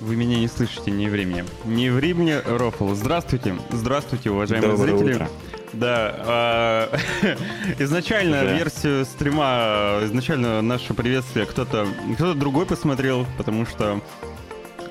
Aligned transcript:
Вы 0.00 0.16
меня 0.16 0.38
не 0.38 0.48
слышите, 0.48 0.90
не 0.90 1.08
ври 1.08 1.26
мне. 1.26 1.44
Не 1.64 1.90
ври 1.90 2.14
мне, 2.14 2.40
Рофл. 2.40 2.94
Здравствуйте. 2.94 3.56
Здравствуйте, 3.70 4.30
уважаемые 4.30 4.72
Доброе 4.72 4.96
зрители. 4.96 5.14
утро. 5.14 5.28
Да, 5.72 6.14
а, 6.18 6.96
изначально 7.78 8.42
Да. 8.44 8.52
версию 8.54 9.04
стрима, 9.04 9.98
изначально 10.04 10.62
наше 10.62 10.94
приветствие 10.94 11.44
кто-то 11.46 11.86
кто 12.14 12.32
другой 12.34 12.64
посмотрел, 12.64 13.26
потому 13.36 13.66
что 13.66 14.00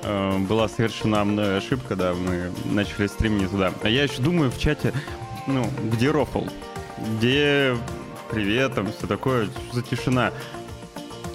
э, 0.02 0.38
была 0.38 0.68
совершена 0.68 1.24
мной 1.24 1.58
ошибка, 1.58 1.96
да, 1.96 2.14
мы 2.14 2.52
начали 2.64 3.08
стрим 3.08 3.38
не 3.38 3.46
туда. 3.48 3.72
А 3.82 3.88
я 3.88 4.04
еще 4.04 4.22
думаю 4.22 4.50
в 4.52 4.58
чате, 4.58 4.92
ну, 5.48 5.68
где 5.90 6.10
Рофл? 6.12 6.44
Где 7.16 7.76
привет, 8.30 8.74
там 8.74 8.92
все 8.92 9.06
такое, 9.08 9.46
что 9.46 9.74
за 9.76 9.82
тишина? 9.82 10.32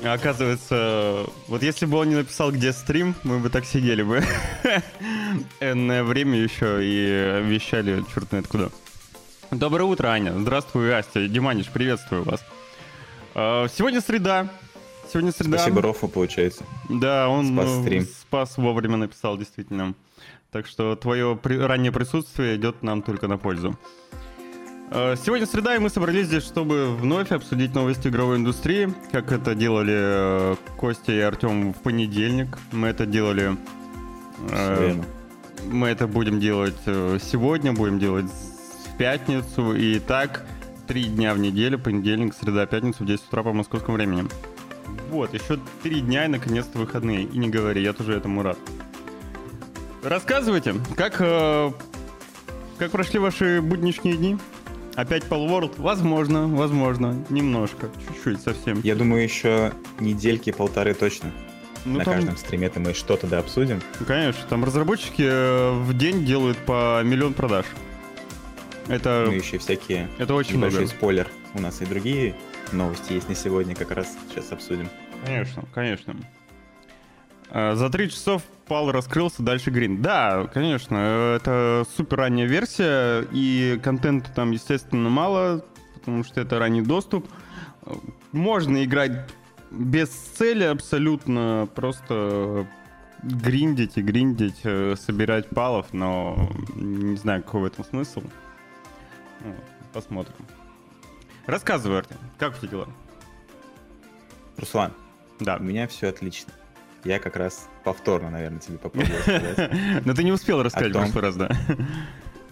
А 0.03 0.13
Оказывается, 0.13 1.25
вот 1.47 1.63
если 1.63 1.85
бы 1.85 1.97
он 1.97 2.09
не 2.09 2.15
написал, 2.15 2.51
где 2.51 2.73
стрим, 2.73 3.15
мы 3.23 3.39
бы 3.39 3.49
так 3.49 3.63
сидели 3.65 4.03
бы 4.03 4.21
энное 5.61 6.03
время 6.03 6.37
еще 6.39 6.79
и 6.81 7.41
вещали 7.43 8.03
черт 8.13 8.27
знает 8.29 8.47
куда. 8.47 8.69
Доброе 9.51 9.85
утро, 9.85 10.07
Аня. 10.09 10.33
Здравствуй, 10.37 10.91
Астя. 10.93 11.27
Диманич, 11.27 11.69
приветствую 11.69 12.23
вас. 12.23 12.43
А, 13.33 13.67
Сегодня 13.69 14.01
среда. 14.01 14.49
Сегодня 15.11 15.31
среда. 15.31 15.57
Спасибо 15.57 15.81
Рофу, 15.81 16.07
получается. 16.09 16.65
Да, 16.89 17.29
он 17.29 17.53
Спас 17.53 17.69
э, 17.69 17.81
стрим. 17.81 18.03
спас 18.05 18.57
вовремя 18.57 18.97
написал, 18.97 19.37
действительно. 19.37 19.93
Так 20.51 20.67
что 20.67 20.95
твое 20.95 21.35
при- 21.41 21.57
раннее 21.57 21.91
присутствие 21.91 22.55
идет 22.57 22.83
нам 22.83 23.01
только 23.03 23.27
на 23.27 23.37
пользу. 23.37 23.77
Э, 24.95 25.15
Сегодня 25.17 25.47
среда, 25.47 25.75
и 25.75 25.79
мы 25.79 25.89
собрались 25.89 26.27
здесь, 26.27 26.43
чтобы 26.43 26.95
вновь 26.95 27.31
обсудить 27.31 27.73
новости 27.73 28.09
игровой 28.09 28.37
индустрии, 28.37 28.93
как 29.11 29.31
это 29.31 29.55
делали 29.55 29.93
э, 29.95 30.55
Костя 30.77 31.11
и 31.11 31.19
Артем 31.19 31.73
в 31.73 31.77
понедельник. 31.77 32.59
Мы 32.71 32.89
это 32.89 33.07
делали... 33.07 33.57
э, 34.51 35.01
мы 35.65 35.87
это 35.87 36.05
будем 36.07 36.39
делать 36.39 36.77
э, 36.85 37.17
сегодня, 37.23 37.73
будем 37.73 37.97
делать 37.97 38.27
в 38.27 38.97
пятницу. 38.97 39.73
И 39.73 39.97
так, 39.97 40.45
три 40.87 41.05
дня 41.05 41.33
в 41.33 41.39
неделю, 41.39 41.79
понедельник, 41.79 42.35
среда, 42.39 42.67
пятница 42.67 43.01
в 43.03 43.07
10 43.07 43.25
утра 43.27 43.41
по 43.41 43.51
московскому 43.51 43.97
времени. 43.97 44.27
Вот, 45.09 45.33
еще 45.33 45.59
три 45.81 46.01
дня 46.01 46.25
и 46.25 46.27
наконец-то 46.27 46.77
выходные. 46.77 47.23
И 47.23 47.37
не 47.39 47.49
говори, 47.49 47.81
я 47.81 47.93
тоже 47.93 48.13
этому 48.13 48.43
рад. 48.43 48.59
Рассказывайте, 50.03 50.75
как, 50.95 51.15
э, 51.19 51.71
как 52.77 52.91
прошли 52.91 53.17
ваши 53.17 53.59
будничные 53.59 54.17
дни? 54.17 54.37
Опять 54.95 55.23
Palworld? 55.23 55.73
Возможно, 55.81 56.47
возможно, 56.47 57.25
немножко, 57.29 57.89
чуть-чуть 58.07 58.41
совсем. 58.41 58.79
Я 58.83 58.95
думаю, 58.95 59.23
еще 59.23 59.73
недельки 59.99 60.51
полторы 60.51 60.93
точно. 60.93 61.31
Ну, 61.85 61.97
На 61.97 62.05
там- 62.05 62.13
каждом 62.15 62.37
стриме-то 62.37 62.79
мы 62.79 62.93
что-то 62.93 63.27
да 63.27 63.39
обсудим. 63.39 63.81
Конечно, 64.07 64.43
там 64.47 64.63
разработчики 64.63 65.23
э, 65.25 65.71
в 65.81 65.97
день 65.97 66.25
делают 66.25 66.57
по 66.59 67.01
миллион 67.03 67.33
продаж. 67.33 67.65
Это, 68.87 69.23
Ну 69.27 69.33
еще 69.33 69.57
всякие 69.57 70.09
это 70.17 70.33
очень 70.33 70.57
небольшой 70.57 70.81
много. 70.81 70.95
спойлер. 70.95 71.27
У 71.55 71.61
нас 71.61 71.81
и 71.81 71.85
другие 71.85 72.35
новости 72.71 73.13
есть 73.13 73.27
на 73.29 73.35
сегодня, 73.35 73.75
как 73.75 73.91
раз 73.91 74.07
сейчас 74.29 74.51
обсудим. 74.51 74.89
Конечно, 75.25 75.63
конечно. 75.73 76.15
А, 77.49 77.75
За 77.75 77.89
три 77.89 78.09
часов 78.09 78.43
Пал 78.67 78.91
раскрылся, 78.91 79.43
дальше 79.43 79.71
Грин. 79.71 80.01
Да, 80.01 80.47
конечно, 80.53 80.95
э, 80.97 81.35
это 81.35 81.83
супер 81.97 82.17
ранняя 82.19 82.47
версия, 82.47 83.27
и 83.31 83.79
контента 83.83 84.31
там, 84.31 84.51
естественно, 84.51 85.09
мало, 85.09 85.65
потому 85.95 86.23
что 86.23 86.39
это 86.39 86.59
ранний 86.59 86.81
доступ. 86.81 87.27
Э, 87.85 87.93
Можно 88.31 88.83
играть 88.85 89.29
без 89.69 90.09
цели 90.09 90.63
абсолютно, 90.63 91.67
просто 91.75 92.65
гриндить 93.21 93.97
и 93.97 94.01
гриндить, 94.01 94.61
э, 94.63 94.95
собирать 94.97 95.49
палов, 95.49 95.87
но 95.91 96.49
не 96.75 97.17
знаю, 97.17 97.43
какой 97.43 97.61
в 97.61 97.65
этом 97.65 97.83
смысл. 97.83 98.21
Ну, 99.41 99.55
Посмотрим. 99.91 100.35
Рассказывай, 101.45 101.99
Артем, 101.99 102.17
как 102.39 102.53
у 102.55 102.57
тебя 102.59 102.69
дела? 102.69 102.87
Руслан, 104.57 104.93
Да. 105.39 105.57
у 105.57 105.63
меня 105.63 105.87
все 105.87 106.07
отлично. 106.07 106.53
Я 107.03 107.19
как 107.19 107.35
раз 107.35 107.69
повторно, 107.83 108.29
наверное, 108.29 108.59
тебе 108.59 108.77
попробую 108.77 109.17
рассказать. 109.25 110.05
Но 110.05 110.13
ты 110.13 110.23
не 110.23 110.31
успел 110.31 110.63
рассказать 110.63 110.91
в 110.91 110.93
прошлый 110.93 111.21
раз, 111.21 111.35
да? 111.35 111.49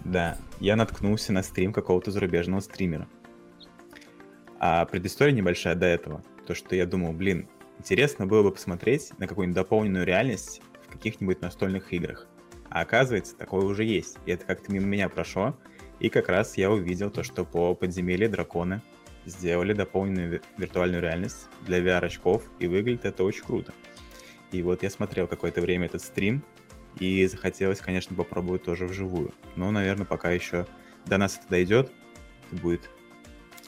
Да, 0.04 0.38
я 0.60 0.76
наткнулся 0.76 1.32
на 1.32 1.42
стрим 1.42 1.72
какого-то 1.72 2.10
зарубежного 2.10 2.60
стримера. 2.60 3.08
А 4.58 4.84
предыстория 4.84 5.32
небольшая 5.32 5.74
до 5.74 5.86
этого. 5.86 6.22
То, 6.46 6.54
что 6.54 6.76
я 6.76 6.86
думал, 6.86 7.12
блин, 7.12 7.48
интересно 7.78 8.26
было 8.26 8.42
бы 8.42 8.52
посмотреть 8.52 9.12
на 9.18 9.26
какую-нибудь 9.26 9.56
дополненную 9.56 10.04
реальность 10.04 10.60
в 10.86 10.92
каких-нибудь 10.92 11.40
настольных 11.40 11.92
играх. 11.92 12.26
А 12.68 12.80
оказывается, 12.80 13.36
такое 13.36 13.62
уже 13.62 13.84
есть. 13.84 14.18
И 14.26 14.32
это 14.32 14.44
как-то 14.44 14.72
мимо 14.72 14.86
меня 14.86 15.08
прошло. 15.08 15.56
И 16.00 16.08
как 16.08 16.28
раз 16.28 16.56
я 16.56 16.70
увидел 16.70 17.10
то, 17.10 17.22
что 17.22 17.44
по 17.44 17.74
подземелье 17.74 18.28
драконы 18.28 18.82
сделали 19.24 19.72
дополненную 19.72 20.30
ви- 20.30 20.40
виртуальную 20.58 21.00
реальность 21.00 21.48
для 21.64 21.78
VR-очков, 21.78 22.42
и 22.58 22.66
выглядит 22.66 23.04
это 23.04 23.22
очень 23.24 23.44
круто. 23.44 23.72
И 24.52 24.62
вот 24.62 24.82
я 24.82 24.90
смотрел 24.90 25.26
какое-то 25.26 25.60
время 25.60 25.86
этот 25.86 26.02
стрим, 26.02 26.42
и 26.98 27.26
захотелось, 27.26 27.80
конечно, 27.80 28.14
попробовать 28.14 28.64
тоже 28.64 28.86
вживую. 28.86 29.32
Но, 29.56 29.70
наверное, 29.70 30.06
пока 30.06 30.30
еще 30.30 30.66
до 31.06 31.16
нас 31.16 31.38
это 31.38 31.48
дойдет. 31.48 31.90
Это 32.50 32.60
будет 32.60 32.90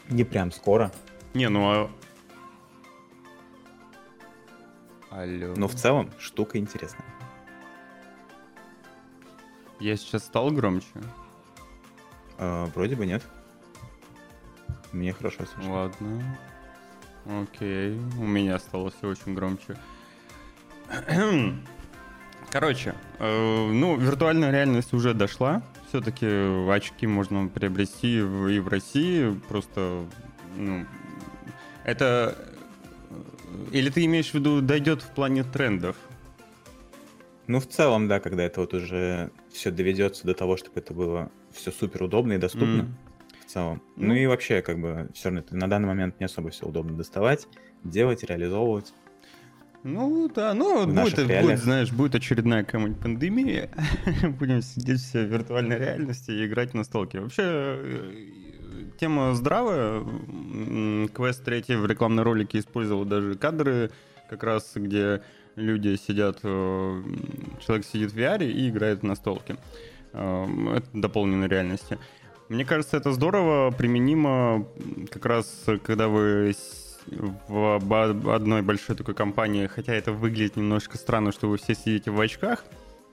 не 0.09 0.25
прям 0.25 0.53
скоро. 0.53 0.93
Не, 1.33 1.49
ну 1.49 1.71
а... 1.71 1.91
Алло. 5.11 5.55
Но 5.56 5.69
в 5.69 5.75
целом 5.75 6.11
штука 6.19 6.59
интересная. 6.59 7.06
Я 9.81 9.97
сейчас 9.97 10.25
стал 10.25 10.51
громче. 10.51 10.87
Э, 12.39 12.66
вроде 12.75 12.97
бы 12.97 13.06
нет. 13.06 13.22
Мне 14.93 15.12
хорошо 15.12 15.45
слышно. 15.47 15.72
Ладно. 15.72 16.39
Окей. 17.27 17.99
У 18.19 18.27
меня 18.27 18.59
стало 18.59 18.91
все 18.91 19.09
очень 19.09 19.34
громче. 19.34 19.77
Короче, 22.50 22.95
э, 23.19 23.71
ну, 23.72 23.97
виртуальная 23.97 24.50
реальность 24.53 24.93
уже 24.93 25.12
дошла. 25.15 25.62
Все-таки 25.89 26.27
очки 26.71 27.06
можно 27.06 27.49
приобрести 27.49 28.19
и 28.19 28.22
в 28.61 28.69
России. 28.69 29.33
Просто, 29.49 30.05
ну, 30.56 30.87
это... 31.84 32.37
э, 33.11 33.15
Или 33.72 33.91
ты 33.91 34.05
имеешь 34.05 34.31
в 34.31 34.34
виду, 34.34 34.61
дойдет 34.61 35.03
в 35.03 35.09
плане 35.11 35.43
трендов? 35.45 35.97
Ну, 37.47 37.61
в 37.61 37.66
целом, 37.69 38.09
да, 38.09 38.21
когда 38.21 38.45
это 38.45 38.61
вот 38.61 38.72
уже 38.72 39.31
все 39.53 39.71
доведется 39.71 40.25
до 40.27 40.34
того, 40.34 40.56
чтобы 40.56 40.81
это 40.81 40.95
было 40.95 41.31
все 41.53 41.71
супер 41.71 42.05
удобно 42.05 42.34
и 42.34 42.39
доступно. 42.39 42.81
М. 42.83 42.97
В 43.47 43.51
целом. 43.51 43.83
Ну. 43.97 44.09
Ну, 44.09 44.15
и 44.15 44.27
вообще, 44.27 44.62
как 44.62 44.78
бы, 44.81 45.09
все 45.15 45.27
равно 45.28 45.41
это 45.41 45.55
на 45.56 45.69
данный 45.69 45.87
момент 45.89 46.19
не 46.21 46.27
особо 46.27 46.51
все 46.51 46.66
удобно 46.66 46.97
доставать, 46.97 47.47
делать, 47.84 48.25
реализовывать. 48.25 48.93
Ну 49.84 50.31
да, 50.34 50.55
ну 50.55 50.87
будет, 50.87 51.27
будет, 51.27 51.59
знаешь, 51.59 51.93
будет 51.93 52.15
очередная 52.15 52.65
какая-нибудь 52.65 52.99
пандемия, 52.99 53.69
будем 54.39 54.62
сидеть 54.62 55.00
все 55.00 55.25
в 55.25 55.31
виртуальной 55.31 55.78
реальности 55.78 56.31
и 56.31 56.47
играть 56.47 56.72
на 56.72 56.84
столке. 56.84 57.21
Вообще 57.21 57.43
э, 57.45 58.15
тема 58.99 59.34
здравая. 59.34 60.03
Квест 61.12 61.45
3 61.45 61.77
в 61.77 61.84
рекламном 61.84 62.25
ролике 62.25 62.61
использовал 62.61 63.05
даже 63.05 63.34
кадры, 63.34 63.91
как 64.31 64.43
раз 64.43 64.72
где 64.75 65.21
люди 65.55 65.97
сидят, 65.97 66.39
э, 66.43 67.03
человек 67.61 67.84
сидит 67.84 68.12
в 68.12 68.16
VR 68.16 68.43
и 68.43 68.71
играет 68.71 69.03
на 69.03 69.15
столке. 69.16 69.56
Э, 70.15 70.47
Это 70.77 70.89
дополненной 70.95 71.49
реальности. 71.49 71.99
Мне 72.49 72.65
кажется, 72.65 72.97
это 72.97 73.12
здорово, 73.12 73.71
применимо 73.71 74.66
как 75.11 75.27
раз, 75.27 75.66
когда 75.83 76.09
вы 76.09 76.55
в 77.06 78.34
одной 78.34 78.62
большой 78.62 78.97
такой 78.97 79.15
компании, 79.15 79.66
хотя 79.66 79.94
это 79.94 80.12
выглядит 80.12 80.56
немножко 80.56 80.98
странно, 80.98 81.32
что 81.32 81.48
вы 81.48 81.59
все 81.59 81.75
сидите 81.75 82.10
в 82.10 82.21
очках, 82.21 82.65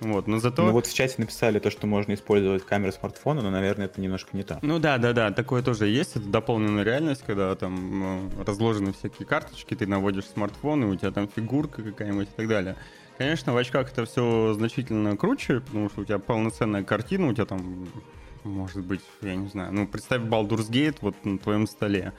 вот, 0.02 0.28
но 0.28 0.40
зато... 0.40 0.64
Ну, 0.64 0.72
вот 0.72 0.88
в 0.88 0.94
чате 0.94 1.16
написали 1.20 1.60
то, 1.60 1.70
что 1.70 1.86
можно 1.86 2.14
использовать 2.16 2.66
камеру 2.66 2.92
смартфона, 2.92 3.44
но, 3.44 3.52
наверное, 3.52 3.86
это 3.86 4.02
немножко 4.02 4.36
не 4.36 4.42
то. 4.42 4.58
Ну 4.64 4.80
да, 4.80 4.98
да, 4.98 5.14
да, 5.14 5.32
такое 5.32 5.62
тоже 5.62 5.88
есть. 5.88 6.16
Это 6.16 6.26
дополненная 6.26 6.84
реальность, 6.84 7.24
когда 7.26 7.56
там 7.56 8.32
э, 8.40 8.44
разложены 8.44 8.94
всякие 8.94 9.28
карточки, 9.28 9.76
ты 9.76 9.86
наводишь 9.86 10.26
смартфон, 10.26 10.84
и 10.84 10.88
у 10.88 10.96
тебя 10.96 11.12
там 11.12 11.28
фигурка 11.28 11.84
какая-нибудь 11.84 12.30
и 12.30 12.36
так 12.36 12.48
далее. 12.48 12.76
Конечно, 13.20 13.54
в 13.54 13.58
очках 13.58 13.92
это 13.92 14.06
все 14.06 14.54
значительно 14.54 15.16
круче, 15.16 15.60
потому 15.60 15.92
что 15.92 16.02
у 16.02 16.06
тебя 16.06 16.18
полноценная 16.18 16.84
картина, 16.84 17.28
у 17.28 17.34
тебя 17.34 17.46
там, 17.46 17.88
может 18.44 18.84
быть, 18.84 19.02
я 19.22 19.36
не 19.36 19.50
знаю, 19.50 19.72
ну 19.72 19.86
представь 19.86 20.24
Baldur's 20.24 20.72
Gate 20.72 20.98
вот 21.02 21.14
на 21.24 21.38
твоем 21.38 21.68
столе. 21.68 22.14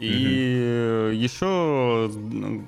И 0.00 1.12
еще 1.14 2.10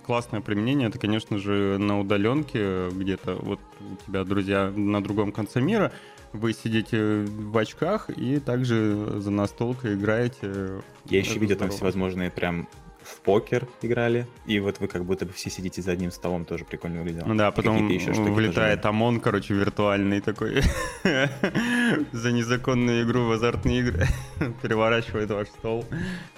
классное 0.07 0.41
применение, 0.41 0.89
это, 0.89 0.99
конечно 0.99 1.39
же, 1.39 1.79
на 1.79 1.99
удаленке, 2.01 2.89
где-то 2.91 3.37
вот 3.37 3.61
у 3.81 3.97
тебя 4.07 4.25
друзья 4.25 4.71
на 4.75 5.03
другом 5.03 5.33
конце 5.33 5.61
мира, 5.61 5.93
вы 6.33 6.53
сидите 6.53 7.25
в 7.25 7.57
очках 7.59 8.11
и 8.11 8.39
также 8.39 9.21
за 9.21 9.31
настолкой 9.31 9.95
играете. 9.95 10.83
Я 11.07 11.19
еще 11.19 11.39
видел 11.39 11.57
там 11.57 11.71
всевозможные 11.71 12.31
прям 12.31 12.69
в 13.13 13.21
покер 13.21 13.69
играли, 13.83 14.27
и 14.47 14.59
вот 14.61 14.81
вы 14.81 14.89
как 14.89 15.05
будто 15.05 15.27
бы 15.27 15.33
все 15.33 15.51
сидите 15.51 15.83
за 15.83 15.93
одним 15.93 16.11
столом, 16.11 16.45
тоже 16.45 16.65
прикольно 16.65 17.03
выглядело. 17.03 17.27
Ну 17.29 17.35
да, 17.37 17.51
потом 17.51 17.89
еще 17.89 18.13
вылетает 18.13 18.81
тоже 18.83 18.91
ОМОН, 18.91 19.21
короче, 19.21 19.55
виртуальный 19.55 20.21
такой, 20.21 20.63
за 22.13 22.33
незаконную 22.33 23.05
игру 23.05 23.27
в 23.27 23.33
азартные 23.33 23.81
игры, 23.81 24.07
переворачивает 24.63 25.31
ваш 25.31 25.49
стол. 25.49 25.85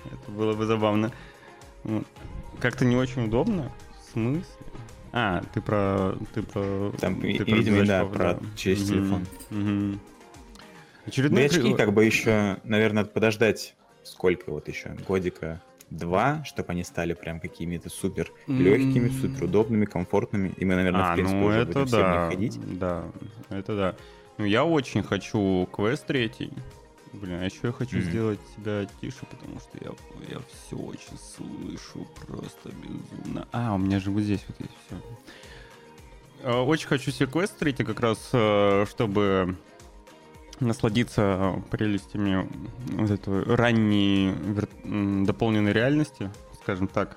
Это 0.05 0.31
было 0.31 0.55
бы 0.55 0.67
забавно. 0.67 1.11
Как-то 2.61 2.85
не 2.85 2.97
очень 2.97 3.26
удобно. 3.26 3.71
В 4.00 4.12
смысле? 4.12 4.44
А, 5.12 5.43
ты 5.53 5.61
про... 5.61 6.15
Ты 6.35 6.43
про... 6.43 6.93
Там, 7.00 7.21
ты 7.21 7.29
и- 7.31 7.38
про 7.38 7.55
видимо, 7.55 7.85
да, 7.85 8.05
про 8.05 8.41
через 8.56 8.81
Мгм, 8.81 8.88
телефон. 8.88 9.26
мгм. 9.50 9.93
Ну 9.93 9.99
Очередной 11.06 11.43
и 11.43 11.47
очки 11.47 11.75
как 11.75 11.93
бы 11.93 12.05
еще, 12.05 12.56
наверное, 12.65 13.05
подождать 13.05 13.75
сколько 14.03 14.50
вот 14.50 14.69
еще, 14.69 14.97
годика 15.06 15.62
два, 15.96 16.43
чтобы 16.44 16.73
они 16.73 16.85
стали 16.85 17.14
прям 17.14 17.41
какими-то 17.41 17.88
супер 17.88 18.31
легкими, 18.49 19.06
М. 19.06 19.12
супер 19.12 19.44
удобными, 19.44 19.85
комфортными. 19.85 20.52
И 20.56 20.64
мы, 20.64 20.75
наверное, 20.75 21.05
в 21.05 21.11
А, 21.11 21.14
принципе, 21.14 21.38
ну 21.38 21.46
уже 21.46 21.61
это 21.61 21.81
будем 21.85 21.91
да, 21.91 22.29
ходить. 22.29 22.79
да, 22.79 23.05
это 23.50 23.76
да. 23.76 23.96
Ну 24.38 24.44
я 24.44 24.64
очень 24.64 25.02
хочу 25.02 25.69
квест 25.73 26.06
третий. 26.06 26.52
Блин, 27.12 27.38
а 27.41 27.44
еще 27.44 27.58
я 27.69 27.73
хочу 27.73 27.99
Мгм. 27.99 28.06
сделать 28.06 28.41
себя 28.56 28.87
тише, 29.00 29.25
потому 29.31 29.61
что 29.61 29.79
я, 29.81 29.91
я 30.35 30.41
все 30.67 30.76
очень 30.76 31.17
слышу 31.17 32.06
просто 32.26 32.70
безумно. 32.73 33.47
А, 33.52 33.75
у 33.75 33.79
меня 33.79 34.00
же 34.00 34.11
вот 34.11 34.23
здесь 34.23 34.44
вот 34.49 34.58
есть 34.61 34.73
все. 34.87 34.97
Очень 36.64 36.88
хочу 36.88 37.11
себе 37.12 37.26
квест 37.29 37.56
третий 37.56 37.85
как 37.85 38.00
раз, 38.00 38.31
э, 38.32 38.85
чтобы 38.90 39.56
насладиться 40.61 41.62
прелестями 41.71 42.49
вот 42.93 43.11
этой 43.11 43.43
ранней 43.55 44.33
вир- 44.33 45.25
дополненной 45.27 45.73
реальности, 45.73 46.31
скажем 46.62 46.89
так. 46.89 47.17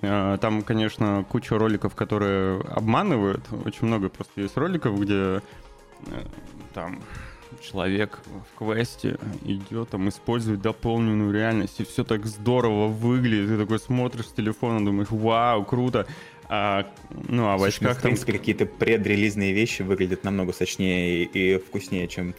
Э, 0.00 0.38
Там, 0.40 0.62
конечно, 0.62 1.24
куча 1.28 1.58
роликов, 1.58 1.94
которые 1.94 2.60
обманывают. 2.62 3.42
Очень 3.64 3.88
много 3.88 4.08
просто 4.08 4.40
есть 4.40 4.56
роликов, 4.56 4.98
где 4.98 5.14
э, 5.14 5.40
там 6.72 7.00
человек 7.60 8.20
в 8.54 8.58
квесте 8.58 9.18
идет, 9.44 9.90
там 9.90 10.08
использует 10.08 10.62
дополненную 10.62 11.32
реальность, 11.32 11.80
и 11.80 11.84
все 11.84 12.02
так 12.04 12.24
здорово 12.24 12.86
выглядит. 12.88 13.48
Ты 13.50 13.58
такой 13.58 13.78
смотришь 13.78 14.28
с 14.28 14.32
телефона, 14.32 14.82
думаешь, 14.84 15.10
вау, 15.10 15.62
круто. 15.64 16.06
А, 16.54 16.86
ну, 17.28 17.48
а 17.48 17.56
в 17.56 17.60
Слушай, 17.60 17.78
ну, 17.80 17.88
очках 17.88 17.92
в 17.92 17.94
там... 17.94 18.02
принципе, 18.10 18.32
какие-то 18.34 18.66
предрелизные 18.66 19.54
вещи 19.54 19.80
выглядят 19.80 20.22
намного 20.22 20.52
сочнее 20.52 21.24
и, 21.24 21.54
и 21.54 21.58
вкуснее, 21.58 22.06
чем 22.08 22.34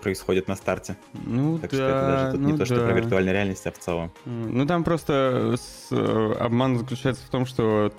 происходит 0.00 0.48
на 0.48 0.56
старте. 0.56 0.96
Ну, 1.12 1.60
Так 1.60 1.70
да, 1.70 1.76
что 1.76 1.84
это 1.86 2.06
даже 2.08 2.32
тут 2.32 2.40
ну 2.40 2.50
не 2.50 2.58
то, 2.58 2.64
что 2.64 2.74
да. 2.74 2.86
про 2.86 2.92
виртуальную 2.94 3.32
реальность, 3.32 3.64
а 3.68 3.70
в 3.70 3.78
целом. 3.78 4.10
Ну, 4.24 4.66
там 4.66 4.82
просто 4.82 5.54
с- 5.56 5.92
э, 5.92 6.32
обман 6.40 6.76
заключается 6.76 7.24
в 7.24 7.30
том, 7.30 7.46
что 7.46 7.92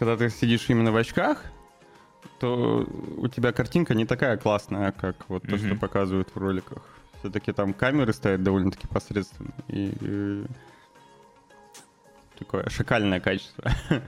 когда 0.00 0.16
ты 0.16 0.30
сидишь 0.30 0.68
именно 0.68 0.90
в 0.90 0.96
очках, 0.96 1.44
то 2.40 2.84
у 3.16 3.28
тебя 3.28 3.52
картинка 3.52 3.94
не 3.94 4.06
такая 4.06 4.36
классная, 4.36 4.90
как 4.90 5.28
вот 5.28 5.44
то, 5.46 5.56
что 5.58 5.76
показывают 5.76 6.30
в 6.34 6.36
роликах. 6.38 6.82
Все-таки 7.20 7.52
там 7.52 7.72
камеры 7.72 8.12
стоят 8.12 8.42
довольно-таки 8.42 8.88
посредственно. 8.88 9.52
И, 9.68 9.92
э, 10.00 10.44
такое 12.36 12.68
шакальное 12.68 13.20
качество. 13.20 13.70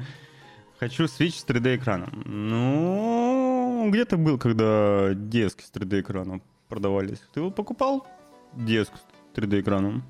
Хочу 0.78 1.04
Switch 1.04 1.38
с 1.38 1.44
3D-экраном. 1.46 2.22
Ну, 2.26 3.88
где 3.90 4.04
ты 4.04 4.18
был, 4.18 4.36
когда 4.38 5.14
диски 5.14 5.62
с 5.62 5.70
3D-экраном 5.72 6.42
продавались? 6.68 7.22
Ты 7.32 7.40
его 7.40 7.50
покупал? 7.50 8.06
Диск 8.52 8.92
с 8.94 9.38
3D-экраном? 9.38 10.02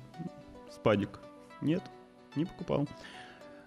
Спадик? 0.69 1.19
Нет, 1.61 1.83
не 2.35 2.43
покупал. 2.43 2.85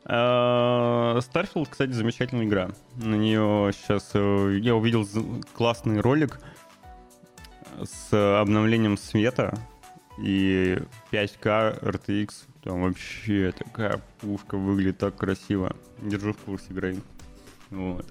А, 0.04 1.18
Starfield, 1.20 1.68
кстати, 1.70 1.92
замечательная 1.92 2.44
игра. 2.44 2.70
На 2.96 3.14
нее 3.14 3.72
сейчас 3.72 4.12
я 4.14 4.74
увидел 4.74 5.06
классный 5.54 6.00
ролик 6.00 6.38
с 7.82 8.40
обновлением 8.40 8.98
света 8.98 9.58
и 10.18 10.78
5К 11.12 11.80
RTX. 11.82 12.46
Там 12.62 12.82
вообще 12.82 13.52
такая 13.56 14.00
пушка 14.20 14.56
выглядит 14.56 14.98
так 14.98 15.16
красиво. 15.16 15.74
Держу 16.02 16.32
в 16.32 16.38
курсе 16.38 16.66
игры. 16.70 16.96
Вот. 17.70 18.06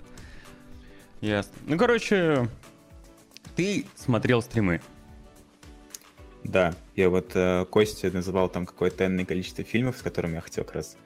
Ясно. 1.22 1.54
Ну, 1.68 1.78
короче, 1.78 2.48
ты 3.56 3.86
смотрел 3.96 4.42
стримы. 4.42 4.82
Да, 6.44 6.74
я 6.96 7.10
вот 7.10 7.32
э, 7.36 7.66
Костя 7.70 8.10
называл 8.12 8.50
там 8.50 8.66
какое-то 8.66 9.06
энное 9.06 9.26
количество 9.26 9.64
фильмов, 9.64 9.98
с 9.98 10.02
которыми 10.02 10.36
я 10.36 10.42
хотел 10.42 10.64
как 10.64 10.76
раз 10.76 10.98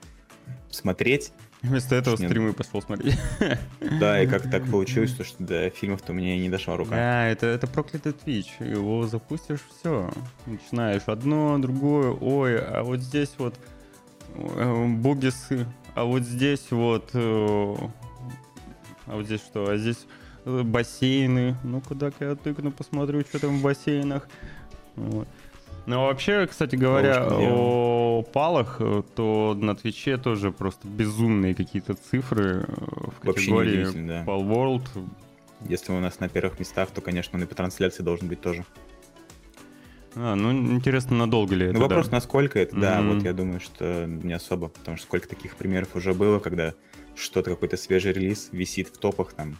смотреть. 0.69 1.33
Вместо 1.63 1.95
этого 1.95 2.17
Нет. 2.17 2.29
стримы 2.29 2.51
пошел 2.51 2.81
смотреть. 2.81 3.17
Да, 3.99 4.21
и 4.21 4.27
как 4.27 4.49
так 4.51 4.69
получилось, 4.69 5.13
то, 5.13 5.23
что 5.23 5.43
до 5.43 5.69
фильмов-то 5.69 6.11
и 6.11 6.39
не 6.39 6.49
дошла 6.49 6.75
рука. 6.75 6.91
Да, 6.91 7.27
это, 7.27 7.45
это 7.45 7.67
проклятый 7.67 8.11
Twitch. 8.11 8.47
Его 8.59 9.07
запустишь, 9.07 9.61
все. 9.69 10.11
Начинаешь 10.45 11.03
одно, 11.05 11.57
другое. 11.59 12.11
Ой, 12.11 12.59
а 12.59 12.83
вот 12.83 12.99
здесь 12.99 13.31
вот 13.37 13.55
э, 14.35 14.85
бубисы, 14.87 15.65
а 15.95 16.03
вот 16.03 16.23
здесь 16.23 16.67
вот... 16.69 17.11
э, 17.13 17.75
а 19.05 19.15
вот 19.15 19.25
здесь 19.25 19.41
что? 19.41 19.69
А 19.69 19.77
здесь 19.77 20.05
э, 20.43 20.63
бассейны. 20.63 21.55
Ну, 21.63 21.79
куда-ка 21.79 22.25
я 22.25 22.35
тыкну, 22.35 22.71
посмотрю, 22.71 23.21
что 23.21 23.39
там 23.39 23.59
в 23.59 23.61
бассейнах. 23.61 24.27
Вот. 24.95 25.29
Ну, 25.85 25.99
а 25.99 26.07
вообще, 26.07 26.47
кстати 26.47 26.75
говоря, 26.77 27.27
о 27.29 28.23
палах, 28.31 28.77
э, 28.79 29.03
то 29.15 29.57
на 29.59 29.75
Твиче 29.75 30.17
тоже 30.17 30.51
просто 30.51 30.87
безумные 30.87 31.53
какие-то 31.53 31.95
цифры 31.95 32.61
э, 32.61 32.65
в 32.67 33.25
Вообще 33.25 33.41
категории 33.41 34.07
да. 34.07 34.23
Pal 34.23 34.47
World. 34.47 34.87
Если 35.67 35.91
у 35.91 35.99
нас 35.99 36.19
на 36.19 36.29
первых 36.29 36.59
местах, 36.59 36.89
то, 36.91 37.01
конечно, 37.01 37.37
он 37.37 37.43
и 37.43 37.47
по 37.47 37.55
трансляции 37.55 38.01
должен 38.01 38.27
быть 38.29 38.39
тоже. 38.39 38.63
А, 40.15 40.35
ну 40.35 40.51
интересно, 40.51 41.17
надолго 41.17 41.55
ли 41.55 41.65
это? 41.67 41.75
Ну, 41.75 41.81
вопрос, 41.81 42.07
да? 42.07 42.17
насколько 42.17 42.59
это, 42.59 42.75
да, 42.75 43.01
Мгм. 43.01 43.15
вот 43.15 43.23
я 43.23 43.33
думаю, 43.33 43.59
что 43.59 44.05
не 44.05 44.33
особо, 44.33 44.69
потому 44.69 44.97
что 44.97 45.05
сколько 45.05 45.27
таких 45.27 45.55
примеров 45.55 45.95
уже 45.95 46.13
было, 46.13 46.39
когда 46.39 46.73
что-то, 47.15 47.49
какой-то 47.51 47.77
свежий 47.77 48.13
релиз 48.13 48.49
висит 48.51 48.89
в 48.89 48.97
топах, 48.97 49.33
там, 49.33 49.57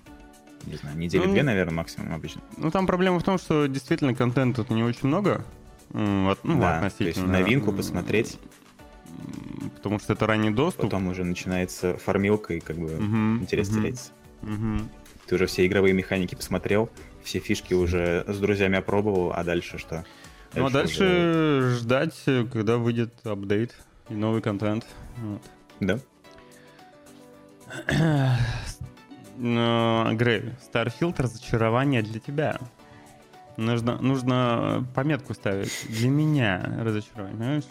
не 0.66 0.76
знаю, 0.76 0.98
недели 0.98 1.26
Ну, 1.26 1.32
две, 1.32 1.44
наверное, 1.44 1.74
максимум 1.74 2.14
обычно. 2.14 2.42
Ну 2.58 2.72
там 2.72 2.88
проблема 2.88 3.20
в 3.20 3.24
том, 3.24 3.38
что 3.38 3.66
действительно 3.68 4.14
контента 4.14 4.64
тут 4.64 4.70
не 4.72 4.84
очень 4.84 5.08
много. 5.08 5.44
Ну, 5.94 6.36
Да, 6.44 6.80
то 6.80 6.86
есть 6.86 6.94
относительно. 6.96 7.28
новинку 7.40 7.70
М, 7.72 7.78
посмотреть. 7.78 8.40
Потому 9.76 10.00
что 10.00 10.14
это 10.14 10.26
ранний 10.28 10.50
доступ. 10.50 10.86
Потом 10.86 11.08
уже 11.08 11.24
начинается 11.24 11.98
фармилка, 11.98 12.56
и 12.56 12.60
как 12.60 12.78
бы 12.78 12.90
Мгм, 13.00 13.42
интерес 13.42 13.70
мгм, 13.70 13.80
теряется. 13.80 14.12
мгм. 14.42 14.90
Ты 15.28 15.36
уже 15.36 15.46
все 15.46 15.66
игровые 15.66 15.94
механики 15.94 16.36
посмотрел, 16.36 16.90
все 17.24 17.40
фишки 17.40 17.74
уже 17.74 18.26
с 18.28 18.40
друзьями 18.40 18.78
опробовал, 18.78 19.32
а 19.34 19.44
дальше 19.44 19.78
что? 19.78 20.04
Ну 20.56 20.64
а 20.64 20.66
уже- 20.68 20.74
дальше 20.74 21.76
ждать, 21.80 22.22
э, 22.26 22.46
когда 22.52 22.78
выйдет 22.78 23.14
апдейт 23.26 23.76
и 24.10 24.14
новый 24.16 24.42
контент. 24.42 24.86
Вот. 25.18 25.42
Да. 25.80 26.00
Грей, 29.38 30.52
Starfield 30.72 31.16
разочарование 31.22 32.02
для 32.04 32.20
тебя. 32.20 32.60
Нужно, 33.58 33.98
нужно 34.02 34.86
пометку 34.96 35.34
ставить. 35.34 35.72
Для 35.90 36.10
меня 36.10 36.78
разочарование, 36.80 37.38
понимаешь? 37.38 37.64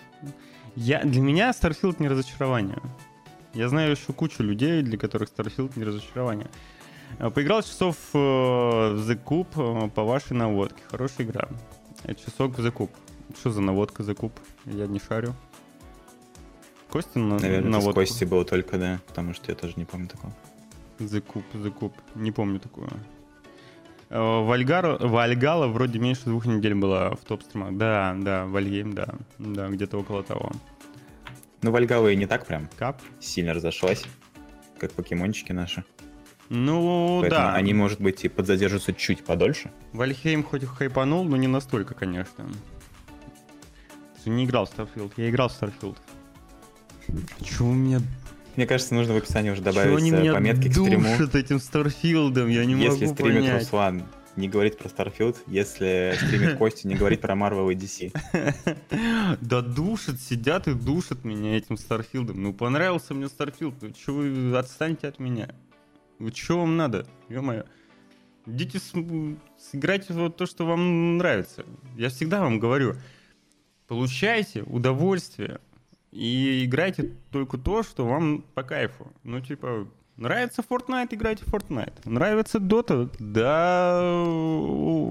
Я, 0.77 1.03
для 1.03 1.21
меня 1.21 1.51
Starfield 1.51 1.97
не 1.99 2.09
разочарование. 2.09 2.79
Я 3.55 3.69
знаю 3.69 3.91
еще 3.91 4.13
кучу 4.13 4.43
людей, 4.43 4.83
для 4.83 4.97
которых 4.97 5.31
Starfield 5.31 5.73
не 5.77 5.85
разочарование. 5.85 6.49
Э, 7.19 7.31
Поиграл 7.31 7.63
часов 7.63 7.97
э, 8.15 8.19
в 8.19 9.11
The 9.11 9.23
Cube 9.23 9.87
э, 9.87 9.91
по 9.91 10.05
вашей 10.05 10.35
наводке. 10.35 10.83
Хорошая 10.91 11.27
игра. 11.27 11.49
Э, 12.05 12.15
Часок 12.15 12.57
в 12.57 12.65
The 12.65 12.73
Cube. 12.73 12.91
Что 13.39 13.51
за 13.51 13.61
наводка 13.61 14.03
The 14.03 14.17
Cube? 14.17 14.39
Я 14.67 14.87
не 14.87 15.01
шарю. 15.01 15.35
Костя 16.91 17.19
на, 17.19 17.39
Наверное, 17.39 17.71
наводку? 17.71 18.01
Костей 18.01 18.27
было 18.27 18.45
только, 18.45 18.79
да, 18.79 19.01
потому 19.07 19.35
что 19.35 19.51
я 19.51 19.57
тоже 19.57 19.75
не 19.77 19.85
помню 19.85 20.09
такого. 20.09 20.33
The 20.99 21.23
Cube, 21.23 21.45
The 21.55 21.73
Cube. 21.73 21.95
Не 22.15 22.33
помню 22.33 22.61
такое. 22.61 22.91
Э, 24.13 24.45
Вальгара, 24.45 24.99
Вальгала 24.99 25.69
вроде 25.69 25.99
меньше 25.99 26.25
двух 26.27 26.45
недель 26.45 26.75
была 26.75 27.13
в 27.13 27.21
топ-стримах. 27.21 27.77
Да, 27.79 28.15
да, 28.19 28.45
Вальгейм, 28.45 28.93
да. 28.93 29.09
Да, 29.39 29.69
где-то 29.69 29.99
около 29.99 30.23
того. 30.23 30.53
Ну, 31.63 31.71
Вальгала 31.71 32.09
и 32.09 32.17
не 32.17 32.27
так 32.27 32.45
прям 32.47 32.69
Кап? 32.77 33.01
сильно 33.21 33.55
разошлась, 33.55 34.05
как 34.79 34.93
покемончики 34.93 35.53
наши. 35.53 35.83
Ну, 36.51 37.21
Поэтому 37.23 37.41
да. 37.41 37.55
они, 37.55 37.73
может 37.73 38.03
быть, 38.03 38.23
и 38.27 38.29
подзадержатся 38.29 38.93
чуть 38.93 39.25
подольше. 39.25 39.71
Вальхейм 39.95 40.45
хоть 40.45 40.65
и 40.65 40.67
хайпанул, 40.67 41.25
но 41.25 41.39
не 41.39 41.47
настолько, 41.47 41.95
конечно. 41.95 42.47
Ты 44.23 44.29
не 44.29 44.45
играл 44.45 44.67
в 44.67 44.77
Starfield. 44.77 45.13
Я 45.17 45.31
играл 45.31 45.49
в 45.49 45.53
Starfield. 45.53 45.97
Чего 47.43 47.71
у 47.71 47.75
меня... 47.75 48.01
Мне 48.57 48.67
кажется, 48.67 48.95
нужно 48.95 49.15
в 49.15 49.17
описании 49.17 49.51
уже 49.51 49.63
добавить 49.63 49.97
они 49.97 50.11
э, 50.11 50.21
меня 50.21 50.35
пометки 50.35 50.69
к 50.69 50.73
стриму. 50.73 51.09
этим 51.33 51.59
Starfield 51.59 52.26
ом? 52.26 52.49
Я 52.49 52.65
не 52.65 52.75
Если 52.75 53.05
могу 53.05 53.15
стримит 53.15 53.45
понять. 53.45 53.63
Руслан 53.63 54.05
не 54.37 54.49
говорит 54.49 54.79
про 54.79 54.89
Starfield, 54.89 55.37
если 55.47 56.15
стримит 56.17 56.57
Костя, 56.59 56.89
не 56.89 56.95
говорит 56.95 57.21
про 57.21 57.35
Marvel 57.35 57.73
и 57.73 57.77
DC. 57.77 58.13
Да 59.41 59.61
душат, 59.61 60.21
сидят 60.21 60.69
и 60.69 60.75
душат 60.75 61.25
меня 61.25 61.57
этим 61.57 61.77
Starfield 61.77 62.26
ом. 62.26 62.43
Ну, 62.43 62.53
понравился 62.53 63.15
мне 63.15 63.29
Starfield, 63.29 63.75
ну 63.83 63.93
что 63.95 64.13
вы 64.13 64.57
отстаньте 64.57 65.09
от 65.09 65.19
меня? 65.19 65.55
Ну, 66.19 66.31
что 66.35 66.59
вам 66.59 66.77
надо? 66.77 67.07
Ё-моё. 67.29 67.65
Идите 68.47 68.81
сыграйте 69.59 70.13
вот 70.13 70.37
то, 70.37 70.47
что 70.47 70.65
вам 70.65 71.19
нравится. 71.19 71.65
Я 71.97 72.09
всегда 72.09 72.41
вам 72.41 72.59
говорю, 72.59 72.97
получайте 73.87 74.63
удовольствие 74.63 75.61
и 76.13 76.65
играйте 76.67 77.13
только 77.31 77.59
то, 77.59 77.83
что 77.83 78.07
вам 78.07 78.45
по 78.55 78.63
кайфу. 78.63 79.11
Ну, 79.25 79.41
типа, 79.41 79.89
Нравится 80.19 80.63
Fortnite, 80.63 81.09
играйте 81.13 81.43
в 81.45 81.49
Fortnite. 81.49 81.95
Нравится 82.05 82.59
Dota? 82.59 83.11
Да, 83.19 84.25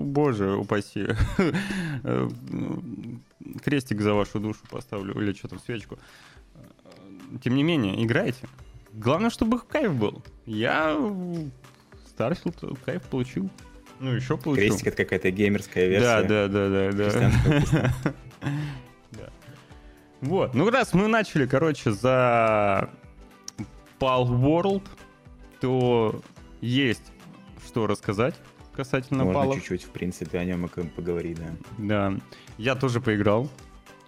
боже, 0.03 0.55
упаси. 0.55 1.08
Крестик 3.63 4.01
за 4.01 4.13
вашу 4.13 4.39
душу 4.39 4.60
поставлю, 4.70 5.20
или 5.20 5.34
что 5.34 5.48
там, 5.48 5.60
свечку. 5.60 5.98
Тем 7.43 7.55
не 7.55 7.63
менее, 7.63 8.05
играйте. 8.05 8.48
Главное, 8.93 9.31
чтобы 9.31 9.60
кайф 9.60 9.96
был. 9.96 10.24
Я 10.46 10.96
Starfield 12.15 12.77
кайф 12.86 13.01
получил. 13.03 13.50
Ну, 14.00 14.13
еще 14.13 14.38
получил. 14.38 14.67
Крестик— 14.67 14.88
это 14.88 14.98
какая-то 14.98 15.31
геймерская 15.31 15.88
версия. 15.88 16.24
Да, 16.24 16.48
да, 16.48 16.70
да, 16.70 16.91
да, 16.91 17.12
да. 17.72 17.93
Вот, 20.22 20.54
ну 20.54 20.70
раз 20.70 20.94
мы 20.94 21.08
начали, 21.08 21.46
короче, 21.46 21.92
за 21.92 22.90
Pal 24.00 24.28
World, 24.28 24.84
то 25.60 26.22
есть 26.62 27.12
что 27.66 27.88
рассказать 27.88 28.36
касательно 28.74 29.24
Можно 29.25 29.42
палов. 29.42 29.56
чуть-чуть, 29.58 29.84
в 29.84 29.90
принципе, 29.90 30.40
о 30.40 30.46
нем 30.46 30.66
и 30.66 30.84
поговорить, 30.84 31.38
да. 31.40 31.51
Да. 31.78 32.20
Я 32.58 32.75
тоже 32.75 33.01
поиграл. 33.01 33.50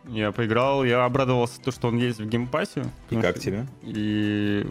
Я 0.06 0.32
поиграл, 0.32 0.84
я 0.84 1.06
обрадовался, 1.06 1.62
то, 1.62 1.72
что 1.72 1.88
он 1.88 1.98
есть 1.98 2.20
в 2.20 2.28
Game 2.28 2.51
Pass 2.51 2.74
е. 2.74 2.86
И 3.10 3.16
как 3.16 3.40
тебе? 3.40 3.66
И 3.84 4.66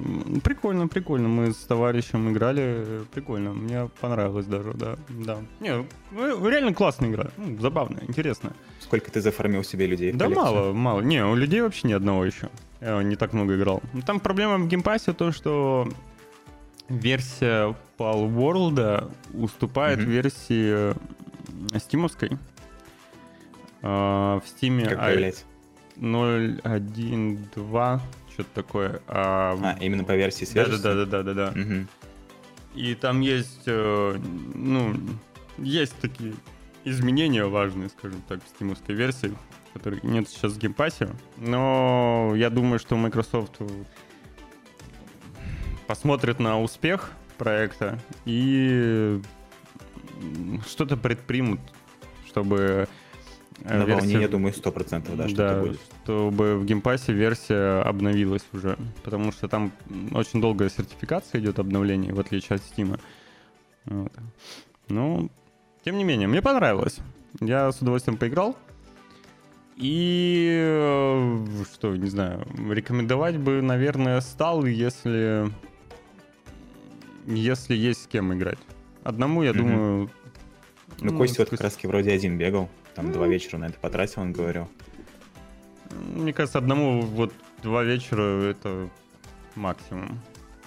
прикольно, 0.44 0.88
прикольно. 0.88 1.28
Мы 1.28 1.52
с 1.52 1.56
товарищем 1.56 2.30
играли, 2.30 3.02
прикольно. 3.12 3.52
Мне 3.52 3.88
понравилось 4.00 4.46
даже, 4.46 4.74
да. 4.74 4.96
да. 5.08 5.38
Не, 5.60 5.86
ну, 6.10 6.48
реально 6.48 6.74
классная 6.74 7.08
игра. 7.08 7.30
Ну, 7.38 7.58
забавная, 7.58 8.02
интересная. 8.06 8.52
Сколько 8.80 9.10
ты 9.10 9.20
зафармил 9.22 9.64
себе 9.64 9.86
людей? 9.86 10.12
Да 10.12 10.28
мало, 10.28 10.72
мало. 10.72 11.00
Не, 11.00 11.24
у 11.24 11.34
людей 11.34 11.62
вообще 11.62 11.88
ни 11.88 11.92
одного 11.92 12.24
еще. 12.24 12.50
Я 12.80 13.02
не 13.02 13.16
так 13.16 13.32
много 13.32 13.56
играл. 13.56 13.82
Там 14.06 14.20
проблема 14.20 14.58
в 14.58 14.68
Game 14.68 14.89
Pass 14.89 15.09
е 15.09 15.14
то, 15.14 15.32
что 15.32 15.88
версия 16.88 17.74
Palworld 17.96 19.10
уступает 19.32 20.00
mm-hmm. 20.00 20.04
версии 20.04 20.94
Steam 21.78 22.03
овской. 22.03 22.38
Э, 23.82 24.40
в 24.40 24.44
Steam 24.44 24.88
как 24.88 25.00
появляется? 25.00 25.44
0.1.2, 25.96 28.00
что-то 28.32 28.50
такое. 28.54 29.00
А, 29.06 29.58
а, 29.62 29.76
именно 29.80 30.04
по 30.04 30.16
версии 30.16 30.44
свежести? 30.44 30.82
Да, 30.82 30.94
да, 30.94 31.04
да, 31.04 31.22
да, 31.22 31.34
да. 31.34 31.50
да. 31.50 31.60
Угу. 31.60 31.86
И 32.74 32.94
там 32.94 33.20
есть, 33.20 33.62
э, 33.66 34.18
ну, 34.54 34.96
есть 35.58 35.94
такие 36.00 36.34
изменения 36.84 37.44
важные, 37.44 37.90
скажем 37.90 38.22
так, 38.28 38.42
в 38.42 38.48
Steam 38.48 38.69
овской 38.69 38.94
версии, 38.94 39.34
которые 39.74 40.00
нет 40.02 40.28
сейчас 40.28 40.52
в 40.52 40.58
Game 40.58 40.79
Pass 40.79 41.00
е. 41.00 41.10
Но 41.36 42.32
я 42.34 42.50
думаю, 42.50 42.78
что 42.78 42.96
Microsoft 42.96 43.58
посмотрит 45.86 46.38
на 46.38 46.60
успех 46.60 47.12
проекта 47.36 47.98
и 48.24 49.20
что-то 50.66 50.96
предпримут, 50.96 51.60
чтобы 52.26 52.88
э, 53.64 53.78
на 53.78 53.84
версия... 53.84 54.20
я 54.20 54.28
думаю, 54.28 54.52
100%, 54.54 55.16
да, 55.16 55.28
что 55.28 55.36
да, 55.36 55.60
будет. 55.60 55.80
чтобы 56.04 56.58
в 56.58 56.64
геймпассе 56.64 57.12
версия 57.12 57.82
обновилась 57.82 58.44
уже, 58.52 58.76
потому 59.02 59.32
что 59.32 59.48
там 59.48 59.72
очень 60.12 60.40
долгая 60.40 60.68
сертификация 60.70 61.40
идет 61.40 61.58
обновление, 61.58 62.12
в 62.12 62.20
отличие 62.20 62.56
от 62.56 62.62
Steam. 62.62 62.98
Вот. 63.86 64.12
Ну, 64.88 65.30
тем 65.84 65.96
не 65.96 66.04
менее, 66.04 66.28
мне 66.28 66.42
понравилось. 66.42 66.98
Я 67.40 67.72
с 67.72 67.80
удовольствием 67.80 68.16
поиграл. 68.18 68.56
И 69.76 70.48
э, 70.54 71.44
что, 71.72 71.96
не 71.96 72.08
знаю, 72.08 72.46
рекомендовать 72.70 73.38
бы, 73.38 73.62
наверное, 73.62 74.20
стал, 74.20 74.66
если 74.66 75.50
если 77.26 77.74
есть 77.74 78.04
с 78.04 78.06
кем 78.06 78.32
играть. 78.34 78.58
Одному, 79.04 79.42
я 79.42 79.50
mm-hmm. 79.50 79.56
думаю... 79.56 80.10
Ну, 81.00 81.12
ну 81.12 81.18
Костя 81.18 81.42
вот 81.42 81.50
как 81.50 81.60
раз 81.60 81.78
вроде 81.82 82.12
один 82.12 82.38
бегал, 82.38 82.68
там 82.94 83.12
два 83.12 83.26
вечера 83.26 83.58
на 83.58 83.66
это 83.66 83.78
потратил, 83.78 84.22
он 84.22 84.32
говорил. 84.32 84.68
Мне 86.14 86.32
кажется, 86.32 86.58
одному 86.58 87.02
вот 87.02 87.32
два 87.62 87.84
вечера 87.84 88.42
это 88.42 88.88
максимум. 89.54 90.18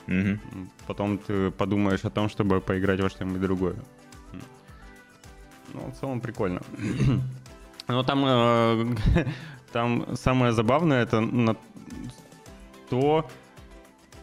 Mm-hmm. 0.07 0.39
Потом 0.87 1.17
ты 1.17 1.51
подумаешь 1.51 2.05
о 2.05 2.09
том, 2.09 2.29
чтобы 2.29 2.61
поиграть 2.61 2.99
во 3.01 3.09
что-нибудь 3.09 3.41
другое. 3.41 3.75
Ну, 5.73 5.91
в 5.91 5.99
целом 5.99 6.21
прикольно. 6.21 6.61
Но 7.87 8.03
там, 8.03 8.23
э, 8.25 8.95
там 9.71 10.15
самое 10.15 10.53
забавное 10.53 11.03
это 11.03 11.19
на 11.19 11.55
то, 12.89 13.29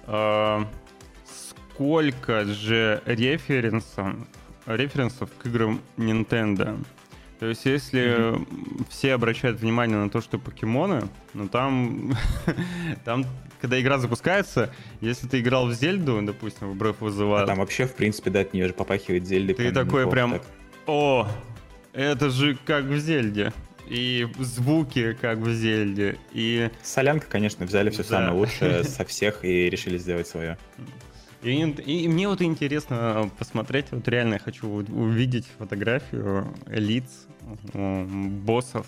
э, 0.06 0.64
сколько 1.24 2.44
же 2.44 3.02
референсов, 3.06 4.14
референсов 4.66 5.30
к 5.36 5.46
играм 5.46 5.80
Nintendo. 5.96 6.84
То 7.42 7.48
есть, 7.48 7.64
если 7.64 8.00
mm-hmm. 8.02 8.86
все 8.88 9.14
обращают 9.14 9.58
внимание 9.58 9.96
на 9.96 10.08
то, 10.08 10.20
что 10.20 10.38
покемоны, 10.38 11.08
ну 11.34 11.48
там, 11.48 12.16
там, 13.04 13.26
когда 13.60 13.80
игра 13.80 13.98
запускается, 13.98 14.72
если 15.00 15.26
ты 15.26 15.40
играл 15.40 15.66
в 15.66 15.72
Зельду, 15.72 16.22
допустим, 16.22 16.70
в 16.70 16.80
Breath 16.80 17.00
of 17.00 17.08
the 17.08 17.28
Wild... 17.28 17.42
А 17.42 17.46
там 17.46 17.58
вообще, 17.58 17.86
в 17.86 17.96
принципе, 17.96 18.30
да, 18.30 18.42
от 18.42 18.54
нее 18.54 18.68
же 18.68 18.74
попахивает 18.74 19.26
Зельды. 19.26 19.54
Ты 19.54 19.72
такой 19.72 20.08
прям, 20.08 20.34
так. 20.34 20.42
о, 20.86 21.28
это 21.92 22.30
же 22.30 22.56
как 22.64 22.84
в 22.84 22.96
Зельде. 22.98 23.52
И 23.88 24.28
звуки 24.38 25.18
как 25.20 25.38
в 25.38 25.52
Зельде, 25.52 26.18
и... 26.32 26.70
Солянка, 26.84 27.26
конечно, 27.28 27.66
взяли 27.66 27.90
все 27.90 28.04
да. 28.04 28.08
самое 28.08 28.34
лучшее 28.34 28.84
со 28.84 29.04
всех 29.04 29.44
и 29.44 29.68
решили 29.68 29.98
сделать 29.98 30.28
свое. 30.28 30.58
И, 31.42 31.60
и 31.60 32.08
мне 32.08 32.28
вот 32.28 32.40
интересно 32.40 33.30
посмотреть, 33.38 33.86
вот 33.90 34.06
реально 34.06 34.34
я 34.34 34.38
хочу 34.38 34.68
увидеть 34.68 35.46
фотографию 35.58 36.54
лиц, 36.68 37.26
боссов, 37.74 38.86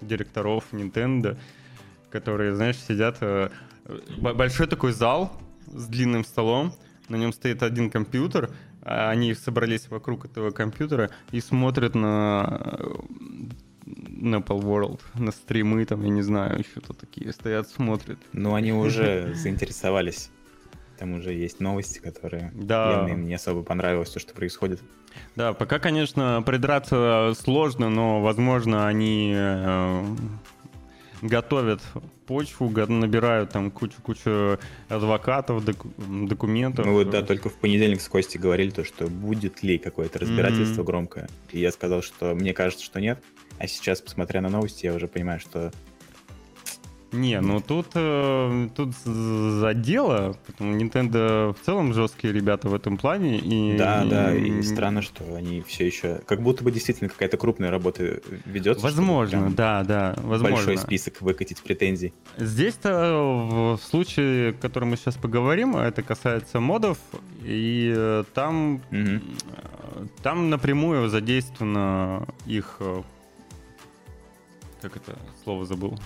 директоров 0.00 0.64
Nintendo, 0.72 1.36
которые, 2.10 2.54
знаешь, 2.54 2.76
сидят... 2.76 3.18
Э, 3.20 3.50
большой 4.20 4.68
такой 4.68 4.92
зал 4.92 5.32
с 5.66 5.86
длинным 5.86 6.24
столом, 6.24 6.74
на 7.08 7.16
нем 7.16 7.32
стоит 7.32 7.64
один 7.64 7.90
компьютер, 7.90 8.50
а 8.82 9.10
они 9.10 9.34
собрались 9.34 9.88
вокруг 9.88 10.26
этого 10.26 10.52
компьютера 10.52 11.10
и 11.32 11.40
смотрят 11.40 11.94
на 11.96 12.78
на 13.86 14.36
Apple 14.36 14.60
World, 14.60 15.00
на 15.14 15.32
стримы, 15.32 15.84
там, 15.86 16.02
я 16.02 16.10
не 16.10 16.22
знаю, 16.22 16.62
что-то 16.62 16.92
такие 16.92 17.32
стоят, 17.32 17.68
смотрят. 17.68 18.18
Ну, 18.32 18.54
они 18.54 18.72
уже 18.72 19.34
заинтересовались 19.34 20.30
там 21.00 21.14
уже 21.14 21.32
есть 21.32 21.60
новости, 21.60 21.98
которые 21.98 22.52
да. 22.54 23.08
им 23.08 23.24
не 23.24 23.34
особо 23.34 23.62
понравилось, 23.62 24.10
то, 24.10 24.20
что 24.20 24.34
происходит. 24.34 24.82
Да, 25.34 25.54
пока, 25.54 25.78
конечно, 25.78 26.42
придраться 26.44 27.32
сложно, 27.40 27.88
но, 27.88 28.20
возможно, 28.20 28.86
они 28.86 29.32
э, 29.34 30.04
готовят 31.22 31.80
почву, 32.26 32.68
набирают 32.68 33.50
там 33.50 33.70
кучу-кучу 33.70 34.58
адвокатов, 34.90 35.64
доку 35.64 35.88
документов. 35.96 36.84
Мы 36.84 36.92
вот, 36.92 37.08
да, 37.08 37.22
только 37.22 37.48
в 37.48 37.54
понедельник 37.54 38.02
с 38.02 38.08
Костей 38.08 38.38
говорили 38.38 38.68
то, 38.68 38.84
что 38.84 39.06
будет 39.06 39.62
ли 39.62 39.78
какое-то 39.78 40.18
разбирательство 40.18 40.82
mm-hmm. 40.82 40.86
громкое. 40.86 41.28
И 41.50 41.60
я 41.60 41.72
сказал, 41.72 42.02
что 42.02 42.34
мне 42.34 42.52
кажется, 42.52 42.84
что 42.84 43.00
нет. 43.00 43.22
А 43.58 43.66
сейчас, 43.66 44.02
посмотря 44.02 44.42
на 44.42 44.50
новости, 44.50 44.84
я 44.84 44.92
уже 44.92 45.08
понимаю, 45.08 45.40
что 45.40 45.72
не, 47.12 47.40
ну 47.40 47.60
тут, 47.60 47.88
э, 47.94 48.68
тут 48.76 48.94
за 48.94 49.74
дело, 49.74 50.36
потому 50.46 50.76
Nintendo 50.76 51.52
в 51.52 51.64
целом 51.64 51.92
жесткие 51.92 52.32
ребята 52.32 52.68
в 52.68 52.74
этом 52.74 52.96
плане. 52.96 53.38
И, 53.38 53.76
да, 53.76 54.04
да, 54.04 54.34
и 54.34 54.62
странно, 54.62 55.02
что 55.02 55.34
они 55.34 55.60
все 55.62 55.86
еще... 55.86 56.20
Как 56.26 56.40
будто 56.40 56.62
бы 56.62 56.70
действительно 56.70 57.10
какая-то 57.10 57.36
крупная 57.36 57.70
работа 57.70 58.20
ведется. 58.44 58.82
Возможно, 58.82 59.50
да, 59.50 59.82
да, 59.82 60.14
возможно. 60.18 60.56
Большой 60.56 60.78
список 60.78 61.20
выкатить 61.20 61.60
претензий. 61.62 62.12
Здесь-то 62.36 63.76
в 63.76 63.82
случае, 63.82 64.50
о 64.50 64.52
котором 64.52 64.90
мы 64.90 64.96
сейчас 64.96 65.16
поговорим, 65.16 65.76
это 65.76 66.02
касается 66.02 66.60
модов, 66.60 66.98
и 67.42 67.92
э, 67.96 68.24
там, 68.34 68.82
угу. 68.92 69.20
там 70.22 70.50
напрямую 70.50 71.08
задействовано 71.08 72.28
их... 72.46 72.76
Э, 72.78 73.02
как 74.80 74.96
это 74.96 75.18
слово 75.44 75.66
забыл? 75.66 75.98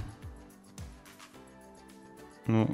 Ну, 2.47 2.69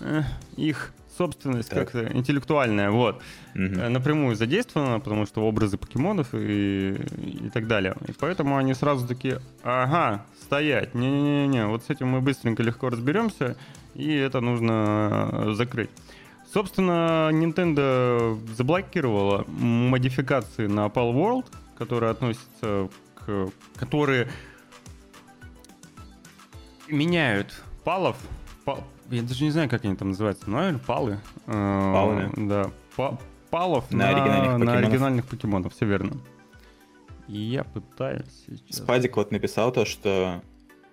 э, 0.00 0.22
их 0.56 0.92
собственность 1.16 1.68
как-то 1.68 2.06
интеллектуальная, 2.12 2.90
вот, 2.90 3.22
угу. 3.54 3.62
напрямую 3.62 4.36
задействована, 4.36 4.98
потому 4.98 5.26
что 5.26 5.42
образы 5.42 5.76
покемонов 5.76 6.34
и, 6.34 6.94
и 7.18 7.50
так 7.52 7.66
далее. 7.66 7.94
И 8.08 8.12
поэтому 8.12 8.56
они 8.56 8.74
сразу 8.74 9.06
такие, 9.06 9.40
ага, 9.62 10.24
стоять, 10.40 10.94
не-не-не, 10.94 11.66
вот 11.66 11.84
с 11.84 11.90
этим 11.90 12.08
мы 12.08 12.20
быстренько 12.20 12.62
легко 12.62 12.88
разберемся, 12.88 13.56
и 13.94 14.14
это 14.14 14.40
нужно 14.40 15.54
закрыть. 15.54 15.90
Собственно, 16.52 17.30
Nintendo 17.32 18.38
заблокировала 18.54 19.44
модификации 19.48 20.66
на 20.66 20.86
Pal 20.86 21.14
World, 21.14 21.46
которые 21.78 22.10
относятся 22.10 22.90
к... 23.14 23.48
которые 23.76 24.28
меняют 26.88 27.62
палов, 27.84 28.16
пал, 28.64 28.84
я 29.10 29.22
даже 29.22 29.44
не 29.44 29.50
знаю, 29.50 29.68
как 29.68 29.84
они 29.84 29.96
там 29.96 30.08
называются, 30.10 30.48
наверное, 30.50 30.80
палы. 30.80 31.18
Э, 31.46 31.92
Палы, 31.92 32.30
да? 32.36 32.70
Да, 32.96 33.18
палов 33.50 33.90
на, 33.90 33.98
на, 33.98 34.08
оригинальных, 34.08 34.66
на 34.66 34.78
оригинальных 34.78 35.26
покемонов, 35.26 35.74
все 35.74 35.86
верно. 35.86 36.16
И 37.28 37.38
я 37.38 37.64
пытаюсь 37.64 38.44
сейчас... 38.46 38.78
Спадик 38.78 39.16
вот 39.16 39.30
написал 39.30 39.72
то, 39.72 39.84
что 39.84 40.42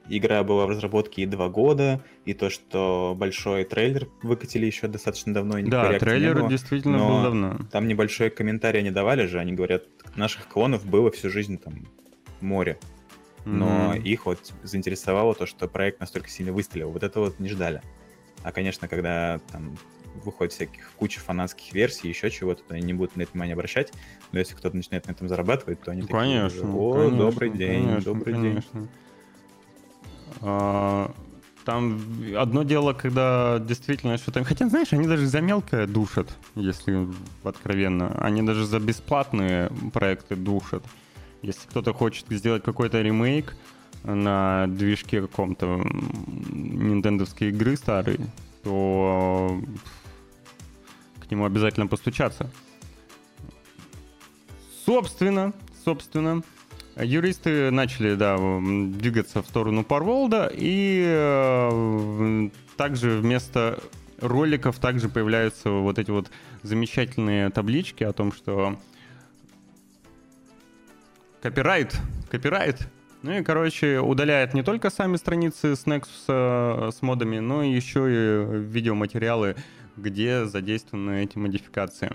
игра 0.09 0.43
была 0.43 0.65
в 0.65 0.69
разработке 0.69 1.23
и 1.23 1.25
два 1.25 1.49
года, 1.49 2.01
и 2.25 2.33
то, 2.33 2.49
что 2.49 3.15
большой 3.17 3.63
трейлер 3.63 4.09
выкатили 4.21 4.65
еще 4.65 4.87
достаточно 4.87 5.33
давно. 5.33 5.57
И 5.59 5.63
да, 5.63 5.97
трейлер 5.99 6.39
было, 6.39 6.49
действительно 6.49 6.97
был 6.97 7.23
давно. 7.23 7.59
Там 7.71 7.87
небольшой 7.87 8.29
комментарий 8.29 8.79
они 8.79 8.91
давали 8.91 9.25
же, 9.25 9.39
они 9.39 9.53
говорят, 9.53 9.83
наших 10.15 10.47
клонов 10.47 10.85
было 10.85 11.11
всю 11.11 11.29
жизнь 11.29 11.57
там 11.57 11.87
море. 12.41 12.77
Но 13.45 13.93
mm-hmm. 13.93 14.01
их 14.03 14.25
вот 14.25 14.53
заинтересовало 14.63 15.33
то, 15.35 15.45
что 15.45 15.67
проект 15.67 15.99
настолько 15.99 16.29
сильно 16.29 16.51
выстрелил. 16.51 16.91
Вот 16.91 17.03
это 17.03 17.19
вот 17.19 17.39
не 17.39 17.49
ждали. 17.49 17.81
А, 18.43 18.51
конечно, 18.51 18.87
когда 18.87 19.39
там 19.51 19.77
выходит 20.23 20.53
всяких 20.53 20.91
куча 20.93 21.19
фанатских 21.19 21.73
версий, 21.73 22.09
еще 22.09 22.29
чего-то, 22.29 22.63
то 22.63 22.73
они 22.73 22.83
не 22.83 22.93
будут 22.93 23.15
на 23.15 23.23
это 23.23 23.31
внимание 23.31 23.53
обращать. 23.53 23.93
Но 24.31 24.39
если 24.39 24.55
кто-то 24.55 24.75
начинает 24.75 25.07
на 25.07 25.11
этом 25.11 25.27
зарабатывать, 25.27 25.81
то 25.81 25.91
они 25.91 26.01
конечно, 26.01 26.49
такие, 26.49 26.73
о, 26.73 26.93
конечно, 26.93 27.17
добрый 27.17 27.49
день, 27.51 27.85
конечно, 27.85 28.13
добрый 28.13 28.33
конечно. 28.33 28.79
день. 28.79 28.89
А, 30.41 31.13
там 31.65 32.01
одно 32.35 32.63
дело, 32.63 32.93
когда 32.93 33.59
действительно 33.59 34.17
что-то... 34.17 34.43
Хотя, 34.43 34.67
знаешь, 34.69 34.91
они 34.91 35.07
даже 35.07 35.27
за 35.27 35.41
мелкое 35.41 35.85
душат, 35.87 36.29
если 36.55 37.07
откровенно. 37.43 38.17
Они 38.21 38.41
даже 38.41 38.65
за 38.65 38.79
бесплатные 38.79 39.69
проекты 39.93 40.35
душат. 40.35 40.83
Если 41.41 41.67
кто-то 41.67 41.93
хочет 41.93 42.25
сделать 42.29 42.63
какой-то 42.63 43.01
ремейк 43.01 43.55
на 44.03 44.67
движке 44.67 45.21
каком-то 45.21 45.81
нинтендовской 46.51 47.49
игры 47.49 47.75
старой, 47.77 48.19
то 48.63 49.61
к 51.21 51.31
нему 51.31 51.45
обязательно 51.45 51.87
постучаться. 51.87 52.49
Собственно, 54.85 55.53
собственно, 55.85 56.43
юристы 56.97 57.71
начали, 57.71 58.15
да, 58.15 58.37
двигаться 58.37 59.41
в 59.41 59.47
сторону 59.47 59.83
Парволда, 59.83 60.51
и 60.53 61.03
э, 61.05 62.49
также 62.75 63.19
вместо 63.19 63.79
роликов 64.19 64.79
также 64.79 65.09
появляются 65.09 65.69
вот 65.69 65.99
эти 65.99 66.11
вот 66.11 66.29
замечательные 66.63 67.49
таблички 67.49 68.03
о 68.03 68.13
том, 68.13 68.31
что 68.31 68.77
Копирайт, 71.41 71.95
копирайт. 72.29 72.89
Ну 73.21 73.31
и, 73.31 73.43
короче, 73.43 74.01
удаляет 74.01 74.53
не 74.53 74.61
только 74.61 74.89
сами 74.89 75.15
страницы 75.15 75.77
с 75.77 75.85
Nexus 75.85 76.25
э, 76.27 76.91
с 76.91 77.01
модами, 77.01 77.39
но 77.39 77.63
еще 77.63 78.07
и 78.09 78.59
видеоматериалы, 78.65 79.55
где 79.95 80.45
задействованы 80.45 81.23
эти 81.23 81.37
модификации. 81.37 82.11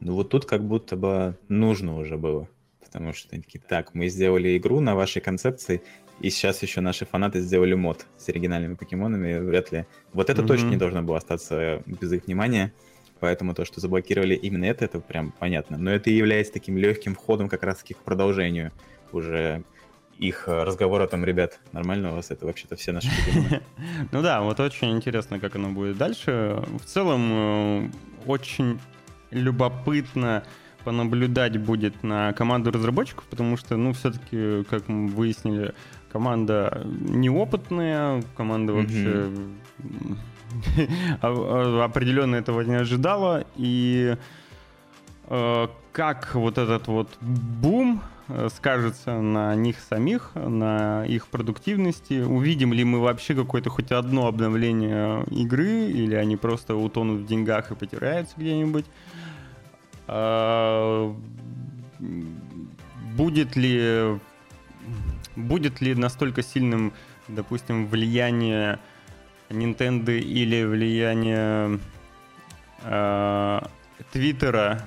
Ну 0.00 0.14
вот 0.14 0.28
тут 0.28 0.44
как 0.44 0.62
будто 0.62 0.96
бы 0.96 1.38
нужно 1.48 1.96
уже 1.96 2.18
было. 2.18 2.46
Потому 2.80 3.14
что 3.14 3.30
они 3.32 3.42
такие, 3.42 3.62
так, 3.66 3.94
мы 3.94 4.08
сделали 4.08 4.58
игру 4.58 4.80
на 4.80 4.94
вашей 4.94 5.22
концепции, 5.22 5.82
и 6.20 6.28
сейчас 6.28 6.62
еще 6.62 6.82
наши 6.82 7.06
фанаты 7.06 7.40
сделали 7.40 7.72
мод 7.72 8.04
с 8.18 8.28
оригинальными 8.28 8.74
покемонами, 8.74 9.38
вряд 9.38 9.72
ли. 9.72 9.86
Вот 10.12 10.28
это 10.28 10.42
mm-hmm. 10.42 10.46
точно 10.46 10.68
не 10.68 10.76
должно 10.76 11.02
было 11.02 11.16
остаться 11.16 11.82
без 11.86 12.12
их 12.12 12.26
внимания. 12.26 12.74
Поэтому 13.20 13.54
то, 13.54 13.64
что 13.64 13.80
заблокировали 13.80 14.34
именно 14.34 14.64
это, 14.64 14.84
это 14.84 15.00
прям 15.00 15.32
понятно. 15.38 15.76
Но 15.78 15.90
это 15.90 16.10
и 16.10 16.14
является 16.14 16.52
таким 16.52 16.78
легким 16.78 17.14
входом 17.14 17.48
как 17.48 17.62
раз-таки 17.62 17.94
к 17.94 17.98
продолжению 17.98 18.72
уже 19.12 19.62
их 20.18 20.48
разговора 20.48 21.06
там, 21.06 21.24
ребят, 21.24 21.60
нормально 21.72 22.12
у 22.12 22.16
вас 22.16 22.30
это 22.30 22.44
вообще-то 22.44 22.76
все 22.76 22.92
наши 22.92 23.08
Ну 24.12 24.22
да, 24.22 24.42
вот 24.42 24.60
очень 24.60 24.90
интересно, 24.90 25.40
как 25.40 25.56
оно 25.56 25.70
будет 25.70 25.96
дальше. 25.96 26.62
В 26.78 26.84
целом, 26.84 27.30
э, 27.32 27.90
очень 28.26 28.78
любопытно 29.30 30.44
понаблюдать 30.84 31.58
будет 31.58 32.02
на 32.02 32.32
команду 32.32 32.70
разработчиков, 32.70 33.24
потому 33.24 33.56
что, 33.56 33.76
ну, 33.76 33.92
все-таки, 33.92 34.64
как 34.64 34.88
мы 34.88 35.08
выяснили, 35.08 35.74
команда 36.12 36.82
неопытная, 36.84 38.22
команда 38.36 38.72
вообще 38.74 39.30
определенно 41.20 42.36
этого 42.36 42.62
не 42.62 42.74
ожидала. 42.74 43.44
И 43.56 44.16
э, 45.28 45.68
как 45.92 46.34
вот 46.34 46.58
этот 46.58 46.88
вот 46.88 47.08
бум 47.20 48.02
э, 48.28 48.48
скажется 48.54 49.20
на 49.20 49.54
них 49.54 49.76
самих, 49.80 50.32
на 50.34 51.04
их 51.06 51.26
продуктивности. 51.26 52.22
Увидим 52.22 52.72
ли 52.72 52.84
мы 52.84 53.00
вообще 53.00 53.34
какое-то 53.34 53.70
хоть 53.70 53.92
одно 53.92 54.26
обновление 54.26 55.24
игры, 55.30 55.86
или 55.86 56.14
они 56.14 56.36
просто 56.36 56.74
утонут 56.74 57.22
в 57.22 57.26
деньгах 57.26 57.70
и 57.70 57.74
потеряются 57.74 58.34
где-нибудь. 58.36 58.86
А, 60.06 61.14
будет 63.16 63.56
ли 63.56 64.18
будет 65.36 65.80
ли 65.80 65.94
настолько 65.94 66.42
сильным, 66.42 66.92
допустим, 67.28 67.86
влияние 67.86 68.78
Nintendo 69.50 70.16
или 70.16 70.64
влияние 70.64 71.80
э, 72.82 73.60
Твиттера 74.12 74.86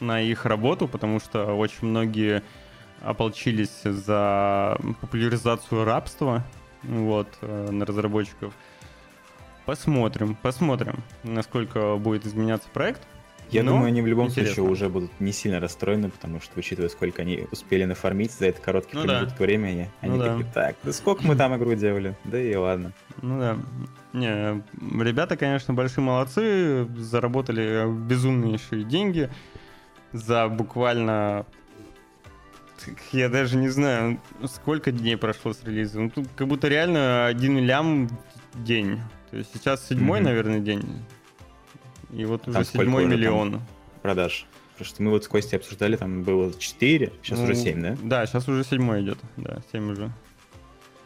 на 0.00 0.20
их 0.20 0.44
работу, 0.44 0.86
потому 0.86 1.20
что 1.20 1.54
очень 1.54 1.88
многие 1.88 2.42
ополчились 3.00 3.82
за 3.82 4.78
популяризацию 5.00 5.84
рабства 5.84 6.44
вот, 6.82 7.28
э, 7.40 7.70
на 7.70 7.84
разработчиков. 7.84 8.54
Посмотрим, 9.66 10.34
посмотрим, 10.34 11.02
насколько 11.22 11.96
будет 11.96 12.26
изменяться 12.26 12.68
проект. 12.72 13.02
Я 13.50 13.62
Но 13.62 13.72
думаю, 13.72 13.88
они 13.88 14.02
в 14.02 14.06
любом 14.06 14.26
интересно. 14.26 14.54
случае 14.54 14.72
уже 14.72 14.88
будут 14.88 15.10
не 15.20 15.32
сильно 15.32 15.60
расстроены, 15.60 16.10
потому 16.10 16.40
что, 16.40 16.58
учитывая, 16.58 16.88
сколько 16.88 17.22
они 17.22 17.46
успели 17.52 17.84
нафармить 17.84 18.32
за 18.32 18.46
это 18.46 18.60
короткий 18.60 18.96
ну, 18.96 19.04
промежуток 19.04 19.38
да. 19.38 19.44
времени, 19.44 19.90
они 20.00 20.18
ну, 20.18 20.24
такие, 20.24 20.46
так, 20.52 20.76
да 20.82 20.92
сколько 20.92 21.24
мы 21.24 21.36
там 21.36 21.56
игру 21.56 21.74
делали? 21.74 22.16
Да 22.24 22.40
и 22.40 22.54
ладно. 22.54 22.92
Ну 23.22 23.38
да. 23.38 23.58
Не, 24.12 24.62
ребята, 25.02 25.36
конечно, 25.36 25.74
большие 25.74 26.04
молодцы, 26.04 26.86
заработали 26.96 27.84
безумнейшие 28.08 28.84
деньги 28.84 29.30
за 30.12 30.48
буквально 30.48 31.46
я 33.12 33.28
даже 33.28 33.56
не 33.56 33.68
знаю, 33.68 34.20
сколько 34.46 34.92
дней 34.92 35.16
прошло 35.16 35.52
с 35.52 35.62
релизом. 35.64 36.04
Ну, 36.04 36.10
тут 36.10 36.28
как 36.36 36.48
будто 36.48 36.68
реально 36.68 37.26
один 37.26 37.58
лям 37.58 38.08
день. 38.54 39.00
То 39.30 39.38
есть 39.38 39.50
сейчас 39.54 39.86
седьмой, 39.86 40.20
mm-hmm. 40.20 40.24
наверное, 40.24 40.60
день. 40.60 41.04
И 42.14 42.24
вот 42.24 42.46
уже 42.48 42.64
седьмой 42.64 43.06
миллион. 43.06 43.60
Продаж. 44.02 44.46
Потому 44.72 44.86
что 44.86 45.02
мы 45.02 45.10
вот 45.10 45.24
с 45.24 45.28
Костей 45.28 45.56
обсуждали, 45.56 45.96
там 45.96 46.24
было 46.24 46.52
4, 46.52 47.12
сейчас 47.22 47.38
ну, 47.38 47.44
уже 47.44 47.54
7, 47.54 47.80
да? 47.80 47.96
Да, 48.02 48.26
сейчас 48.26 48.48
уже 48.48 48.64
седьмой 48.64 49.02
идет. 49.02 49.18
Да, 49.36 49.62
7 49.70 49.92
уже. 49.92 50.12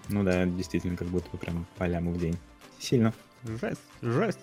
Ну 0.08 0.22
да, 0.24 0.46
действительно, 0.46 0.96
как 0.96 1.08
будто 1.08 1.28
бы 1.30 1.36
прям 1.36 1.66
по 1.76 1.84
ляму 1.84 2.12
в 2.12 2.18
день. 2.18 2.38
Сильно. 2.78 3.12
Жесть, 3.44 3.80
жесть. 4.00 4.38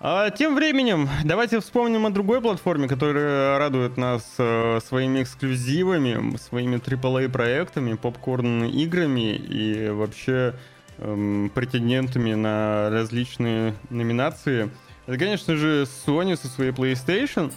А 0.00 0.30
тем 0.30 0.54
временем, 0.54 1.08
давайте 1.24 1.58
вспомним 1.60 2.06
о 2.06 2.10
другой 2.10 2.40
платформе, 2.40 2.86
которая 2.86 3.58
радует 3.58 3.96
нас 3.96 4.34
э, 4.38 4.78
своими 4.84 5.22
эксклюзивами, 5.22 6.36
своими 6.36 6.76
AAA 6.76 7.28
проектами, 7.28 7.94
попкорн 7.94 8.64
играми 8.64 9.34
и 9.34 9.88
вообще 9.90 10.54
эм, 10.98 11.50
претендентами 11.54 12.34
на 12.34 12.90
различные 12.90 13.74
номинации. 13.90 14.70
Это, 15.06 15.18
конечно 15.18 15.56
же, 15.56 15.86
Sony 16.06 16.36
со 16.36 16.48
своей 16.48 16.72
PlayStation. 16.72 17.52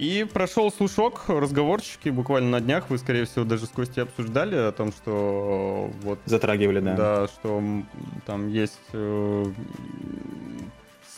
И 0.00 0.24
прошел 0.24 0.72
слушок, 0.72 1.24
разговорчики 1.28 2.08
буквально 2.08 2.52
на 2.52 2.60
днях, 2.62 2.88
вы, 2.88 2.96
скорее 2.96 3.26
всего, 3.26 3.44
даже 3.44 3.66
с 3.66 3.68
Костей 3.68 4.02
обсуждали 4.02 4.56
о 4.56 4.72
том, 4.72 4.92
что 4.92 5.90
вот... 6.00 6.18
Затрагивали, 6.24 6.80
да. 6.80 6.94
Да, 6.96 7.26
что 7.28 7.62
там 8.24 8.48
есть 8.48 8.80
э, 8.94 9.44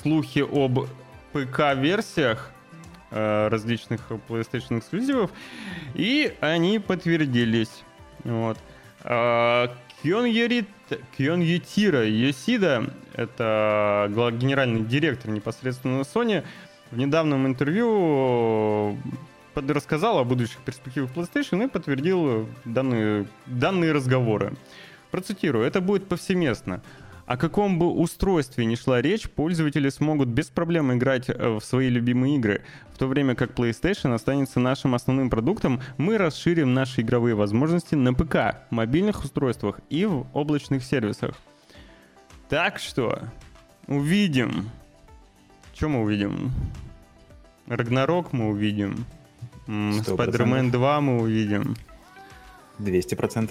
слухи 0.03 0.41
об 0.41 0.89
ПК-версиях 1.33 2.51
э, 3.13 3.49
различных 3.49 4.01
PlayStation 4.29 4.81
эксклюзивов, 4.81 5.31
и 5.95 6.35
они 6.41 6.81
подтвердились. 6.81 7.85
Вот. 8.25 8.59
Э, 9.05 9.69
Кён 10.03 10.25
Ярит 10.25 10.67
Кьон 11.16 11.40
Ютира 11.40 12.07
Йосида, 12.07 12.90
это 13.14 14.09
генеральный 14.33 14.85
директор 14.85 15.31
непосредственно 15.31 16.02
Sony, 16.02 16.44
в 16.90 16.96
недавнем 16.98 17.46
интервью 17.46 18.98
рассказал 19.55 20.18
о 20.18 20.24
будущих 20.24 20.59
перспективах 20.59 21.11
PlayStation 21.12 21.64
и 21.64 21.68
подтвердил 21.68 22.48
данные, 22.64 23.26
данные 23.46 23.92
разговоры. 23.92 24.55
Процитирую, 25.11 25.66
это 25.66 25.81
будет 25.83 26.09
повсеместно. 26.09 26.83
О 27.33 27.38
каком 27.38 27.79
бы 27.79 27.90
устройстве 27.90 28.66
ни 28.66 28.75
шла 28.75 29.01
речь, 29.01 29.27
пользователи 29.27 29.88
смогут 29.88 30.29
без 30.29 30.51
проблем 30.51 30.92
играть 30.92 31.31
э, 31.31 31.49
в 31.59 31.64
свои 31.64 31.88
любимые 31.88 32.37
игры. 32.37 32.61
В 32.92 32.99
то 32.99 33.07
время 33.07 33.35
как 33.35 33.53
PlayStation 33.53 34.12
останется 34.12 34.61
нашим 34.61 34.95
основным 34.95 35.31
продуктом, 35.31 35.81
мы 35.97 36.18
расширим 36.18 36.75
наши 36.75 37.01
игровые 37.01 37.35
возможности 37.35 37.95
на 37.95 38.12
ПК, 38.12 38.66
мобильных 38.68 39.25
устройствах 39.25 39.81
и 39.88 40.05
в 40.05 40.27
облачных 40.35 40.85
сервисах. 40.85 41.35
Так 42.51 42.79
что, 42.79 43.21
увидим. 43.87 44.68
Что 45.75 45.88
мы 45.88 46.03
увидим? 46.03 46.53
Рагнарок 47.66 48.35
мы 48.35 48.51
увидим. 48.51 49.07
Спайдермен 50.03 50.71
2 50.71 51.01
мы 51.01 51.23
увидим. 51.23 51.77
200%. 52.83 53.51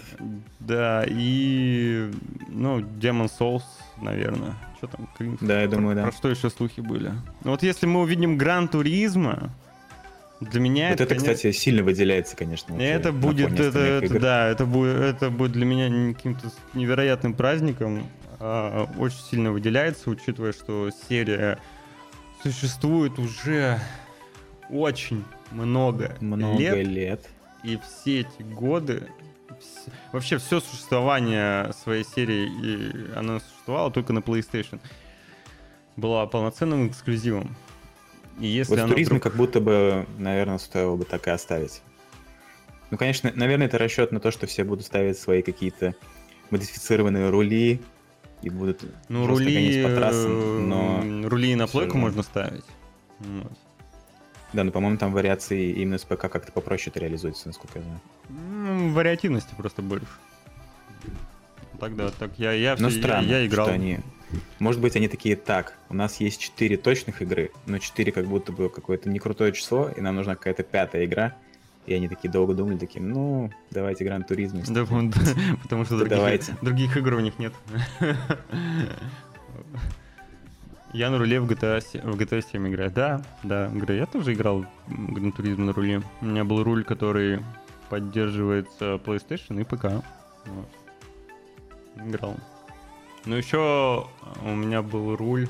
Да, 0.59 1.05
и, 1.07 2.11
ну, 2.49 2.79
Demon 2.79 3.29
Souls, 3.39 3.63
наверное. 4.01 4.55
Что 4.77 4.87
там? 4.87 5.09
Да, 5.41 5.61
я 5.61 5.67
думаю, 5.67 5.95
про, 5.95 6.03
да. 6.03 6.09
Про 6.09 6.17
что 6.17 6.29
еще 6.29 6.49
слухи 6.49 6.81
были? 6.81 7.11
Ну, 7.43 7.51
вот 7.51 7.63
если 7.63 7.85
мы 7.85 8.01
увидим 8.01 8.37
Гран 8.37 8.67
Туризма, 8.67 9.51
для 10.41 10.59
меня 10.59 10.89
вот 10.89 10.93
это, 10.95 11.03
это 11.03 11.15
конечно... 11.15 11.33
кстати, 11.35 11.51
сильно 11.55 11.83
выделяется, 11.83 12.35
конечно. 12.35 12.73
Это 12.75 13.11
будет, 13.11 13.59
это, 13.59 13.79
это, 13.79 14.19
да, 14.19 14.47
это 14.47 14.65
будет, 14.65 14.95
это 14.95 15.29
будет 15.29 15.51
для 15.51 15.65
меня 15.65 16.13
каким-то 16.13 16.51
невероятным 16.73 17.35
праздником. 17.35 18.07
А, 18.39 18.89
очень 18.97 19.19
сильно 19.29 19.51
выделяется, 19.51 20.09
учитывая, 20.09 20.51
что 20.51 20.89
серия 21.07 21.59
существует 22.41 23.19
уже 23.19 23.79
очень 24.71 25.23
много, 25.51 26.15
много 26.21 26.57
лет. 26.57 26.87
лет. 26.87 27.29
И 27.63 27.77
все 27.77 28.21
эти 28.21 28.41
годы, 28.41 29.03
вообще 30.11 30.37
все 30.37 30.59
существование 30.59 31.71
своей 31.73 32.03
серии, 32.03 32.47
и 32.47 33.13
она 33.15 33.39
существовала 33.39 33.91
только 33.91 34.13
на 34.13 34.19
PlayStation, 34.19 34.79
была 35.95 36.25
полноценным 36.25 36.87
эксклюзивом. 36.87 37.55
И 38.39 38.47
если 38.47 38.75
вот 38.75 38.89
туризм 38.89 39.15
вдруг... 39.15 39.23
как 39.23 39.35
будто 39.35 39.59
бы, 39.59 40.05
наверное, 40.17 40.57
стоило 40.57 40.95
бы 40.95 41.05
так 41.05 41.27
и 41.27 41.31
оставить. 41.31 41.81
Ну, 42.89 42.97
конечно, 42.97 43.31
наверное, 43.35 43.67
это 43.67 43.77
расчет 43.77 44.11
на 44.11 44.19
то, 44.19 44.31
что 44.31 44.47
все 44.47 44.63
будут 44.63 44.85
ставить 44.85 45.17
свои 45.17 45.41
какие-то 45.41 45.95
модифицированные 46.49 47.29
рули 47.29 47.81
и 48.41 48.49
будут 48.49 48.81
ну, 49.07 49.27
рули, 49.27 49.83
по 49.83 49.89
трассам, 49.89 50.69
но... 50.69 51.29
Рули 51.29 51.55
на 51.55 51.67
плойку 51.67 51.97
можно 51.97 52.23
ставить. 52.23 52.65
Вот. 53.19 53.57
Да, 54.53 54.63
но, 54.63 54.71
по-моему, 54.71 54.97
там 54.97 55.13
вариации 55.13 55.71
именно 55.71 55.97
с 55.97 56.03
ПК 56.03 56.29
как-то 56.29 56.51
попроще 56.51 56.91
это 56.91 56.99
реализуется, 56.99 57.47
насколько 57.47 57.79
я 57.79 57.85
знаю. 57.85 58.01
Ну, 58.29 58.93
вариативности 58.93 59.53
просто 59.57 59.81
больше. 59.81 60.07
Тогда 61.79 62.11
так 62.11 62.31
я, 62.37 62.51
я, 62.51 62.75
но 62.77 62.89
все, 62.89 62.99
странно, 62.99 63.27
я, 63.27 63.39
я 63.39 63.47
играл. 63.47 63.67
Что 63.67 63.75
они... 63.75 63.99
Может 64.59 64.79
быть, 64.79 64.95
они 64.95 65.07
такие, 65.07 65.35
так, 65.35 65.77
у 65.89 65.93
нас 65.93 66.19
есть 66.21 66.39
4 66.39 66.77
точных 66.77 67.21
игры, 67.21 67.51
но 67.65 67.79
4 67.79 68.11
как 68.11 68.27
будто 68.27 68.51
бы 68.51 68.69
какое-то 68.69 69.09
не 69.09 69.19
крутое 69.19 69.51
число, 69.51 69.89
и 69.89 69.99
нам 69.99 70.15
нужна 70.15 70.35
какая-то 70.35 70.63
пятая 70.63 71.05
игра. 71.05 71.35
И 71.87 71.93
они 71.93 72.07
такие 72.07 72.29
долго 72.29 72.53
думали, 72.53 72.77
такие, 72.77 73.01
ну, 73.01 73.51
давайте 73.71 74.05
Гран 74.05 74.23
Туризм. 74.23 74.61
Да, 74.67 74.85
потому 75.63 75.85
что 75.85 75.97
других, 75.97 76.61
других 76.61 76.97
игр 76.97 77.15
у 77.15 77.19
них 77.19 77.39
нет. 77.39 77.53
Я 80.93 81.09
на 81.09 81.17
руле 81.19 81.39
в 81.39 81.49
GTA, 81.49 81.79
в 82.03 82.19
GTA 82.19 82.43
7 82.51 82.67
играю. 82.67 82.91
Да, 82.91 83.21
да, 83.43 83.69
говорю, 83.69 83.95
я 83.95 84.05
тоже 84.05 84.33
играл 84.33 84.65
в 84.87 85.13
Gran 85.13 85.33
Turismo 85.33 85.61
на 85.61 85.73
руле. 85.73 86.01
У 86.19 86.25
меня 86.25 86.43
был 86.43 86.63
руль, 86.63 86.83
который 86.83 87.39
поддерживается 87.89 88.95
PlayStation 88.95 89.61
и 89.61 89.63
ПК. 89.63 90.03
Вот. 90.45 90.69
Играл. 91.95 92.35
Ну 93.25 93.35
еще 93.35 94.07
у 94.43 94.49
меня 94.49 94.81
был 94.81 95.15
руль. 95.15 95.47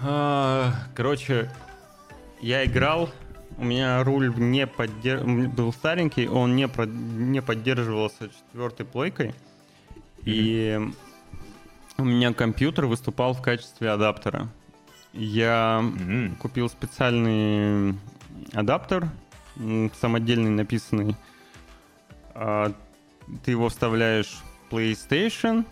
А, 0.00 0.72
короче, 0.94 1.50
я 2.40 2.64
играл. 2.64 3.10
У 3.58 3.64
меня 3.64 4.04
руль 4.04 4.32
не 4.36 4.66
поддерж... 4.66 5.22
был 5.22 5.72
старенький, 5.72 6.28
он 6.28 6.54
не, 6.54 6.68
про... 6.68 6.84
не 6.84 7.40
поддерживался 7.40 8.28
четвертой 8.28 8.84
плойкой. 8.86 9.28
Mm-hmm. 9.28 9.34
И 10.26 10.90
у 11.98 12.04
меня 12.04 12.32
компьютер 12.32 12.86
выступал 12.86 13.32
в 13.32 13.42
качестве 13.42 13.90
адаптера. 13.90 14.48
Я 15.12 15.80
mm-hmm. 15.82 16.36
купил 16.36 16.68
специальный 16.68 17.94
адаптер, 18.52 19.08
самодельный 19.98 20.50
написанный. 20.50 21.16
А, 22.34 22.72
ты 23.44 23.52
его 23.52 23.68
вставляешь 23.70 24.36
в 24.68 24.74
PlayStation. 24.74 25.64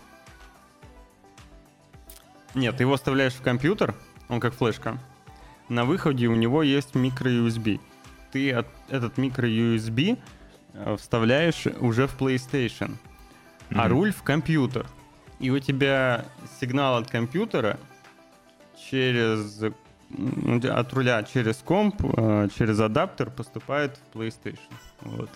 Нет, 2.54 2.76
ты 2.76 2.84
его 2.84 2.96
вставляешь 2.96 3.34
в 3.34 3.42
компьютер, 3.42 3.94
он 4.28 4.40
как 4.40 4.54
флешка. 4.54 4.98
На 5.68 5.84
выходе 5.84 6.28
у 6.28 6.34
него 6.34 6.62
есть 6.62 6.94
микро-USB. 6.94 7.80
Ты 8.32 8.52
от, 8.52 8.66
этот 8.88 9.18
микро-USB 9.18 10.18
э, 10.72 10.96
вставляешь 10.96 11.66
уже 11.80 12.06
в 12.06 12.18
PlayStation, 12.18 12.92
mm-hmm. 13.68 13.76
а 13.76 13.88
руль 13.88 14.12
в 14.12 14.22
компьютер 14.22 14.86
и 15.40 15.50
у 15.50 15.58
тебя 15.58 16.24
сигнал 16.60 16.96
от 16.96 17.10
компьютера 17.10 17.78
через 18.90 19.62
от 20.70 20.92
руля 20.92 21.22
через 21.24 21.56
комп, 21.56 21.96
э, 22.16 22.48
через 22.56 22.78
адаптер 22.80 23.30
поступает 23.30 23.98
в 24.12 24.18
PlayStation. 24.18 24.58
Вот. 25.00 25.30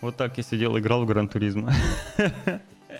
Вот 0.00 0.16
так 0.16 0.36
я 0.36 0.42
сидел, 0.42 0.76
играл 0.78 1.04
в 1.04 1.06
Гран 1.06 1.28
Туризма. 1.28 1.72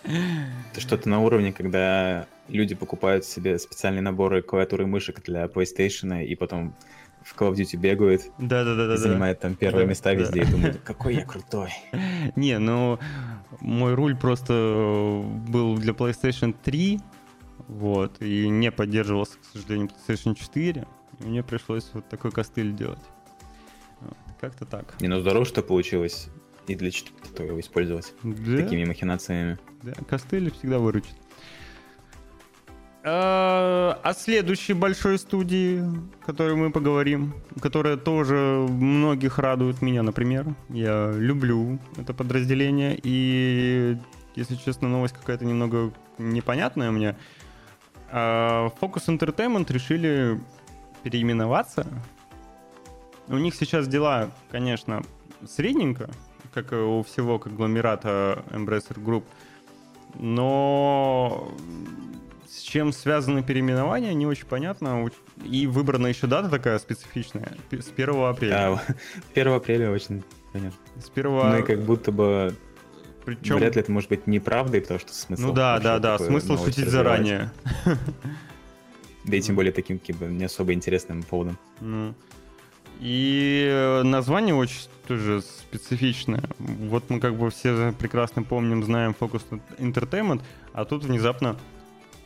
Это 0.03 0.81
что-то 0.81 1.09
на 1.09 1.21
уровне, 1.21 1.53
когда 1.53 2.27
люди 2.49 2.75
покупают 2.75 3.25
себе 3.25 3.59
специальные 3.59 4.03
наборы 4.03 4.43
клавиатуры 4.43 4.85
и 4.85 4.87
мышек 4.87 5.23
для 5.23 5.45
PlayStation 5.45 6.25
и 6.25 6.35
потом 6.35 6.75
в 7.25 7.35
Call 7.37 7.53
of 7.53 7.55
Duty 7.55 7.77
бегают. 7.77 8.23
Да, 8.39 8.65
да, 8.65 8.75
да, 8.75 8.87
да. 8.87 8.97
Занимает 8.97 9.41
там 9.41 9.55
первые 9.55 9.87
да, 9.87 9.91
места 9.91 10.11
да. 10.11 10.15
везде 10.15 10.43
и 10.43 10.45
думают, 10.45 10.81
какой 10.85 11.15
я 11.15 11.25
крутой. 11.25 11.71
Не, 12.37 12.59
ну 12.59 12.99
мой 13.61 13.95
руль 13.95 14.17
просто 14.17 15.25
был 15.49 15.77
для 15.77 15.93
PlayStation 15.93 16.55
3, 16.63 17.01
вот, 17.69 18.21
и 18.21 18.49
не 18.49 18.71
поддерживался, 18.71 19.39
к 19.39 19.45
сожалению, 19.53 19.89
PlayStation 19.89 20.35
4. 20.35 20.87
И 21.21 21.25
мне 21.25 21.43
пришлось 21.43 21.91
вот 21.95 22.09
такой 22.09 22.31
костыль 22.31 22.75
делать. 22.75 23.03
Вот, 24.01 24.17
как-то 24.41 24.67
так. 24.67 25.01
Не, 25.01 25.09
ну 25.09 25.21
здорово, 25.21 25.45
что 25.45 25.63
получилось 25.63 26.29
и 26.67 26.75
для 26.75 26.91
четвертого 26.91 27.47
его 27.47 27.61
использовать. 27.61 28.13
Да. 28.23 28.57
Такими 28.57 28.85
махинациями. 28.85 29.59
Да, 29.83 29.93
костыль 30.09 30.51
всегда 30.51 30.79
выручит. 30.79 31.15
А, 33.07 34.01
о 34.03 34.15
следующей 34.15 34.73
большой 34.73 35.19
студии, 35.19 35.83
о 36.23 36.25
которой 36.25 36.57
мы 36.57 36.71
поговорим, 36.71 37.35
которая 37.61 37.99
тоже 37.99 38.67
многих 38.71 39.39
радует 39.39 39.83
меня, 39.83 40.03
например. 40.03 40.47
Я 40.71 41.13
люблю 41.13 41.79
это 41.99 42.15
подразделение, 42.15 42.99
и, 43.03 43.99
если 44.37 44.55
честно, 44.55 44.89
новость 44.89 45.15
какая-то 45.15 45.45
немного 45.45 45.93
непонятная 46.17 46.91
мне. 46.91 47.15
А, 48.11 48.71
Focus 48.81 49.09
Entertainment 49.09 49.71
решили 49.71 50.41
переименоваться. 51.03 51.87
У 53.29 53.37
них 53.37 53.55
сейчас 53.55 53.87
дела, 53.87 54.31
конечно, 54.51 55.03
средненько, 55.47 56.09
как 56.55 56.73
и 56.73 56.77
у 56.77 57.03
всего 57.03 57.39
конгломерата 57.39 58.43
Embracer 58.51 58.97
Group, 58.97 59.25
но 60.15 61.53
с 62.49 62.61
чем 62.61 62.93
связаны 62.93 63.43
переименования, 63.43 64.13
не 64.15 64.27
очень 64.27 64.47
понятно. 64.47 65.11
И 65.45 65.67
выбрана 65.67 66.07
еще 66.07 66.27
дата 66.27 66.49
такая 66.49 66.79
специфичная, 66.79 67.57
с 67.71 67.91
1 67.97 68.15
апреля. 68.25 68.81
Да, 69.35 69.41
1 69.41 69.53
апреля 69.53 69.91
очень 69.91 70.23
понятно. 70.53 70.79
С 71.01 71.11
1... 71.15 71.31
Ну 71.31 71.59
и 71.59 71.63
как 71.63 71.83
будто 71.83 72.13
бы 72.13 72.55
причем... 73.25 73.57
Вряд 73.57 73.75
ли 73.77 73.81
это 73.81 73.91
может 73.91 74.11
быть 74.11 74.27
неправдой, 74.27 74.81
потому 74.83 75.01
что 75.01 75.15
смысл... 75.15 75.43
Ну 75.49 75.53
да, 75.53 75.79
да, 75.79 75.99
да, 75.99 76.19
смысл 76.19 76.63
шутить 76.63 76.89
заранее. 76.89 77.51
Да 79.25 79.39
и 79.39 79.41
тем 79.41 79.57
более 79.57 79.73
таким 79.73 79.99
как 79.99 80.17
бы, 80.17 80.27
не 80.27 80.45
особо 80.45 80.75
интересным 80.75 81.23
поводом. 81.23 81.57
Ну. 81.81 82.15
И 83.01 84.03
название 84.05 84.55
очень 84.55 84.81
тоже 85.09 85.41
специфичное. 85.41 86.43
Вот 86.59 87.09
мы 87.09 87.21
как 87.21 87.35
бы 87.35 87.51
все 87.51 87.95
прекрасно 87.99 88.43
помним, 88.43 88.85
знаем 88.85 89.17
Focus 89.19 89.43
Entertainment, 89.79 90.43
а 90.75 90.85
тут 90.85 91.05
внезапно 91.05 91.57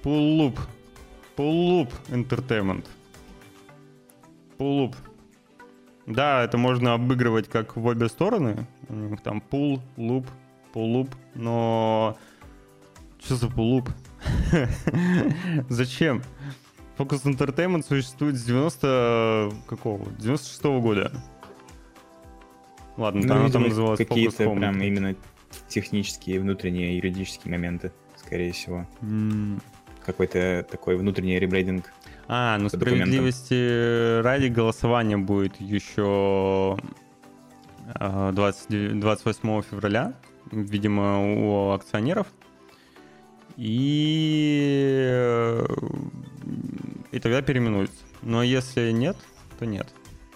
Пуллуп. 0.02 0.58
Пуллуп 1.36 1.92
Entertainment. 2.08 2.84
Пуллуп. 4.56 4.96
Да, 6.06 6.42
это 6.42 6.56
можно 6.56 6.94
обыгрывать 6.94 7.48
как 7.48 7.76
в 7.76 7.84
обе 7.86 8.08
стороны. 8.08 8.66
У 8.88 8.94
них 8.94 9.20
там 9.20 9.40
пул, 9.40 9.80
луп, 9.96 10.26
пуллуп. 10.72 11.14
Но 11.34 12.16
Что 13.20 13.36
за 13.36 13.48
пулуп? 13.48 13.90
Зачем? 15.68 16.22
Focus 16.96 17.24
Entertainment 17.24 17.84
существует 17.86 18.36
с 18.36 18.44
90 18.44 19.52
какого? 19.66 20.10
96 20.18 20.62
-го 20.64 20.80
года. 20.80 21.12
Ладно, 22.96 23.20
Ну, 23.22 23.28
там, 23.28 23.52
там 23.52 23.62
называлось 23.62 23.98
какие-то 23.98 24.50
прям 24.50 24.82
именно 24.82 25.14
технические, 25.68 26.40
внутренние, 26.40 26.96
юридические 26.96 27.52
моменты, 27.52 27.92
скорее 28.16 28.52
всего. 28.52 28.86
М. 29.02 29.60
Какой-то 30.08 30.66
такой 30.70 30.96
внутренний 30.96 31.38
ребрейдинг. 31.38 31.92
А, 32.28 32.56
ну 32.56 32.70
справедливости 32.70 34.22
ради 34.22 34.46
голосование 34.46 35.18
будет 35.18 35.60
еще 35.60 36.78
а, 37.94 38.32
29 38.32 39.00
28 39.00 39.62
февраля, 39.70 40.14
видимо, 40.50 41.36
у 41.36 41.72
акционеров. 41.72 42.26
И, 43.58 45.06
э, 45.10 45.66
и 47.12 47.20
тогда 47.20 47.42
переименуется. 47.42 47.98
Но 48.22 48.42
если 48.42 48.92
нет, 48.92 49.18
то 49.58 49.66
нет. 49.66 49.88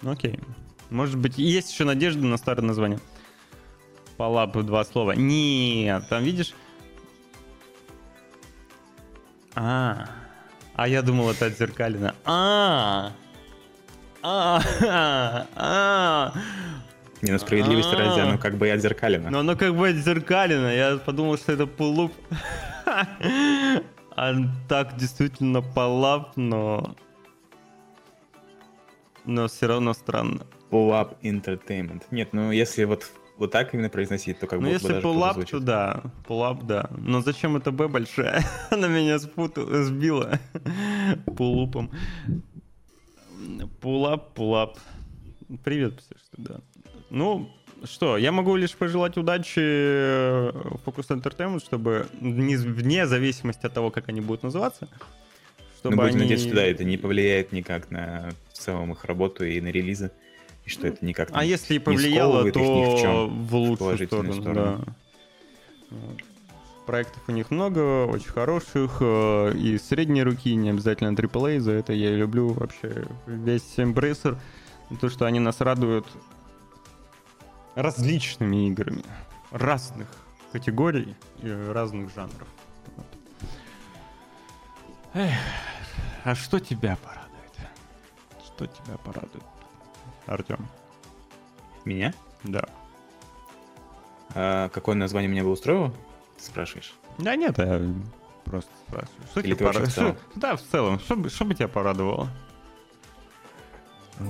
Ну 0.03 0.11
окей. 0.11 0.39
Может 0.91 1.17
быть, 1.17 1.39
есть 1.39 1.71
еще 1.71 1.83
надежда 1.83 2.23
на 2.27 2.37
старое 2.37 2.63
название. 2.63 2.99
Палап 4.17 4.55
два 4.57 4.85
слова. 4.85 5.13
Нет, 5.13 6.07
там 6.09 6.23
видишь... 6.23 6.53
А, 9.55 10.09
а 10.75 10.87
я 10.87 11.01
думал, 11.01 11.31
это 11.31 11.45
отзеркалено. 11.45 12.15
А, 12.25 13.11
а, 14.21 14.61
а. 15.55 16.33
Не 17.21 17.31
на 17.31 17.39
справедливости 17.39 17.95
ради, 17.95 18.19
А. 18.19 18.23
оно 18.23 18.37
как 18.37 18.55
бы 18.55 18.67
и 18.67 18.71
отзеркалено. 18.71 19.29
Но 19.29 19.39
оно 19.39 19.55
как 19.55 19.75
бы 19.75 19.89
отзеркалено. 19.89 20.73
Я 20.73 20.97
подумал, 20.97 21.37
что 21.37 21.53
это 21.53 21.67
пулуп. 21.67 22.13
А 24.15 24.33
так 24.69 24.95
действительно 24.97 25.61
палап, 25.61 26.33
но... 26.35 26.95
Но 29.25 29.47
все 29.47 29.67
равно 29.67 29.93
странно. 29.93 30.45
Pull-up 30.69 31.17
Entertainment. 31.23 32.03
Нет, 32.11 32.29
ну 32.33 32.51
если 32.51 32.83
вот, 32.83 33.09
вот 33.43 33.51
так 33.51 33.73
именно 33.73 33.89
произносить, 33.89 34.39
то 34.39 34.47
как 34.47 34.59
Ну 34.59 34.65
будто 34.67 34.79
бы 34.79 34.87
если 34.93 35.01
даже 35.01 35.33
звучит. 35.33 35.51
то 35.51 35.59
да. 35.59 36.03
Пулап, 36.27 36.63
да. 36.63 36.89
Но 36.97 37.21
зачем 37.21 37.55
это 37.57 37.71
Б 37.71 37.87
большая? 37.87 38.43
Она 38.71 38.87
меня 38.87 39.19
спутала, 39.19 39.83
сбила 39.83 40.39
пулупом. 41.37 41.91
Пулап, 43.81 44.33
пулап. 44.33 44.77
Привет, 45.63 45.93
что 46.01 46.41
да. 46.41 46.55
Ну, 47.09 47.49
что, 47.83 48.17
я 48.17 48.31
могу 48.31 48.55
лишь 48.55 48.75
пожелать 48.75 49.17
удачи 49.17 49.59
э, 49.59 50.51
Focus 50.85 51.09
Entertainment, 51.09 51.59
чтобы 51.63 52.07
не- 52.21 52.55
вне 52.55 53.05
зависимости 53.07 53.65
от 53.65 53.73
того, 53.73 53.91
как 53.91 54.09
они 54.09 54.21
будут 54.21 54.43
называться, 54.43 54.87
чтобы 55.77 55.95
Ну, 55.97 56.01
будем 56.01 56.13
они... 56.15 56.21
надеяться, 56.23 56.47
что 56.47 56.55
да, 56.55 56.63
это 56.63 56.83
не 56.85 56.97
повлияет 56.97 57.51
никак 57.51 57.91
на 57.91 58.29
в 58.53 58.57
целом 58.57 58.93
их 58.93 59.03
работу 59.05 59.43
и 59.45 59.59
на 59.59 59.67
релизы, 59.67 60.11
и 60.65 60.69
что 60.69 60.87
это 60.87 61.03
никак 61.05 61.29
А 61.33 61.43
не- 61.43 61.49
если 61.51 61.73
и 61.75 61.77
не 61.77 61.83
повлияло, 61.83 62.31
сковывает 62.49 62.55
их 62.57 62.61
ни 62.63 62.83
в 62.85 62.89
то 62.95 63.01
чем, 63.01 63.45
в 63.47 63.55
лучшую 63.55 64.07
сторону, 64.07 64.33
сторону. 64.33 64.85
да. 64.85 65.97
Проектов 66.85 67.21
у 67.27 67.31
них 67.31 67.49
много, 67.49 68.05
очень 68.07 68.27
хороших, 68.29 68.97
э, 68.99 69.53
и 69.55 69.77
средней 69.77 70.23
руки, 70.23 70.53
не 70.55 70.69
обязательно 70.69 71.13
AAA, 71.15 71.59
за 71.59 71.71
это 71.71 71.93
я 71.93 72.11
и 72.11 72.15
люблю 72.17 72.49
вообще 72.51 73.05
весь 73.25 73.77
Embracer, 73.77 74.37
то, 74.99 75.09
что 75.09 75.25
они 75.25 75.39
нас 75.39 75.61
радуют 75.61 76.05
различными 77.75 78.67
играми, 78.67 79.03
разных 79.51 80.07
категорий 80.51 81.15
и 81.41 81.49
разных 81.71 82.13
жанров. 82.13 82.47
Вот. 82.97 83.05
Эх, 85.13 85.31
а 86.25 86.35
что 86.35 86.59
тебя 86.59 86.97
порадует? 87.01 87.69
Что 88.45 88.67
тебя 88.67 88.97
порадует, 88.97 89.43
Артем? 90.25 90.67
Меня? 91.85 92.13
Да. 92.43 92.65
А 94.35 94.69
какое 94.69 94.95
название 94.95 95.29
меня 95.29 95.43
бы 95.43 95.51
устроило? 95.51 95.93
Ты 96.37 96.43
спрашиваешь? 96.43 96.93
Да 97.17 97.35
нет, 97.35 97.57
я 97.57 97.81
просто 98.45 98.71
спрашиваю. 98.87 99.21
Что 99.31 99.39
Или 99.41 99.55
тебя 99.55 99.71
пора- 99.71 99.89
что- 99.89 100.17
Да, 100.35 100.55
в 100.55 100.61
целом. 100.61 100.99
Что, 100.99 101.15
бы- 101.15 101.29
что 101.29 101.45
бы 101.45 101.53
тебя 101.55 101.67
порадовало? 101.67 102.29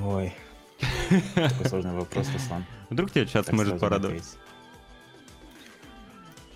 Ой. 0.04 0.34
Такой 1.36 1.66
сложный 1.68 1.94
вопрос, 1.94 2.30
Руслан. 2.34 2.66
Вдруг 2.90 3.12
тебя 3.12 3.26
чат 3.26 3.48
сможет 3.48 3.80
порадовать? 3.80 4.38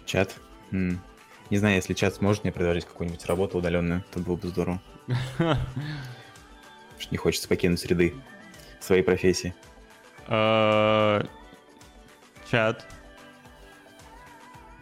Чат? 0.05 0.35
Не 0.71 1.57
знаю, 1.57 1.75
если 1.75 1.93
чат 1.93 2.15
сможет 2.15 2.43
мне 2.43 2.51
предложить 2.51 2.85
какую-нибудь 2.85 3.25
работу 3.25 3.57
удаленную, 3.57 4.03
то 4.11 4.19
было 4.19 4.35
бы 4.35 4.47
здорово. 4.49 4.81
Не 7.11 7.17
хочется 7.17 7.47
покинуть 7.47 7.79
среды 7.79 8.15
своей 8.79 9.03
профессии. 9.03 9.53
А, 10.27 11.25
Чат. 12.49 12.85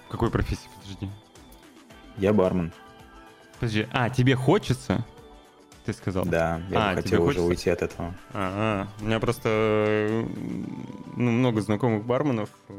Какой 0.09 0.29
профессии, 0.31 0.69
подожди? 0.81 1.09
Я 2.17 2.33
бармен. 2.33 2.71
Подожди, 3.59 3.87
а, 3.91 4.09
тебе 4.09 4.35
хочется? 4.35 5.03
Ты 5.85 5.93
сказал? 5.93 6.25
Да, 6.25 6.61
я 6.69 6.91
А, 6.91 6.95
бы 6.95 7.01
хотел 7.01 7.21
уже 7.23 7.39
хочется? 7.39 7.47
уйти 7.47 7.69
от 7.69 7.81
этого. 7.83 8.13
А, 8.33 8.87
у 9.01 9.05
меня 9.05 9.19
просто 9.19 9.49
э, 9.49 10.25
ну, 11.15 11.31
много 11.31 11.61
знакомых 11.61 12.05
барменов, 12.05 12.49
э, 12.69 12.73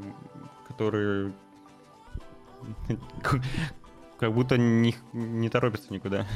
которые 0.69 1.33
как 4.19 4.33
будто 4.33 4.59
не, 4.59 4.97
не 5.13 5.49
торопятся 5.49 5.93
никуда. 5.93 6.27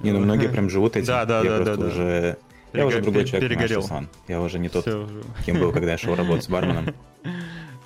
Не, 0.00 0.12
ну 0.12 0.20
многие 0.20 0.48
прям 0.52 0.68
живут 0.68 0.96
этим. 0.96 1.06
Да, 1.06 1.24
да, 1.24 1.42
я 1.42 1.50
да, 1.58 1.64
просто 1.64 1.76
да, 1.76 2.20
да. 2.20 2.36
Я 2.72 2.86
уже 2.86 3.00
другой 3.02 3.24
человек, 3.24 3.50
перегорел. 3.50 3.80
Руслан. 3.80 4.08
Я 4.28 4.40
уже 4.40 4.58
не 4.58 4.68
тот, 4.68 4.84
Всё 4.84 5.04
уже. 5.04 5.22
кем 5.44 5.58
был, 5.60 5.72
когда 5.72 5.92
я 5.92 5.98
шел 5.98 6.14
работать 6.14 6.44
с 6.44 6.48
барменом. 6.50 6.94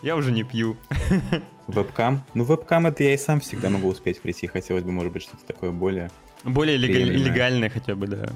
Я 0.02 0.16
уже 0.16 0.30
не 0.30 0.44
пью. 0.44 0.76
Вебкам? 1.66 2.22
Ну, 2.34 2.44
вебкам 2.44 2.86
это 2.86 3.02
я 3.02 3.14
и 3.14 3.16
сам 3.16 3.40
всегда 3.40 3.70
могу 3.70 3.88
успеть 3.88 4.20
прийти. 4.20 4.46
Хотелось 4.46 4.84
бы, 4.84 4.92
может 4.92 5.12
быть, 5.12 5.22
что-то 5.22 5.44
такое 5.44 5.72
более... 5.72 6.10
Более 6.44 6.78
Приемлемое. 6.78 7.24
легальное 7.24 7.70
хотя 7.70 7.96
бы, 7.96 8.06
да. 8.06 8.28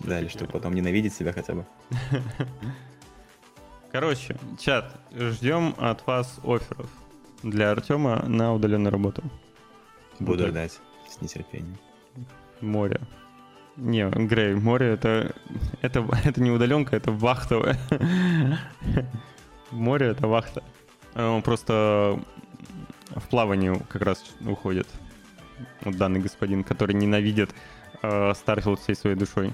Да, 0.00 0.20
или 0.20 0.28
чтобы 0.28 0.50
потом 0.52 0.74
ненавидеть 0.74 1.14
себя 1.14 1.32
хотя 1.32 1.54
бы. 1.54 1.64
Короче, 3.92 4.36
чат, 4.58 4.94
ждем 5.16 5.74
от 5.78 6.06
вас 6.06 6.38
офферов 6.44 6.90
для 7.42 7.70
Артема 7.70 8.24
на 8.26 8.52
удаленную 8.52 8.92
работу. 8.92 9.22
Буду 10.18 10.40
так. 10.44 10.48
ждать 10.50 10.80
с 11.08 11.20
нетерпением. 11.22 11.78
Море. 12.60 13.00
Не, 13.76 14.08
Грей, 14.08 14.54
море 14.54 14.90
это, 14.92 15.34
это, 15.82 16.06
это 16.24 16.40
не 16.40 16.50
удаленка, 16.50 16.96
это 16.96 17.10
вахтовое. 17.10 17.76
Море 19.70 20.06
это 20.08 20.28
вахта. 20.28 20.62
Он 21.16 21.42
просто 21.42 22.20
в 23.10 23.28
плавании 23.28 23.72
как 23.88 24.02
раз 24.02 24.22
уходит. 24.46 24.86
Вот 25.82 25.96
данный 25.96 26.20
господин, 26.20 26.62
который 26.62 26.94
ненавидит 26.94 27.50
э, 28.02 28.32
Starfield 28.34 28.78
всей 28.80 28.94
своей 28.94 29.16
душой. 29.16 29.52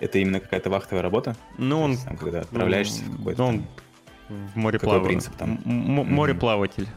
Это 0.00 0.18
именно 0.18 0.40
какая-то 0.40 0.70
вахтовая 0.70 1.02
работа? 1.02 1.36
Ну, 1.58 1.82
он 1.82 1.92
есть 1.92 2.04
там, 2.04 2.16
когда 2.16 2.40
отправляешься 2.40 3.04
в 3.04 3.10
Ну, 3.10 3.16
какой-то... 3.18 3.42
Он 3.44 3.64
в 4.28 4.56
море 4.56 4.78
плавает. 4.80 5.06
принцип 5.06 5.36
там? 5.36 5.60
М- 5.64 6.14
Мореплаватель. 6.14 6.88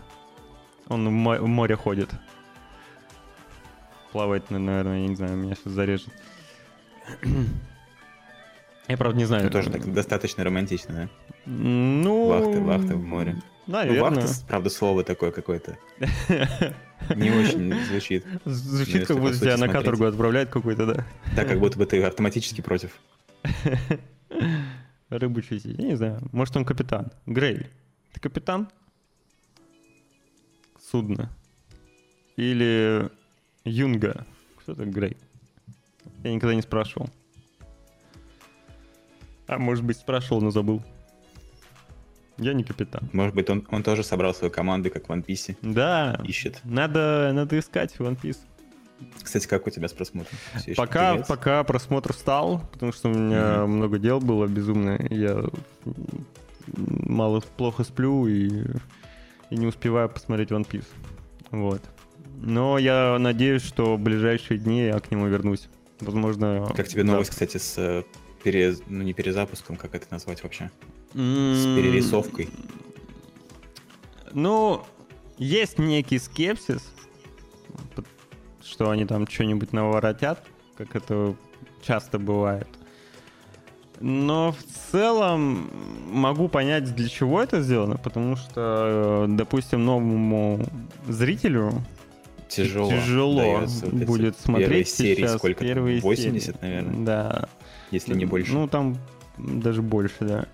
Он 0.87 1.07
в 1.07 1.11
мо- 1.11 1.39
в 1.39 1.47
море 1.47 1.75
ходит. 1.75 2.09
Плавает, 4.11 4.45
ну, 4.49 4.57
наверное, 4.59 5.01
я 5.01 5.07
не 5.07 5.15
знаю, 5.15 5.35
меня 5.35 5.55
сейчас 5.55 5.73
зарежет. 5.73 6.09
Я 8.87 8.97
правда 8.97 9.17
не 9.17 9.25
знаю. 9.25 9.45
Ну, 9.45 9.49
тоже 9.49 9.69
так 9.69 9.91
достаточно 9.93 10.43
романтично, 10.43 10.93
да? 10.93 11.09
Ну... 11.45 12.27
Вахты, 12.27 12.59
вахты 12.59 12.95
в 12.95 13.03
море. 13.03 13.35
Ну, 13.65 13.73
Наверное. 13.73 14.01
вахта, 14.01 14.45
правда, 14.47 14.69
слово 14.69 15.03
такое 15.03 15.31
какое-то. 15.31 15.77
Не 17.15 17.31
очень 17.31 17.73
звучит. 17.85 18.25
Звучит, 18.45 19.07
как 19.07 19.19
будто 19.19 19.39
тебя 19.39 19.57
на 19.57 19.69
каторгу 19.69 20.05
отправляют 20.05 20.49
какой-то, 20.49 20.85
да? 20.85 21.05
Так, 21.35 21.47
как 21.47 21.59
будто 21.59 21.77
бы 21.77 21.85
ты 21.85 22.03
автоматически 22.03 22.61
против. 22.61 22.91
Рыбу 25.09 25.41
чистить. 25.41 25.77
Я 25.77 25.87
не 25.87 25.95
знаю. 25.95 26.19
Может, 26.31 26.57
он 26.57 26.65
капитан. 26.65 27.11
Грей, 27.25 27.67
ты 28.13 28.19
капитан? 28.19 28.69
Судно. 30.91 31.29
Или 32.35 33.09
Юнга. 33.63 34.25
Кто 34.59 34.73
это 34.73 34.85
Грей? 34.85 35.17
Я 36.23 36.33
никогда 36.33 36.55
не 36.55 36.61
спрашивал. 36.61 37.09
А 39.47 39.57
может 39.57 39.83
быть, 39.83 39.97
спрашивал, 39.97 40.41
но 40.41 40.51
забыл. 40.51 40.81
Я 42.37 42.53
не 42.53 42.63
капитан. 42.63 43.09
Может 43.13 43.35
быть, 43.35 43.49
он, 43.49 43.65
он 43.69 43.83
тоже 43.83 44.03
собрал 44.03 44.33
свою 44.33 44.51
команду, 44.51 44.89
как 44.89 45.07
в 45.07 45.11
One 45.11 45.23
Piece, 45.23 45.55
Да. 45.61 46.19
ищет. 46.23 46.59
Надо, 46.63 47.31
надо 47.33 47.59
искать 47.59 47.93
One 47.97 48.19
Piece. 48.19 48.37
Кстати, 49.21 49.47
как 49.47 49.67
у 49.67 49.69
тебя 49.69 49.87
с 49.87 49.93
просмотром? 49.93 50.37
Пока, 50.77 51.17
пока 51.17 51.63
просмотр 51.65 52.13
стал, 52.13 52.61
потому 52.71 52.93
что 52.93 53.09
у 53.09 53.13
меня 53.13 53.63
Мгм. 53.63 53.73
много 53.77 53.99
дел 53.99 54.19
было 54.19 54.47
безумно. 54.47 54.97
Я 55.09 55.43
мало 56.67 57.41
плохо 57.57 57.83
сплю 57.83 58.25
и, 58.27 58.63
и 59.49 59.55
не 59.57 59.67
успеваю 59.67 60.09
посмотреть 60.09 60.49
One 60.51 60.65
Piece. 60.67 60.87
Вот. 61.51 61.81
Но 62.41 62.77
я 62.77 63.17
надеюсь, 63.19 63.61
что 63.63 63.95
в 63.95 63.99
ближайшие 63.99 64.57
дни 64.57 64.85
я 64.85 64.99
к 64.99 65.11
нему 65.11 65.27
вернусь. 65.27 65.67
Возможно... 65.99 66.71
Как 66.75 66.87
тебе 66.87 67.03
новость, 67.03 67.29
да. 67.29 67.33
кстати, 67.33 67.57
с 67.57 67.75
э, 67.77 68.03
пере... 68.43 68.75
ну, 68.87 69.03
не 69.03 69.13
перезапуском, 69.13 69.75
как 69.75 69.95
это 69.95 70.07
назвать 70.11 70.43
вообще? 70.43 70.69
С 71.13 71.65
перерисовкой. 71.75 72.49
Ну, 74.33 74.83
есть 75.37 75.77
некий 75.77 76.19
скепсис, 76.19 76.91
что 78.63 78.89
они 78.89 79.05
там 79.05 79.27
что-нибудь 79.27 79.73
наворотят, 79.73 80.43
как 80.77 80.95
это 80.95 81.35
часто 81.81 82.17
бывает. 82.19 82.67
Но 83.99 84.51
в 84.51 84.91
целом 84.91 85.69
могу 86.11 86.49
понять, 86.49 86.93
для 86.95 87.07
чего 87.07 87.41
это 87.41 87.61
сделано, 87.61 87.97
потому 87.97 88.35
что, 88.35 89.25
э, 89.25 89.27
допустим, 89.29 89.85
новому 89.85 90.65
зрителю 91.07 91.71
тяжело, 92.47 92.89
тяжело 92.89 93.65
будет 93.91 94.37
смотреть 94.37 94.89
серии, 94.89 95.15
сейчас 95.15 95.37
сколько 95.37 95.63
первые 95.63 96.01
80, 96.01 96.43
серии. 96.45 96.57
наверное. 96.61 97.05
Да. 97.05 97.49
Если 97.91 98.13
не 98.15 98.25
больше. 98.25 98.53
Ну, 98.53 98.67
там 98.67 98.97
даже 99.37 99.81
больше, 99.81 100.15
да. 100.21 100.45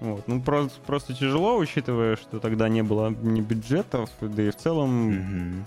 Вот. 0.00 0.28
Ну, 0.28 0.40
просто, 0.40 0.78
просто 0.86 1.14
тяжело, 1.14 1.56
учитывая, 1.56 2.16
что 2.16 2.38
тогда 2.38 2.68
не 2.68 2.82
было 2.82 3.10
ни 3.10 3.40
бюджетов, 3.40 4.10
да 4.20 4.42
и 4.42 4.50
в 4.50 4.56
целом 4.56 5.10
Мгм. 5.10 5.64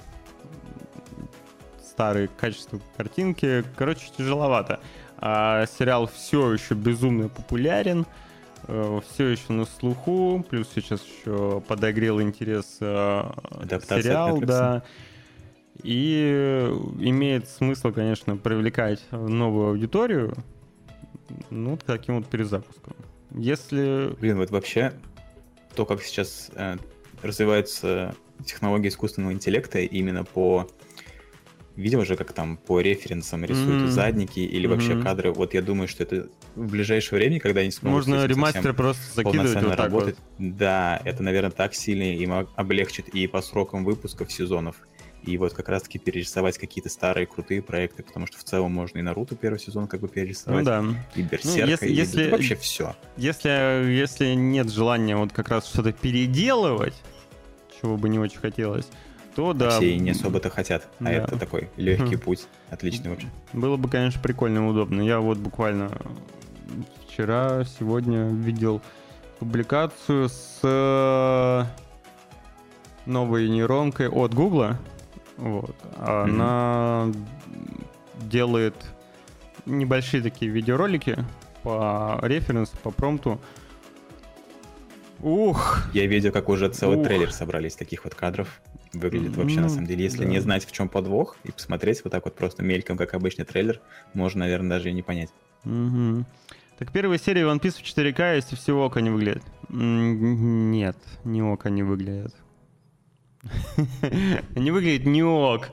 старые 1.83 2.27
качества 2.29 2.79
картинки. 2.97 3.63
Короче, 3.75 4.03
тяжеловато. 4.17 4.79
А 5.17 5.65
сериал 5.77 6.07
все 6.07 6.53
еще 6.53 6.73
безумно 6.73 7.29
популярен, 7.29 8.05
все 8.65 9.27
еще 9.27 9.53
на 9.53 9.65
слуху, 9.65 10.45
плюс 10.49 10.67
сейчас 10.73 11.01
еще 11.03 11.61
подогрел 11.67 12.21
интерес 12.21 12.77
э, 12.79 13.23
Адаптация 13.51 14.01
сериал, 14.01 14.39
да. 14.39 14.83
И 15.83 16.69
имеет 16.99 17.47
смысл, 17.49 17.91
конечно, 17.91 18.37
привлекать 18.37 19.01
новую 19.11 19.69
аудиторию, 19.69 20.35
ну, 21.49 21.77
таким 21.77 22.17
вот 22.17 22.27
перезапуском. 22.27 22.93
Если... 23.33 24.13
Блин, 24.19 24.37
вот 24.37 24.51
вообще 24.51 24.93
то, 25.75 25.85
как 25.85 26.01
сейчас 26.03 26.51
э, 26.53 26.75
развиваются 27.21 28.13
технологии 28.45 28.89
искусственного 28.89 29.31
интеллекта 29.31 29.79
именно 29.79 30.23
по 30.25 30.67
видел 31.77 32.03
же, 32.03 32.17
как 32.17 32.33
там 32.33 32.57
по 32.57 32.81
референсам 32.81 33.45
рисуют 33.45 33.79
Мгм. 33.83 33.89
задники 33.89 34.39
или 34.39 34.67
вообще 34.67 34.95
Мгм. 34.95 35.03
кадры. 35.03 35.31
Вот 35.31 35.53
я 35.53 35.61
думаю, 35.61 35.87
что 35.87 36.03
это 36.03 36.27
в 36.55 36.69
ближайшее 36.69 37.19
время, 37.19 37.39
когда 37.39 37.61
они 37.61 37.71
смогут 37.71 38.07
Можно 38.07 38.25
ремастер 38.25 38.73
просто 38.73 39.15
закидывать 39.15 39.61
вот 39.61 39.69
так 39.69 39.79
работать. 39.79 40.17
вот. 40.17 40.57
Да, 40.57 41.01
это, 41.05 41.23
наверное, 41.23 41.51
так 41.51 41.73
сильно 41.73 42.03
им 42.03 42.33
об- 42.33 42.49
облегчит 42.55 43.07
и 43.09 43.25
по 43.27 43.41
срокам 43.41 43.85
выпусков 43.85 44.31
сезонов. 44.31 44.75
И 45.23 45.37
вот 45.37 45.53
как 45.53 45.69
раз-таки 45.69 45.99
перерисовать 45.99 46.57
какие-то 46.57 46.89
старые 46.89 47.27
крутые 47.27 47.61
проекты, 47.61 48.01
потому 48.01 48.25
что 48.25 48.37
в 48.39 48.43
целом 48.43 48.71
можно 48.71 48.97
и 48.97 49.01
Наруто 49.03 49.35
первый 49.35 49.59
сезон 49.59 49.87
как 49.87 49.99
бы 50.01 50.07
Ну 50.07 50.13
перерисовать, 50.13 50.65
да. 50.65 50.83
и 51.15 51.21
Берсерка, 51.21 51.69
если- 51.69 51.87
и 51.89 51.93
если- 51.93 52.29
вообще 52.31 52.55
все. 52.55 52.95
Если, 53.17 53.49
если 53.91 54.33
нет 54.33 54.71
желания 54.71 55.15
вот 55.15 55.31
как 55.31 55.49
раз 55.49 55.67
что-то 55.67 55.91
переделывать, 55.91 56.95
чего 57.79 57.97
бы 57.97 58.09
не 58.09 58.17
очень 58.17 58.39
хотелось, 58.39 58.87
то 59.35 59.53
да. 59.53 59.69
Все 59.69 59.91
и 59.93 59.99
не 59.99 60.09
особо-то 60.11 60.49
хотят, 60.49 60.87
а 60.99 61.03
Да. 61.03 61.11
это 61.11 61.37
такой 61.37 61.69
легкий 61.77 62.15
Хм. 62.15 62.19
путь. 62.19 62.47
Отличный 62.69 63.11
вообще. 63.11 63.27
Было 63.53 63.77
бы, 63.77 63.89
конечно, 63.89 64.19
прикольно 64.21 64.57
и 64.57 64.61
удобно. 64.69 65.01
Я 65.03 65.19
вот 65.19 65.37
буквально 65.37 65.91
вчера, 67.07 67.63
сегодня 67.79 68.25
видел 68.27 68.81
публикацию 69.39 70.29
с 70.29 70.59
э, 70.63 71.63
новой 73.05 73.49
нейронкой 73.49 74.09
от 74.09 74.33
Гугла. 74.33 74.79
Вот. 75.41 75.75
Она 75.97 77.11
делает 78.21 78.75
небольшие 79.65 80.21
такие 80.23 80.49
видеоролики 80.51 81.17
по 81.63 82.19
референсу, 82.21 82.77
по 82.83 82.91
промпту. 82.91 83.39
Ух, 85.19 85.83
Я 85.93 86.07
видел, 86.07 86.31
как 86.31 86.49
уже 86.49 86.69
целый 86.69 86.97
Ух. 86.97 87.03
трейлер 87.05 87.31
собрали 87.31 87.67
из 87.67 87.75
таких 87.75 88.03
вот 88.05 88.15
кадров. 88.15 88.61
Выглядит 88.93 89.35
вообще, 89.37 89.57
на 89.57 89.63
Ну, 89.63 89.69
самом 89.69 89.85
деле, 89.85 90.03
если 90.03 90.25
да. 90.25 90.29
не 90.29 90.39
знать, 90.39 90.65
в 90.65 90.71
чем 90.71 90.89
подвох, 90.89 91.37
и 91.43 91.51
посмотреть 91.51 92.03
вот 92.03 92.11
так 92.11 92.25
вот 92.25 92.35
просто 92.35 92.61
мельком, 92.63 92.97
как 92.97 93.13
обычный 93.13 93.45
трейлер, 93.45 93.79
можно, 94.13 94.39
наверное, 94.41 94.69
даже 94.77 94.89
и 94.89 94.93
не 94.93 95.01
понять. 95.01 95.29
Мгм. 95.63 96.25
Так 96.77 96.91
первая 96.91 97.17
серия 97.19 97.43
One 97.43 97.59
Piece 97.61 97.77
в 97.77 97.83
4К, 97.83 98.35
если 98.35 98.55
все 98.55 98.75
око 98.75 98.99
не 99.01 99.09
выглядит. 99.11 99.43
Нет, 99.69 100.97
не 101.23 101.41
око 101.43 101.69
не 101.69 101.83
выглядит. 101.83 102.33
Не 104.55 104.71
выглядит 104.71 105.05
не 105.05 105.23
ок. 105.23 105.69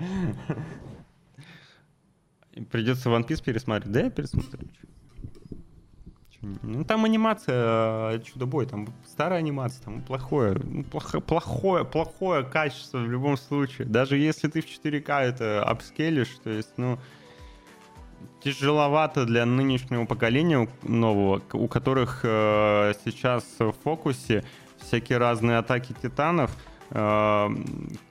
Придется 2.71 3.09
One 3.11 3.27
Piece 3.27 3.43
пересматривать. 3.43 3.93
Да, 3.93 4.01
я 4.01 4.11
пересмотрю. 4.11 4.69
Ну, 6.41 6.85
там 6.85 7.05
анимация 7.05 8.15
э, 8.15 8.21
чудо-бой, 8.21 8.67
там 8.67 8.89
старая 9.05 9.41
анимация, 9.41 9.83
там 9.83 10.03
плохое, 10.03 10.55
ну, 10.63 10.85
плохо- 10.85 11.21
плохое, 11.21 11.85
плохое 11.85 12.45
качество 12.45 12.99
в 12.99 13.11
любом 13.11 13.37
случае. 13.37 13.89
Даже 13.89 14.17
если 14.17 14.47
ты 14.47 14.61
в 14.61 14.67
4К 14.67 15.21
это 15.21 15.65
апскейлишь, 15.65 16.39
то 16.45 16.51
есть, 16.51 16.75
ну, 16.77 16.97
тяжеловато 18.41 19.25
для 19.25 19.45
нынешнего 19.47 20.05
поколения 20.05 20.69
нового, 20.83 21.43
у 21.53 21.67
которых 21.67 22.21
э, 22.23 22.93
сейчас 23.05 23.45
в 23.59 23.73
фокусе 23.83 24.45
всякие 24.79 25.19
разные 25.19 25.59
атаки 25.59 25.93
титанов, 26.01 26.57
э, 26.91 27.49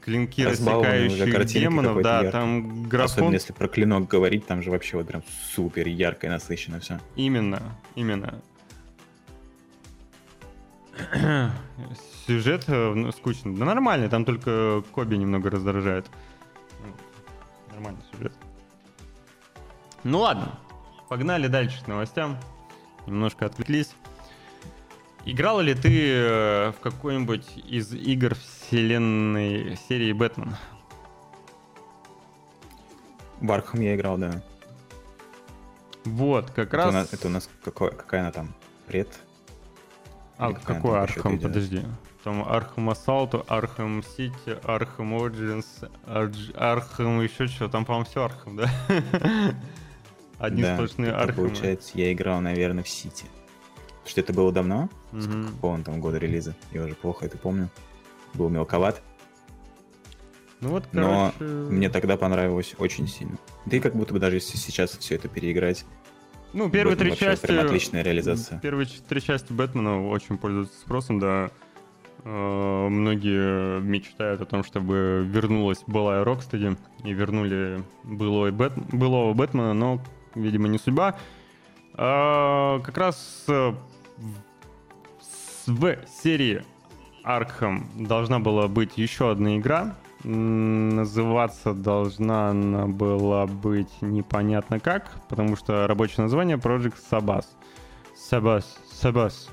клинки, 0.02 0.44
картинки 0.44 1.60
демонов, 1.60 2.02
да, 2.02 2.18
яркий. 2.18 2.32
там 2.32 2.84
графон 2.84 3.06
Особенно 3.06 3.34
если 3.34 3.54
про 3.54 3.68
клинок 3.68 4.08
говорить, 4.08 4.46
там 4.46 4.62
же 4.62 4.72
вообще 4.72 4.98
вот 4.98 5.08
прям 5.08 5.24
супер 5.54 5.88
ярко 5.88 6.28
и 6.28 6.30
насыщенно 6.30 6.80
все. 6.80 7.00
Именно, 7.16 7.62
именно. 7.96 8.42
Сюжет 12.26 12.66
э, 12.68 12.94
ну, 12.94 13.12
скучный. 13.12 13.56
Да 13.56 13.66
нормальный, 13.66 14.10
там 14.10 14.26
только 14.26 14.84
Коби 14.92 15.16
немного 15.16 15.50
раздражает. 15.50 16.06
Ну, 16.84 16.94
Нормальный 17.74 18.02
сюжет. 18.12 18.34
Ну 20.04 20.20
ладно, 20.20 20.60
погнали 21.10 21.48
дальше 21.48 21.84
к 21.84 21.88
новостям. 21.88 22.38
Немножко 23.06 23.46
отвлеклись. 23.46 23.96
Играл 25.30 25.60
ли 25.60 25.74
ты 25.74 25.90
э, 26.10 26.72
в 26.72 26.80
какой-нибудь 26.80 27.46
из 27.66 27.92
игр 27.94 28.34
вселенной 28.34 29.78
серии 29.90 30.14
Бэтмен? 30.14 30.56
В 33.42 33.52
Архам 33.52 33.82
я 33.82 33.98
играл, 33.98 34.18
да. 34.18 34.42
Вот, 36.06 36.50
как 36.52 36.70
Это 36.70 36.78
раз... 36.78 36.88
у 36.88 36.92
нас, 36.94 37.14
это 37.14 37.28
у 37.28 37.30
нас 37.30 37.50
какой- 37.62 37.92
какая 37.92 38.22
она 38.22 38.32
там? 38.32 38.56
Пред? 38.86 39.20
А 40.38 40.52
Или 40.52 40.60
какой 40.64 40.98
Архам? 40.98 41.38
Подожди. 41.38 41.82
Там 42.24 42.48
Архам 42.48 42.90
Assault, 42.90 43.44
Архам 43.50 44.04
Сити, 44.04 44.58
Архам 44.64 45.14
Ардж- 45.14 46.56
Архам 46.56 47.20
еще 47.20 47.48
что. 47.48 47.68
Там, 47.68 47.84
по-моему, 47.84 48.06
все 48.06 48.24
Архам, 48.24 48.56
да? 48.56 48.70
Одни 50.40 50.62
да, 50.62 50.76
сплошные 50.76 51.12
Arkham 51.12 51.40
ы. 51.40 51.50
получается, 51.50 51.92
я 51.96 52.14
играл, 52.14 52.40
наверное, 52.40 52.86
в 52.86 52.88
Сити. 52.90 53.26
Потому 54.08 54.12
Что 54.12 54.22
это 54.22 54.34
было 54.34 54.52
давно? 54.54 54.90
С 55.12 55.28
Мгм. 55.28 55.48
какого 55.48 55.80
там 55.84 56.00
года 56.00 56.18
релиза? 56.18 56.56
Я 56.72 56.84
уже 56.86 56.96
плохо 56.96 57.26
это 57.26 57.38
помню. 57.38 57.70
Был 58.34 58.48
мелковат. 58.50 59.02
Ну 60.62 60.70
вот, 60.70 60.86
Но 60.94 61.34
короче... 61.38 61.54
Мне 61.54 61.90
тогда 61.90 62.16
понравилось 62.18 62.74
очень 62.80 63.08
сильно. 63.08 63.38
Да 63.66 63.76
и 63.78 63.80
как 63.82 63.96
будто 63.96 64.14
бы 64.14 64.20
даже 64.20 64.38
если 64.38 64.58
сейчас 64.58 64.92
все 64.98 65.16
это 65.16 65.28
переиграть, 65.28 65.86
Ну, 66.54 66.70
первые 66.70 66.96
Бэтмен 66.96 67.16
три 67.16 67.20
части... 67.20 67.46
прям 67.46 67.66
отличная 67.66 68.02
реализация. 68.02 68.60
Первые 68.60 68.88
три 68.88 69.22
части 69.22 69.52
Бэтмена 69.52 70.08
очень 70.08 70.38
пользуются 70.38 70.80
спросом, 70.80 71.20
да. 71.20 71.52
Э, 72.24 72.88
Многие 72.88 73.82
мечтают 73.82 74.40
о 74.42 74.46
том, 74.46 74.64
чтобы 74.64 75.28
вернулась 75.30 75.84
былая 75.86 76.24
Rocksteady 76.24 76.78
и 77.04 77.12
вернули 77.14 77.84
былой 78.04 78.52
Бэт... 78.52 78.72
былого 78.94 79.34
Бэтмена, 79.34 79.74
но, 79.74 80.02
видимо, 80.34 80.70
не 80.70 80.78
судьба. 80.80 81.18
А, 81.94 82.80
Как 82.80 82.98
раз 82.98 83.44
э, 83.50 83.74
в- 85.68 85.96
серии 86.24 86.64
Arkham 87.24 87.90
должна 87.96 88.40
была 88.40 88.68
быть 88.68 88.98
еще 88.98 89.32
одна 89.32 89.58
игра. 89.58 89.96
Называться 90.24 91.74
должна 91.74 92.50
она 92.50 92.88
была 92.88 93.46
быть 93.46 93.92
непонятно 94.02 94.80
как, 94.80 95.12
потому 95.30 95.56
что 95.56 95.88
рабочее 95.88 96.24
название 96.24 96.58
Project 96.58 96.96
Sabbath. 97.12 97.46
Sabbath, 98.16 98.64
Sabbath. 99.02 99.50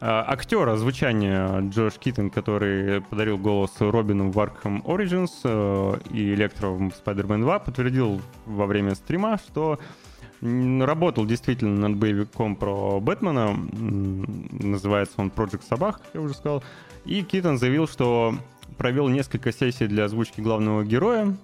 А, 0.00 0.24
Актер 0.28 0.68
озвучания 0.68 1.60
Джош 1.70 1.94
Киттон, 1.94 2.30
который 2.30 3.00
подарил 3.00 3.38
голос 3.38 3.72
Робину 3.80 4.30
в 4.30 4.38
Arkham 4.38 4.82
Origins 4.84 5.30
э, 5.44 5.98
и 6.12 6.34
Электро 6.34 6.68
в 6.68 6.80
Spider-Man 6.82 7.40
2, 7.40 7.58
подтвердил 7.60 8.20
во 8.46 8.66
время 8.66 8.94
стрима, 8.94 9.38
что 9.38 9.78
работал 10.40 11.26
действительно 11.26 11.88
над 11.88 11.96
боевиком 11.96 12.56
про 12.56 13.00
Бэтмена. 13.00 13.56
Называется 14.52 15.14
он 15.18 15.28
Project 15.28 15.62
Sabah, 15.68 15.92
как 15.92 16.06
я 16.14 16.20
уже 16.20 16.34
сказал. 16.34 16.62
И 17.04 17.22
Китон 17.22 17.58
заявил, 17.58 17.88
что 17.88 18.34
провел 18.76 19.08
несколько 19.08 19.52
сессий 19.52 19.86
для 19.86 20.04
озвучки 20.04 20.40
главного 20.40 20.84
героя, 20.84 21.36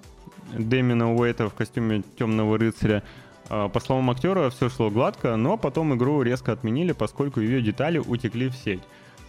Дэмина 0.53 1.15
Уэйта 1.15 1.49
в 1.49 1.55
костюме 1.55 2.03
темного 2.19 2.59
рыцаря. 2.59 3.03
А, 3.49 3.69
по 3.69 3.81
словам 3.81 4.11
актера, 4.11 4.51
все 4.51 4.69
шло 4.69 4.91
гладко, 4.91 5.37
но 5.37 5.57
потом 5.57 5.95
игру 5.95 6.23
резко 6.23 6.53
отменили, 6.53 6.93
поскольку 6.93 7.41
ее 7.41 7.61
детали 7.61 7.99
утекли 7.99 8.49
в 8.49 8.55
сеть. 8.55 8.83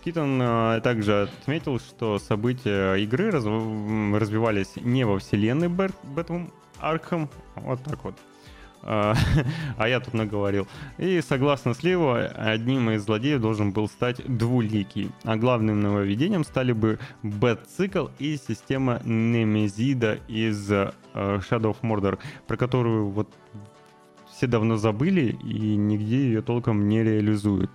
Китон 0.04 0.40
а, 0.42 0.80
также 0.82 1.24
отметил, 1.24 1.80
что 1.80 2.20
события 2.20 2.96
игры 2.96 3.32
раз, 3.32 3.46
развивались 3.46 4.76
не 4.76 5.04
во 5.06 5.20
вселенной 5.20 5.68
Бэтмен 5.68 6.52
Арkham, 6.80 7.30
вот 7.56 7.84
так 7.84 8.04
вот, 8.04 8.16
а, 8.86 9.16
а 9.78 9.90
я 9.90 10.00
тут 10.00 10.14
наговорил. 10.14 10.68
И 10.98 11.20
согласно 11.22 11.74
сливу, 11.74 12.14
одним 12.14 12.92
из 12.92 13.04
злодеев 13.04 13.42
должен 13.42 13.72
был 13.72 13.88
стать 13.88 14.22
двуликий. 14.26 15.12
А 15.24 15.36
главным 15.36 15.82
нововведением 15.82 16.44
стали 16.44 16.72
бы 16.72 17.00
Бэт-цикл 17.24 18.08
и 18.20 18.38
система 18.38 19.02
Немезида 19.04 20.20
из 20.28 20.72
uh, 20.72 20.94
Shadow 21.14 21.76
of 21.76 21.78
Mordor, 21.82 22.20
про 22.48 22.58
которую 22.58 23.10
вот 23.10 23.34
все 24.32 24.48
давно 24.48 24.78
забыли 24.78 25.38
и 25.44 25.76
нигде 25.76 26.26
ее 26.26 26.42
толком 26.42 26.88
не 26.88 27.04
реализуют. 27.04 27.72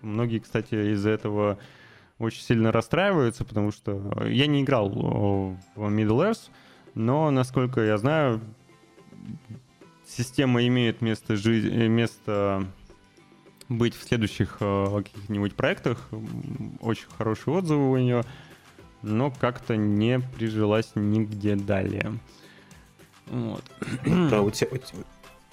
Многие, 0.00 0.38
кстати, 0.38 0.92
из-за 0.92 1.10
этого 1.10 1.58
очень 2.18 2.42
сильно 2.42 2.72
расстраиваются, 2.72 3.44
потому 3.44 3.70
что 3.70 4.26
я 4.26 4.46
не 4.46 4.62
играл 4.62 4.88
в 4.88 5.58
Middle 5.76 6.30
Earth, 6.30 6.50
но, 6.94 7.30
насколько 7.30 7.82
я 7.82 7.98
знаю, 7.98 8.40
система 10.16 10.66
имеет 10.66 11.00
место, 11.00 11.36
жить, 11.36 11.64
э, 11.64 11.88
место 11.88 12.66
быть 13.68 13.94
в 13.94 14.02
следующих 14.06 14.58
э, 14.60 15.02
каких-нибудь 15.02 15.54
проектах. 15.54 16.08
Очень 16.80 17.08
хорошие 17.16 17.54
отзывы 17.54 17.90
у 17.90 17.96
нее, 17.96 18.24
но 19.02 19.30
как-то 19.30 19.76
не 19.76 20.20
прижилась 20.20 20.90
нигде 20.94 21.56
далее. 21.56 22.18
Вот. 23.26 23.64
Про, 24.04 24.50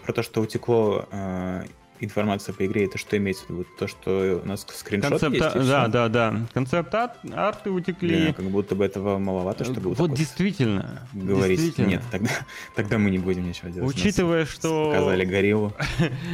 про 0.04 0.14
то, 0.14 0.24
что 0.24 0.42
утекло 0.42 1.08
э, 1.12 1.66
информация 2.04 2.54
по 2.54 2.66
игре, 2.66 2.86
это 2.86 2.98
что 2.98 3.18
имеется 3.18 3.46
в 3.48 3.50
виду? 3.50 3.66
То, 3.78 3.88
что 3.88 4.42
у 4.44 4.48
нас 4.48 4.66
скриншот 4.74 5.20
Концепт, 5.20 5.56
есть? 5.56 5.68
Да, 5.68 5.88
да, 5.88 6.08
да. 6.08 6.36
Концепт 6.54 6.94
арт, 6.94 7.18
арты 7.34 7.72
утекли. 7.72 8.28
Да, 8.28 8.34
как 8.34 8.46
будто 8.46 8.76
бы 8.76 8.86
этого 8.86 9.18
маловато, 9.18 9.64
чтобы 9.66 9.90
Вот 9.90 10.04
вот 10.08 10.18
действительно. 10.18 11.08
Говорить. 11.14 11.60
Действительно. 11.60 11.88
Нет, 11.88 12.04
тогда, 12.12 12.32
тогда 12.76 12.98
мы 12.98 13.10
не 13.10 13.18
будем 13.18 13.48
ничего 13.48 13.70
делать. 13.70 13.90
Учитывая, 13.90 14.42
нас 14.42 14.50
что... 14.50 14.92
Показали 14.92 15.26
гориллу. 15.26 15.74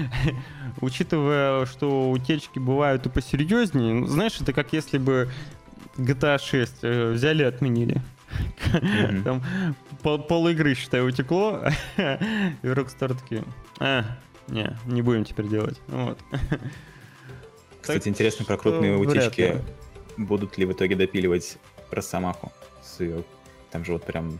Учитывая, 0.81 1.65
что 1.65 2.11
утечки 2.11 2.59
бывают 2.59 3.05
и 3.05 3.09
посерьезнее, 3.09 3.93
ну, 3.93 4.07
знаешь, 4.07 4.39
это 4.39 4.53
как 4.53 4.73
если 4.73 4.97
бы 4.97 5.29
GTA 5.97 6.39
6 6.39 6.73
э, 6.81 7.11
взяли 7.11 7.43
и 7.43 7.45
отменили. 7.45 8.01
Там 9.23 9.43
пол, 10.03 10.19
пол 10.19 10.47
игры, 10.49 10.75
считай, 10.75 11.05
утекло, 11.05 11.63
и 11.97 12.01
Rockstar 12.63 13.17
такие, 13.19 13.43
а, 13.79 14.05
не, 14.49 14.77
не 14.85 15.01
будем 15.01 15.25
теперь 15.25 15.47
делать. 15.47 15.79
Вот. 15.87 16.19
Кстати, 17.81 17.99
так 17.99 18.07
интересно 18.07 18.45
про 18.45 18.57
крупные 18.57 18.97
утечки. 18.97 19.61
Будут 20.17 20.57
ли 20.57 20.65
в 20.65 20.73
итоге 20.73 20.95
допиливать 20.95 21.57
Росомаху 21.91 22.51
с 22.83 22.99
ее... 22.99 23.23
Там 23.71 23.85
же 23.85 23.93
вот 23.93 24.03
прям 24.03 24.39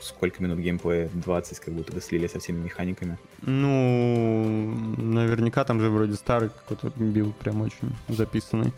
сколько 0.00 0.42
минут 0.42 0.58
геймплея? 0.60 1.08
20, 1.12 1.58
как 1.60 1.74
будто 1.74 1.92
бы 1.92 2.00
слили 2.00 2.26
со 2.28 2.38
всеми 2.38 2.62
механиками. 2.64 3.18
Ну, 3.42 4.74
наверняка 4.96 5.64
там 5.64 5.80
же 5.80 5.90
вроде 5.90 6.14
старый 6.14 6.48
какой-то 6.48 6.90
билд, 6.96 7.36
прям 7.36 7.60
очень 7.60 7.94
записанный. 8.08 8.72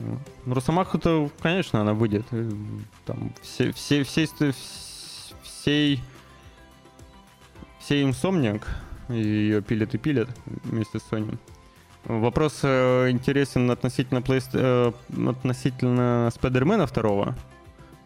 Ну, 0.00 0.18
Росомаху-то, 0.46 1.30
конечно, 1.40 1.80
она 1.80 1.92
выйдет. 1.92 2.26
Там 3.04 3.32
все, 3.42 3.72
все, 3.72 4.02
все, 4.04 4.26
все, 4.26 4.52
всей, 5.42 6.00
всей 7.80 8.04
Insomniac 9.08 9.26
ее 9.26 9.62
пилят 9.62 9.94
и 9.94 9.98
пилят 9.98 10.28
вместе 10.64 10.98
с 10.98 11.02
Sony. 11.10 11.38
Вопрос 12.04 12.60
э, 12.62 13.10
интересен 13.10 13.70
относительно, 13.70 14.22
плей... 14.22 14.40
э, 14.52 14.92
относительно 15.28 16.30
Спайдермена 16.34 16.86
второго, 16.86 17.36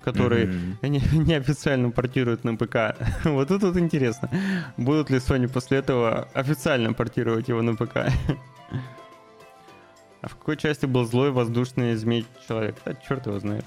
который 0.02 0.46
mm-hmm. 0.46 0.88
не, 0.88 0.98
неофициально 1.26 1.90
портируют 1.90 2.44
на 2.44 2.56
ПК. 2.56 2.96
вот 3.24 3.48
тут 3.48 3.62
вот 3.62 3.76
интересно, 3.76 4.30
будут 4.76 5.10
ли 5.10 5.18
Sony 5.18 5.48
после 5.48 5.78
этого 5.78 6.28
официально 6.32 6.92
портировать 6.92 7.48
его 7.48 7.62
на 7.62 7.76
ПК. 7.76 7.96
а 10.22 10.28
в 10.28 10.36
какой 10.36 10.56
части 10.56 10.86
был 10.86 11.04
злой 11.04 11.30
воздушный 11.30 11.94
змей-человек? 11.94 12.76
Да, 12.84 12.94
черт 12.94 13.26
его 13.26 13.38
знает. 13.38 13.64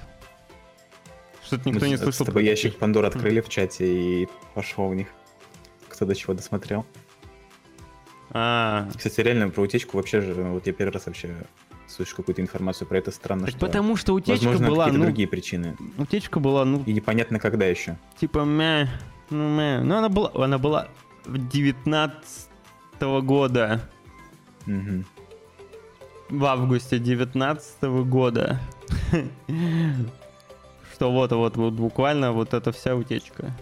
Что-то 1.45 1.69
никто 1.69 1.86
Мы 1.86 1.91
не 1.91 1.97
слышал. 1.97 2.25
С 2.25 2.27
тобой 2.27 2.43
ящик 2.43 2.77
Пандор 2.77 3.05
открыли 3.05 3.39
в 3.39 3.49
чате 3.49 3.86
и 3.86 4.27
пошел 4.55 4.89
в 4.89 4.95
них. 4.95 5.07
Кто 5.88 6.05
до 6.05 6.15
чего 6.15 6.33
досмотрел. 6.33 6.86
А. 8.38 8.89
Кстати, 8.93 9.21
реально 9.21 9.49
про 9.49 9.61
утечку 9.61 9.95
вообще 9.95 10.19
же, 10.19 10.33
вот 10.33 10.67
я 10.67 10.73
первый 10.73 10.91
раз 10.91 11.05
вообще 11.05 11.33
слышу 11.88 12.17
какую-то 12.17 12.41
информацию 12.41 12.86
про 12.86 12.97
это 12.97 13.11
странно. 13.11 13.45
Так 13.45 13.55
что, 13.55 13.65
потому 13.65 13.95
что 13.95 14.13
утечка 14.13 14.47
возможно, 14.47 14.67
была, 14.67 14.88
ну, 14.88 15.03
другие 15.03 15.25
причины. 15.25 15.77
Утечка 15.97 16.41
была, 16.41 16.65
ну... 16.65 16.83
И 16.86 16.91
непонятно 16.91 17.39
когда 17.39 17.65
еще. 17.65 17.97
Типа, 18.19 18.39
мя, 18.39 18.89
ну, 19.29 19.55
мя. 19.55 19.79
Ну, 19.81 19.95
она 19.95 20.09
была, 20.09 20.31
она 20.36 20.57
была 20.57 20.89
в 21.23 21.47
19 21.47 22.49
-го 22.99 23.21
года. 23.21 23.89
Угу. 24.67 25.05
В 26.31 26.45
августе 26.45 26.99
19 26.99 27.83
-го 27.83 28.03
года. 28.03 28.59
Что 30.93 31.09
вот, 31.09 31.31
вот, 31.31 31.55
вот 31.55 31.73
буквально 31.73 32.33
вот 32.33 32.53
эта 32.53 32.73
вся 32.73 32.95
утечка. 32.95 33.55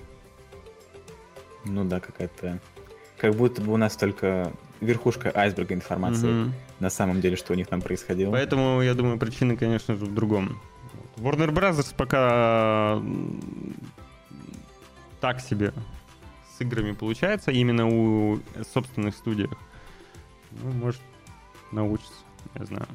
Ну 1.63 1.83
да, 1.85 1.99
какая-то 1.99 2.59
как 3.23 3.35
будто 3.35 3.61
бы 3.61 3.71
у 3.71 3.77
нас 3.77 3.95
только 3.95 4.51
верхушка 4.81 5.31
айсберга 5.33 5.73
информации 5.73 6.27
mm-hmm. 6.27 6.51
на 6.81 6.89
самом 6.89 7.21
деле, 7.21 7.37
что 7.37 7.53
у 7.53 7.55
них 7.55 7.67
там 7.67 7.81
происходило. 7.81 8.31
Поэтому, 8.31 8.81
я 8.81 8.93
думаю, 8.95 9.17
причина, 9.17 9.55
конечно 9.55 9.95
же, 9.95 10.03
в 10.03 10.13
другом. 10.13 10.59
Warner 11.15 11.49
Brothers 11.51 11.95
пока 11.95 13.01
так 15.21 15.39
себе 15.39 15.71
с 16.57 16.59
играми 16.59 16.91
получается, 16.91 17.51
именно 17.51 17.87
у 17.87 18.41
собственных 18.73 19.15
студиях. 19.15 19.51
Ну, 20.61 20.71
может, 20.71 21.01
научится, 21.71 22.11
я 22.55 22.65
знаю. 22.65 22.87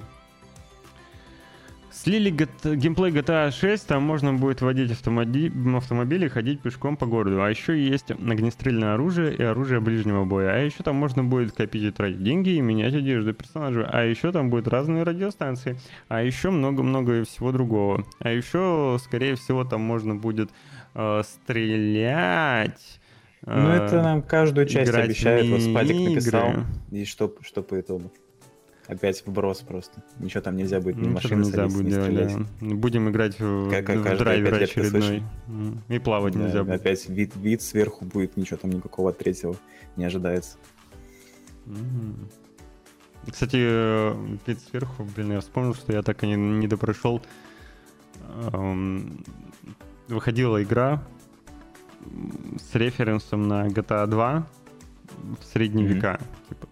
Слили 2.01 2.31
геймплей 2.31 3.11
GTA 3.11 3.51
6, 3.51 3.89
там 3.89 4.05
можно 4.05 4.33
будет 4.33 4.61
водить 4.61 4.93
автомоби... 4.93 5.51
автомобили 5.77 6.27
и 6.27 6.29
ходить 6.29 6.61
пешком 6.61 6.97
по 6.97 7.07
городу. 7.07 7.43
А 7.43 7.51
еще 7.51 7.77
есть 7.77 8.13
огнестрельное 8.13 8.95
оружие 8.95 9.35
и 9.35 9.43
оружие 9.43 9.81
ближнего 9.81 10.25
боя. 10.25 10.53
А 10.53 10.59
еще 10.59 10.85
там 10.85 10.95
можно 10.95 11.25
будет 11.25 11.51
копить 11.51 11.83
и 11.83 11.91
тратить 11.91 12.23
деньги 12.23 12.51
и 12.51 12.61
менять 12.61 12.95
одежду 12.95 13.35
персонажа. 13.35 13.91
А 13.93 14.05
еще 14.05 14.31
там 14.31 14.49
будут 14.49 14.69
разные 14.69 15.03
радиостанции. 15.03 15.77
А 16.07 16.23
еще 16.23 16.51
много-много 16.51 17.25
всего 17.25 17.51
другого. 17.51 18.07
А 18.21 18.31
еще, 18.31 18.97
скорее 19.03 19.35
всего, 19.35 19.65
там 19.65 19.81
можно 19.81 20.15
будет 20.15 20.51
э, 20.95 21.23
стрелять. 21.25 23.01
Ну, 23.45 23.71
это 23.71 24.03
нам 24.03 24.23
каждую 24.23 24.67
часть 24.67 24.95
обещают. 24.95 25.49
Вот 25.49 25.63
Спадик 25.63 26.11
написал. 26.11 26.53
И 26.93 27.05
что, 27.05 27.35
что 27.43 27.65
по 27.65 27.81
итогу? 27.81 28.13
Опять 28.89 29.23
вброс 29.27 29.61
просто. 29.61 30.03
Ничего 30.19 30.41
там 30.41 30.57
нельзя 30.57 30.81
будет, 30.81 30.97
ни 30.97 31.09
машины 31.09 31.45
нельзя 31.45 31.67
будет 31.67 31.89
делать, 31.89 32.37
да. 32.61 32.75
Будем 32.75 33.11
играть 33.11 33.39
в, 33.39 33.71
как, 33.71 33.87
в 33.87 34.19
драйвер 34.19 34.55
очередной. 34.55 35.23
И 35.89 35.99
плавать 35.99 36.33
да, 36.33 36.41
нельзя 36.41 36.65
будет. 36.65 36.81
Опять 36.81 37.07
вид, 37.09 37.37
вид 37.37 37.61
сверху 37.61 38.07
будет, 38.07 38.39
ничего 38.39 38.57
там 38.57 38.71
никакого 38.71 39.11
от 39.11 39.19
третьего 39.19 39.57
не 39.97 40.07
ожидается. 40.07 40.57
Кстати, 43.31 43.59
э, 43.61 44.15
вид 44.47 44.59
сверху, 44.61 45.07
блин, 45.15 45.33
я 45.33 45.41
вспомнил, 45.41 45.75
что 45.75 45.93
я 45.93 46.03
так 46.03 46.25
и 46.25 46.27
не, 46.27 46.37
не 46.37 46.67
допрошел. 46.67 47.21
Выходила 50.09 50.63
игра 50.63 51.03
с 52.57 52.75
референсом 52.75 53.49
на 53.49 53.67
GTA 53.67 54.07
2 54.07 54.47
в 55.41 55.45
средние 55.45 55.87
mm-hmm. 55.87 55.93
века. 55.93 56.21
Типа, 56.49 56.69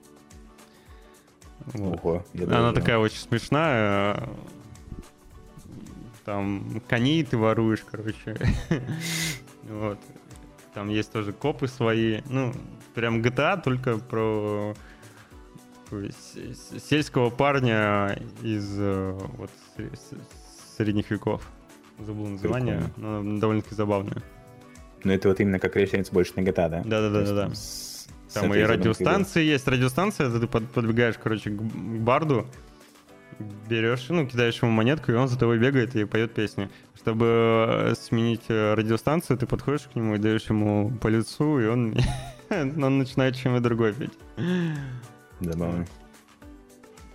вот. 1.67 2.05
Ого, 2.05 2.25
Она 2.35 2.73
такая 2.73 2.99
очень 2.99 3.19
смешная. 3.19 4.29
Там 6.25 6.83
коней 6.89 7.25
ты 7.25 7.37
воруешь, 7.37 7.85
короче. 7.89 8.37
вот. 9.63 9.99
Там 10.75 10.89
есть 10.89 11.13
тоже 11.13 11.33
копы 11.33 11.69
свои. 11.69 12.21
Ну, 12.29 12.53
прям 12.95 13.21
GTA, 13.21 13.63
только 13.63 13.99
про 13.99 14.75
сельского 16.91 17.31
парня 17.31 18.19
из 18.43 18.77
э, 18.79 19.13
вот, 19.39 19.51
средних 20.77 21.11
веков. 21.11 21.49
Забыл 21.99 22.27
название, 22.27 22.83
Прикольно. 22.95 23.23
но 23.23 23.39
довольно-таки 23.39 23.75
забавное. 23.75 24.23
Ну, 25.05 25.13
это 25.13 25.29
вот 25.29 25.41
именно 25.41 25.59
как 25.59 25.77
референс 25.77 26.11
больше 26.11 26.33
на 26.37 26.41
GTA, 26.41 26.69
да? 26.69 26.83
Да-да-да. 26.85 27.51
Там 28.33 28.55
и 28.55 28.63
радиостанции 28.63 29.45
есть. 29.45 29.67
Радиостанция, 29.69 30.31
ты 30.31 30.47
подбегаешь, 30.47 31.17
короче, 31.23 31.51
к 31.51 31.61
барду, 31.61 32.47
берешь, 33.69 34.07
ну, 34.09 34.27
кидаешь 34.27 34.63
ему 34.63 34.73
монетку, 34.73 35.13
и 35.13 35.15
он 35.15 35.29
за 35.29 35.39
тобой 35.39 35.59
бегает 35.59 35.95
и 35.97 36.05
поет 36.05 36.35
песни. 36.35 36.71
Чтобы 36.95 37.27
э, 37.69 37.95
сменить 37.95 38.45
э, 38.49 38.75
радиостанцию, 38.75 39.39
ты 39.39 39.47
подходишь 39.47 39.83
к 39.83 39.95
нему 39.95 40.15
и 40.15 40.19
даешь 40.19 40.49
ему 40.49 40.91
по 41.01 41.09
лицу, 41.09 41.61
и 41.61 41.67
он, 41.67 41.97
он 42.51 42.99
начинает 42.99 43.37
чем-то 43.37 43.61
другой 43.61 43.93
петь. 43.93 44.13
Забавно. 45.41 45.87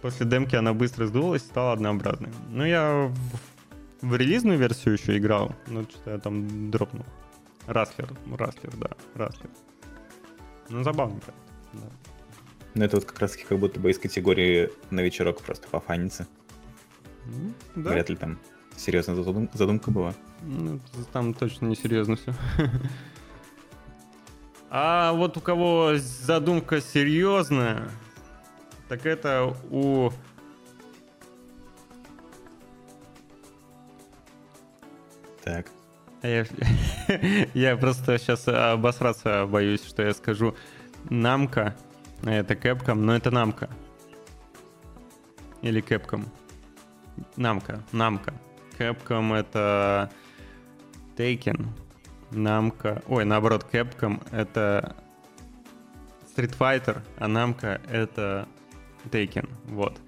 После 0.01 0.26
демки 0.26 0.55
она 0.55 0.74
быстро 0.74 1.05
сдулась, 1.05 1.41
стала 1.41 1.74
однообразной. 1.74 2.30
Ну, 2.49 2.66
я 2.66 3.12
в, 4.01 4.07
в 4.07 4.16
релизную 4.16 4.57
версию 4.57 4.93
еще 4.95 5.18
играл, 5.18 5.55
но 5.68 5.84
что-то 5.84 6.12
я 6.12 6.18
там 6.18 6.72
дропнул. 6.72 7.05
Раслер, 7.68 8.09
Раслер, 8.38 8.76
да, 8.78 8.89
Раслер. 9.16 9.49
Ну, 10.70 10.84
забавный 10.84 11.20
проект, 11.20 11.41
да. 11.74 11.89
Ну, 12.74 12.84
это 12.86 12.97
вот 12.97 13.05
как 13.05 13.20
раз 13.20 13.36
как 13.36 13.59
будто 13.59 13.80
бы 13.80 13.91
из 13.91 13.99
категории 13.99 14.72
на 14.89 15.01
вечерок 15.01 15.41
просто 15.41 15.68
пофаниться. 15.68 16.28
Ну, 17.26 17.53
да. 17.76 17.91
Вряд 17.91 18.09
ли 18.09 18.16
там 18.16 18.39
серьезная 18.78 19.16
задум- 19.16 19.49
задумка 19.53 19.91
была. 19.91 20.14
Ну, 20.41 20.80
там 21.12 21.34
точно 21.34 21.68
не 21.68 21.76
серьезно 21.76 22.16
все. 22.16 22.34
А 24.74 25.12
вот 25.12 25.36
у 25.36 25.41
кого 25.41 25.95
задумка 25.97 26.80
серьезная, 26.80 27.89
так 28.88 29.05
это 29.05 29.53
у... 29.70 30.12
Так. 35.43 35.70
А 36.22 36.28
Я, 36.28 36.45
я 37.53 37.78
просто 37.78 38.19
сейчас 38.19 38.47
обосраться 38.47 39.47
боюсь, 39.47 39.84
что 39.84 40.03
я 40.03 40.13
скажу 40.13 40.55
Намка. 41.09 41.76
Это 42.24 42.53
Capcom, 42.53 42.95
но 42.95 43.15
это 43.15 43.32
Намка. 43.32 43.69
Или 45.63 45.82
Capcom. 45.82 46.28
Намка, 47.36 47.82
Намка. 47.91 48.34
Capcom 48.78 49.36
это 49.36 50.11
Taken. 51.17 51.67
Намка... 52.30 53.01
Ой, 53.07 53.26
наоборот, 53.26 53.65
Capcom 53.72 54.22
это 54.32 54.95
Street 56.36 56.55
Fighter, 56.57 57.01
а 57.17 57.28
Намка 57.28 57.82
это 57.89 58.47
Taken. 59.09 59.49
Вот. 59.65 59.99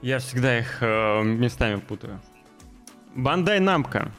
Я 0.00 0.20
всегда 0.20 0.58
их 0.58 0.78
э, 0.80 1.22
местами 1.24 1.80
путаю. 1.80 2.20
Бандай 3.16 3.58
Намка. 3.58 4.12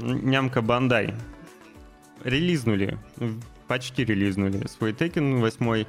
Нямка 0.00 0.62
Бандай. 0.62 1.14
Релизнули. 2.24 2.98
Почти 3.68 4.04
релизнули 4.04 4.66
свой 4.66 4.92
Tekken 4.92 5.40
8. 5.40 5.84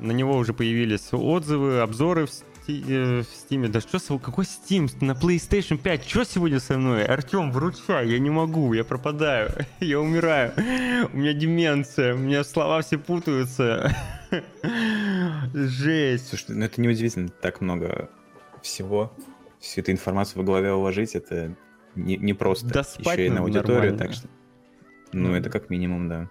На 0.00 0.12
него 0.12 0.36
уже 0.36 0.52
появились 0.54 1.08
отзывы, 1.12 1.80
обзоры 1.80 2.26
в, 2.26 2.30
сти- 2.30 2.84
э, 2.88 3.22
в 3.22 3.26
Steam. 3.26 3.66
Да 3.68 3.80
что, 3.80 3.98
с- 3.98 4.18
какой 4.18 4.44
Steam? 4.44 4.88
На 5.04 5.12
PlayStation 5.12 5.76
5. 5.76 6.08
Что 6.08 6.24
сегодня 6.24 6.60
со 6.60 6.78
мной? 6.78 7.04
Артем, 7.04 7.50
выручай, 7.50 8.08
я 8.08 8.18
не 8.20 8.30
могу, 8.30 8.72
я 8.74 8.84
пропадаю, 8.84 9.50
я 9.80 10.00
умираю. 10.00 10.52
У 11.12 11.16
меня 11.16 11.32
деменция, 11.32 12.14
у 12.14 12.18
меня 12.18 12.44
слова 12.44 12.80
все 12.82 12.96
путаются. 12.98 13.92
Жесть. 15.54 16.28
Слушай, 16.28 16.56
ну 16.56 16.64
это 16.64 16.80
неудивительно, 16.80 17.28
так 17.28 17.60
много 17.60 18.08
всего. 18.62 19.12
Всю 19.60 19.80
эту 19.80 19.90
информацию 19.92 20.42
в 20.42 20.44
голове 20.46 20.72
уложить, 20.72 21.14
это 21.16 21.56
не, 21.94 22.16
не 22.16 22.34
просто. 22.34 22.66
Да 22.68 22.80
Еще 22.80 23.26
и 23.26 23.30
на 23.30 23.40
аудиторию, 23.40 23.92
нормально. 23.92 23.98
так 23.98 24.12
что... 24.12 24.28
Ну, 25.12 25.34
это 25.34 25.50
как 25.50 25.70
минимум, 25.70 26.08
да. 26.08 26.28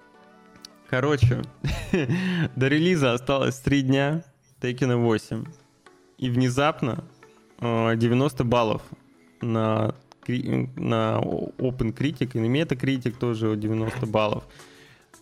Короче, 0.90 1.42
до 2.56 2.68
релиза 2.68 3.14
осталось 3.14 3.60
3 3.60 3.82
дня, 3.82 4.24
Tekken 4.62 4.96
8. 4.96 5.46
И 6.18 6.30
внезапно 6.30 7.04
э, 7.60 7.96
90 7.96 8.44
баллов 8.44 8.82
на, 9.42 9.94
на 10.28 11.20
Open 11.22 11.94
Critic 11.96 12.32
и 12.34 12.40
на 12.40 12.46
Metacritic 12.46 13.18
тоже 13.20 13.56
90 13.56 14.06
баллов. 14.06 14.44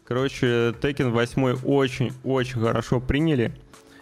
Короче, 0.06 0.70
Tekken 0.82 1.10
8 1.10 1.62
очень-очень 1.66 2.60
хорошо 2.60 3.00
приняли. 3.00 3.54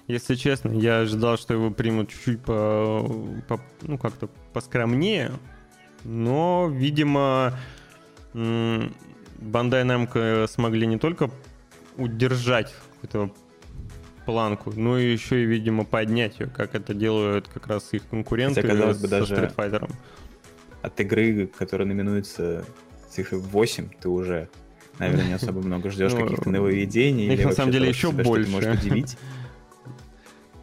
Если 0.07 0.35
честно, 0.35 0.71
я 0.71 0.99
ожидал, 0.99 1.37
что 1.37 1.53
его 1.53 1.71
примут 1.71 2.09
чуть-чуть 2.09 2.41
по, 2.41 3.09
по- 3.47 3.61
ну, 3.83 3.97
как-то 3.97 4.27
поскромнее. 4.51 5.31
Но, 6.03 6.69
видимо, 6.73 7.57
Bandai 8.33 8.91
Namco 9.85 10.47
смогли 10.47 10.87
не 10.87 10.97
только 10.97 11.29
удержать 11.97 12.73
какую-то 13.01 13.33
планку, 14.25 14.71
но 14.75 14.97
и 14.97 15.11
еще 15.11 15.43
и, 15.43 15.45
видимо, 15.45 15.85
поднять 15.85 16.39
ее, 16.39 16.47
как 16.47 16.75
это 16.75 16.93
делают 16.93 17.47
как 17.47 17.67
раз 17.67 17.89
их 17.93 18.07
конкуренты 18.07 18.61
Хотя, 18.61 18.73
казалось 18.73 18.97
бы, 18.97 19.07
со 19.07 19.19
даже- 19.19 19.35
Street 19.35 19.55
Fighter. 19.55 19.91
От 20.81 20.99
игры, 20.99 21.47
которая 21.47 21.87
номинуется 21.87 22.65
цифрой 23.09 23.39
8, 23.41 23.89
ты 24.01 24.09
уже, 24.09 24.49
наверное, 24.99 25.25
не 25.27 25.33
особо 25.33 25.61
много 25.61 25.89
ждешь 25.89 26.11
Ну, 26.13 26.23
каких-то 26.23 26.49
нововведений. 26.49 27.33
их 27.33 27.45
на 27.45 27.51
самом 27.53 27.71
деле 27.71 27.87
еще 27.89 28.11
больше. 28.11 28.49
может 28.51 28.73
удивить. 28.83 29.17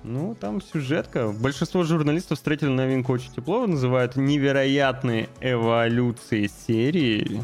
Ну, 0.02 0.34
там 0.34 0.62
сюжетка. 0.62 1.28
Большинство 1.28 1.82
журналистов 1.82 2.38
встретили 2.38 2.68
новинку 2.68 3.12
очень 3.12 3.32
тепло, 3.32 3.66
называют 3.66 4.16
невероятные 4.16 5.28
эволюции 5.40 6.48
серии. 6.66 7.42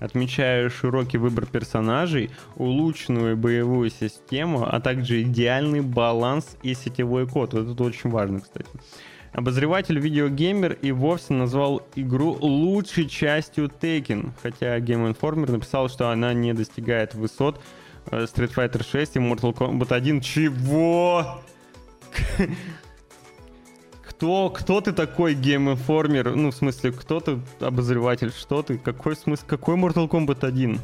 Отмечая 0.00 0.70
широкий 0.70 1.18
выбор 1.18 1.46
персонажей, 1.46 2.30
улучшенную 2.56 3.36
боевую 3.36 3.90
систему, 3.90 4.66
а 4.66 4.80
также 4.80 5.22
идеальный 5.22 5.82
баланс 5.82 6.56
и 6.62 6.74
сетевой 6.74 7.26
код. 7.26 7.52
Вот 7.52 7.70
Это 7.70 7.84
очень 7.84 8.10
важно, 8.10 8.40
кстати. 8.40 8.68
Обозреватель 9.32 9.98
видеогеймер 9.98 10.74
и 10.74 10.92
вовсе 10.92 11.34
назвал 11.34 11.82
игру 11.96 12.36
лучшей 12.40 13.08
частью 13.08 13.66
Taken, 13.66 14.30
хотя 14.42 14.78
Game 14.78 15.12
Informer 15.12 15.50
написал, 15.50 15.88
что 15.88 16.10
она 16.10 16.32
не 16.32 16.52
достигает 16.54 17.14
высот 17.14 17.60
э, 18.10 18.24
Street 18.24 18.54
Fighter 18.54 18.84
6 18.88 19.16
и 19.16 19.18
Mortal 19.18 19.52
Kombat 19.52 19.92
1. 19.92 20.20
Чего? 20.20 21.40
Кто, 24.02 24.48
кто 24.50 24.80
ты 24.80 24.92
такой 24.92 25.34
Informer? 25.34 26.34
Ну, 26.34 26.50
в 26.50 26.54
смысле, 26.54 26.92
кто 26.92 27.20
ты 27.20 27.40
обозреватель? 27.60 28.30
Что 28.30 28.62
ты? 28.62 28.78
Какой 28.78 29.16
смысл? 29.16 29.44
Какой 29.46 29.76
Mortal 29.76 30.08
Kombat 30.08 30.46
1? 30.46 30.78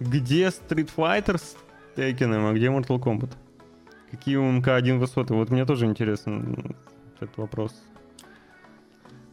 Где 0.00 0.46
Street 0.48 0.90
Fighter 0.94 1.38
с 1.38 1.56
Tekken, 1.96 2.50
а 2.50 2.52
где 2.52 2.66
Mortal 2.66 2.98
Kombat? 2.98 3.30
Какие 4.10 4.36
у 4.36 4.50
МК-1 4.50 4.98
высоты? 4.98 5.34
Вот 5.34 5.50
мне 5.50 5.64
тоже 5.64 5.86
интересно 5.86 6.30
м, 6.30 6.76
этот 7.20 7.36
вопрос. 7.36 7.72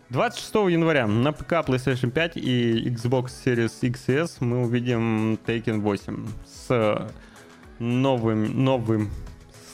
26 0.09 0.53
января 0.71 1.07
на 1.07 1.31
ПК, 1.31 1.53
PlayStation 1.53 2.11
5 2.11 2.37
и 2.37 2.89
Xbox 2.89 3.31
Series 3.45 3.71
X 3.81 4.09
и 4.09 4.13
S 4.13 4.41
мы 4.41 4.63
увидим 4.63 5.39
Taken 5.45 5.79
8 5.79 6.27
с 6.45 7.09
новым, 7.79 8.63
новым 8.63 9.09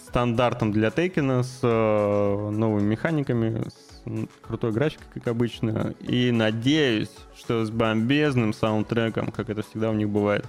стандартом 0.08 0.72
для 0.72 0.88
Taken, 0.88 1.44
с 1.44 1.60
э, 1.62 2.50
новыми 2.50 2.84
механиками, 2.84 3.62
с 3.68 4.32
крутой 4.42 4.72
графикой, 4.72 5.08
как 5.14 5.28
обычно. 5.28 5.94
И 6.00 6.32
надеюсь, 6.32 7.12
что 7.38 7.66
с 7.66 7.70
бомбезным 7.70 8.54
саундтреком, 8.54 9.32
как 9.32 9.50
это 9.50 9.62
всегда 9.64 9.90
у 9.90 9.94
них 9.94 10.10
бывает. 10.10 10.46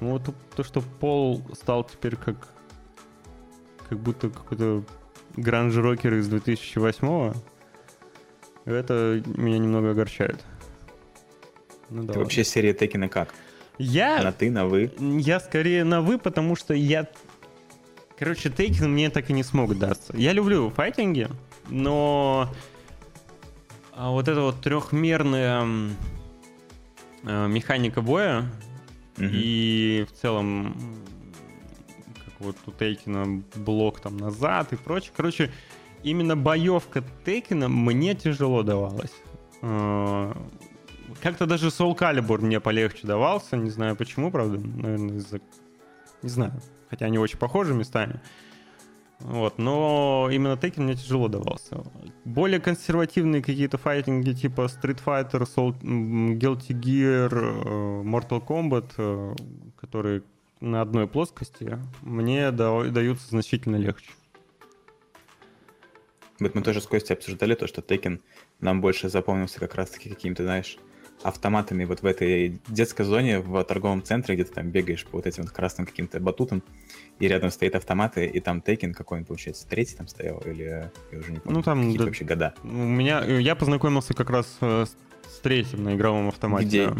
Ну, 0.00 0.12
Вот 0.12 0.34
то, 0.54 0.62
что 0.64 0.80
Пол 0.80 1.40
стал 1.54 1.84
теперь 1.84 2.16
как 2.16 2.36
как 3.88 3.98
будто 4.00 4.28
какой-то 4.30 4.82
гранж-рокер 5.36 6.14
из 6.14 6.26
2008 6.28 7.32
это 8.64 9.22
меня 9.36 9.58
немного 9.58 9.92
огорчает. 9.92 10.44
Ну, 11.88 12.02
да 12.02 12.02
Ты 12.02 12.06
ладно. 12.08 12.22
вообще 12.24 12.42
серия 12.42 12.74
Текина 12.74 13.08
как? 13.08 13.32
Я 13.78 14.22
На 14.22 14.32
ты, 14.32 14.50
на 14.50 14.66
вы? 14.66 14.90
я 14.98 15.38
скорее 15.38 15.84
на 15.84 16.00
вы, 16.00 16.18
потому 16.18 16.56
что 16.56 16.74
я... 16.74 17.06
Короче, 18.18 18.48
Тейкен 18.50 18.90
мне 18.92 19.10
так 19.10 19.28
и 19.30 19.32
не 19.32 19.42
смог 19.42 19.76
даться. 19.78 20.16
Я 20.16 20.32
люблю 20.32 20.70
файтинги, 20.70 21.28
но 21.68 22.48
а, 23.92 24.10
вот 24.10 24.28
эта 24.28 24.40
вот 24.40 24.60
трехмерная 24.62 25.66
э, 27.24 27.46
механика 27.48 28.00
боя 28.00 28.50
Мгм. 29.18 29.30
и 29.32 30.06
в 30.10 30.12
целом 30.20 30.76
как 32.24 32.34
вот 32.40 32.56
у 32.66 32.70
Тейкина 32.72 33.42
блок 33.54 34.00
там 34.00 34.16
назад 34.18 34.72
и 34.72 34.76
прочее. 34.76 35.12
Короче, 35.16 35.50
именно 36.02 36.36
боевка 36.36 37.02
Тейкина 37.24 37.68
мне 37.68 38.14
тяжело 38.14 38.62
давалась. 38.62 39.12
Э, 39.62 40.34
Как-то 41.22 41.46
даже 41.46 41.68
Soul 41.68 41.96
Calibur 41.96 42.40
мне 42.42 42.60
полегче 42.60 43.06
давался, 43.06 43.56
не 43.56 43.70
знаю 43.70 43.96
почему, 43.96 44.30
правда, 44.30 44.58
наверное, 44.58 45.16
из-за... 45.16 45.40
Не 46.22 46.28
знаю, 46.28 46.52
хотя 46.90 47.06
они 47.06 47.18
очень 47.18 47.38
похожи 47.38 47.74
местами. 47.74 48.20
Вот, 49.20 49.58
но 49.58 50.28
именно 50.30 50.54
Tekken 50.54 50.82
мне 50.82 50.94
тяжело 50.94 51.28
давался. 51.28 51.82
Более 52.24 52.60
консервативные 52.60 53.42
какие-то 53.42 53.78
файтинги 53.78 54.32
типа 54.32 54.66
Street 54.66 55.00
Fighter, 55.04 55.46
Soul, 55.46 55.78
Guilty 56.38 56.78
Gear, 56.78 57.30
э, 57.32 58.02
Mortal 58.02 58.46
Kombat, 58.46 58.92
э, 58.98 59.34
которые 59.80 60.22
на 60.60 60.82
одной 60.82 61.06
плоскости, 61.06 61.78
мне 62.02 62.50
да- 62.50 62.84
даются 62.84 63.28
значительно 63.28 63.76
легче. 63.76 64.10
Вот 66.38 66.54
мы 66.54 66.60
тоже 66.62 66.82
с 66.82 66.86
Костей 66.86 67.14
обсуждали 67.14 67.54
то, 67.54 67.66
что 67.66 67.80
Tekken 67.80 68.20
нам 68.60 68.82
больше 68.82 69.08
запомнился 69.08 69.58
как 69.60 69.74
раз-таки 69.74 70.10
какими-то, 70.10 70.42
знаешь, 70.42 70.78
автоматами 71.22 71.84
вот 71.84 72.02
в 72.02 72.06
этой 72.06 72.60
детской 72.68 73.04
зоне 73.04 73.40
в 73.40 73.62
торговом 73.64 74.02
центре, 74.02 74.34
где 74.34 74.44
ты 74.44 74.52
там 74.52 74.70
бегаешь 74.70 75.04
по 75.04 75.16
вот 75.16 75.26
этим 75.26 75.42
вот 75.44 75.52
красным 75.52 75.86
каким-то 75.86 76.20
батутам, 76.20 76.62
и 77.18 77.26
рядом 77.28 77.50
стоит 77.50 77.74
автоматы, 77.74 78.26
и 78.26 78.40
там 78.40 78.62
Tekken 78.64 78.92
какой 78.92 79.18
он, 79.20 79.24
получается, 79.24 79.66
третий 79.66 79.96
там 79.96 80.06
стоял, 80.08 80.38
или 80.44 80.62
я 81.10 81.18
уже 81.18 81.32
не 81.32 81.38
помню, 81.38 81.58
Ну, 81.58 81.62
там, 81.62 81.96
да. 81.96 82.04
вообще 82.04 82.24
года. 82.24 82.54
У 82.62 82.66
меня, 82.68 83.24
я 83.24 83.54
познакомился 83.56 84.12
как 84.14 84.30
раз 84.30 84.56
э, 84.60 84.84
с 85.28 85.40
третьим 85.40 85.84
на 85.84 85.94
игровом 85.94 86.28
автомате. 86.28 86.66
Где? 86.66 86.86
да. 86.88 86.96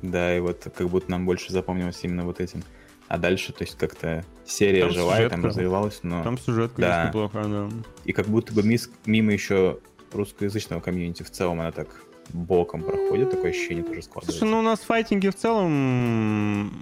Да, 0.00 0.36
и 0.36 0.38
вот 0.40 0.70
как 0.76 0.88
будто 0.88 1.10
нам 1.10 1.26
больше 1.26 1.52
запомнилось 1.52 1.98
именно 2.04 2.24
вот 2.24 2.40
этим. 2.40 2.62
А 3.08 3.18
дальше, 3.18 3.52
то 3.52 3.64
есть 3.64 3.76
как-то 3.76 4.24
серия 4.46 4.82
Там 4.82 4.90
живая, 4.92 5.28
там 5.28 5.40
сюжетка. 5.40 5.48
развивалась, 5.48 6.00
но... 6.02 6.22
Там 6.22 6.38
сюжетка 6.38 6.80
Да. 6.80 7.08
неплохая, 7.08 7.44
да. 7.46 7.68
И 8.04 8.12
как 8.12 8.26
будто 8.26 8.52
бы 8.52 8.62
мимо 9.06 9.32
еще 9.32 9.78
русскоязычного 10.12 10.80
комьюнити 10.80 11.22
в 11.24 11.30
целом 11.30 11.60
она 11.60 11.72
так 11.72 11.88
боком 12.32 12.82
проходит, 12.82 13.30
такое 13.30 13.50
ощущение 13.50 13.84
тоже 13.84 14.02
складывается. 14.02 14.38
Слушай, 14.38 14.50
ну 14.50 14.58
у 14.58 14.62
нас 14.62 14.80
файтинги 14.80 15.28
в 15.28 15.34
целом 15.36 16.72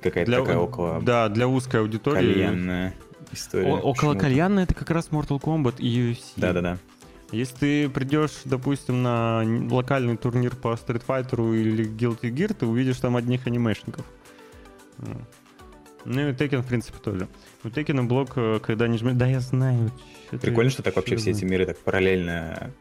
Какая-то 0.00 0.30
для, 0.30 0.40
такая 0.40 0.58
около 0.58 1.00
да, 1.02 1.28
для 1.28 1.46
узкой 1.48 1.80
аудитории. 1.80 2.16
кальянная 2.16 2.94
история. 3.32 3.68
О- 3.68 3.78
около 3.80 4.14
кальянной 4.14 4.64
это 4.64 4.74
как 4.74 4.90
раз 4.90 5.08
Mortal 5.10 5.40
Kombat 5.40 5.76
и 5.78 6.12
UFC. 6.12 6.32
Да-да-да. 6.36 6.78
Если 7.30 7.56
ты 7.56 7.88
придешь, 7.88 8.42
допустим, 8.44 9.02
на 9.02 9.42
локальный 9.70 10.16
турнир 10.18 10.54
по 10.54 10.74
Street 10.74 11.02
Fighter 11.06 11.56
или 11.58 11.88
Guilty 11.88 12.30
Gear, 12.30 12.52
ты 12.52 12.66
увидишь 12.66 12.98
там 12.98 13.16
одних 13.16 13.46
анимешников. 13.46 14.04
Ну 16.04 16.28
и 16.28 16.32
Tekken, 16.32 16.62
в 16.62 16.66
принципе, 16.66 16.98
тоже. 16.98 17.28
У 17.64 17.68
Tekken 17.68 18.02
блок, 18.08 18.32
э, 18.34 18.58
когда 18.60 18.88
не 18.88 18.98
жмешь... 18.98 19.14
Да, 19.14 19.26
я 19.26 19.38
знаю. 19.40 19.90
чё 20.30 20.38
ты- 20.38 20.38
Прикольно, 20.48 20.70
что 20.70 20.82
так 20.82 20.96
вообще 20.96 21.16
все 21.16 21.30
эти 21.30 21.44
миры 21.44 21.64
так 21.64 21.78
параллельно 21.78 22.72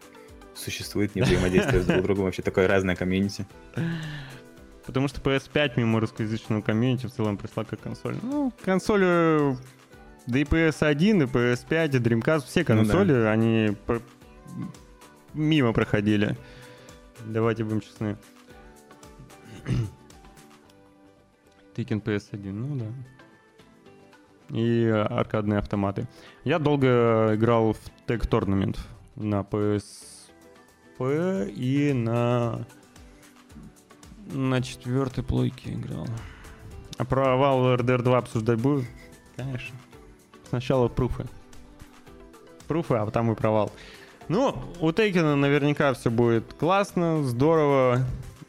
существуют, 0.55 1.15
не 1.15 1.21
взаимодействуют 1.21 1.87
друг 1.87 2.01
с 2.01 2.03
другом. 2.03 2.25
Вообще 2.25 2.41
такое 2.41 2.67
разное 2.67 2.95
комьюнити. 2.95 3.45
Потому 4.85 5.07
что 5.07 5.21
PS5 5.21 5.73
мимо 5.77 5.99
русскоязычного 5.99 6.61
комьюнити 6.61 7.07
в 7.07 7.11
целом 7.11 7.37
пришла 7.37 7.63
как 7.63 7.79
консоль. 7.81 8.15
Ну, 8.21 8.51
консоль... 8.63 9.55
Да 10.27 10.37
и 10.37 10.43
PS1, 10.43 11.23
и 11.23 11.25
PS5, 11.25 11.95
и 11.95 11.99
Dreamcast, 11.99 12.45
все 12.45 12.59
Ну 12.59 12.65
да. 12.65 12.75
консоли, 12.75 13.13
они 13.25 13.75
по- 13.87 14.01
мимо 15.33 15.73
проходили. 15.73 16.37
Давайте 17.25 17.63
будем 17.63 17.81
честны. 17.81 18.17
Tekken 21.75 22.01
PS1, 22.03 22.51
ну 22.51 22.75
да. 22.77 22.85
И 24.55 24.85
аркадные 24.87 25.59
автоматы. 25.59 26.07
Я 26.43 26.59
долго 26.59 27.31
играл 27.35 27.73
в 27.73 27.79
Tag 28.07 28.27
Tournament 28.29 28.77
на 29.15 29.43
PSP 31.01 31.51
и 31.51 31.93
на 31.93 32.65
на 34.27 34.61
четвертой 34.61 35.23
плойке 35.23 35.73
играл. 35.73 36.07
А 36.97 37.05
про 37.05 37.35
Valve 37.35 37.77
RDR 37.77 38.01
2 38.01 38.17
обсуждать 38.17 38.59
будут? 38.59 38.85
Конечно. 39.35 39.75
Сначала 40.47 40.87
пруфы. 40.87 41.25
Пруфы, 42.67 42.95
а 42.95 43.05
потом 43.05 43.31
и 43.31 43.35
провал. 43.35 43.71
Ну, 44.29 44.55
у 44.79 44.91
Тейкена 44.91 45.35
наверняка 45.35 45.93
все 45.93 46.09
будет 46.09 46.53
классно, 46.53 47.23
здорово, 47.23 48.05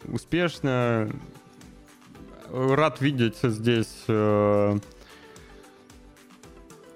успешно. 0.07 1.11
Рад 2.53 3.01
видеть 3.01 3.39
здесь 3.43 4.05
э, 4.09 4.79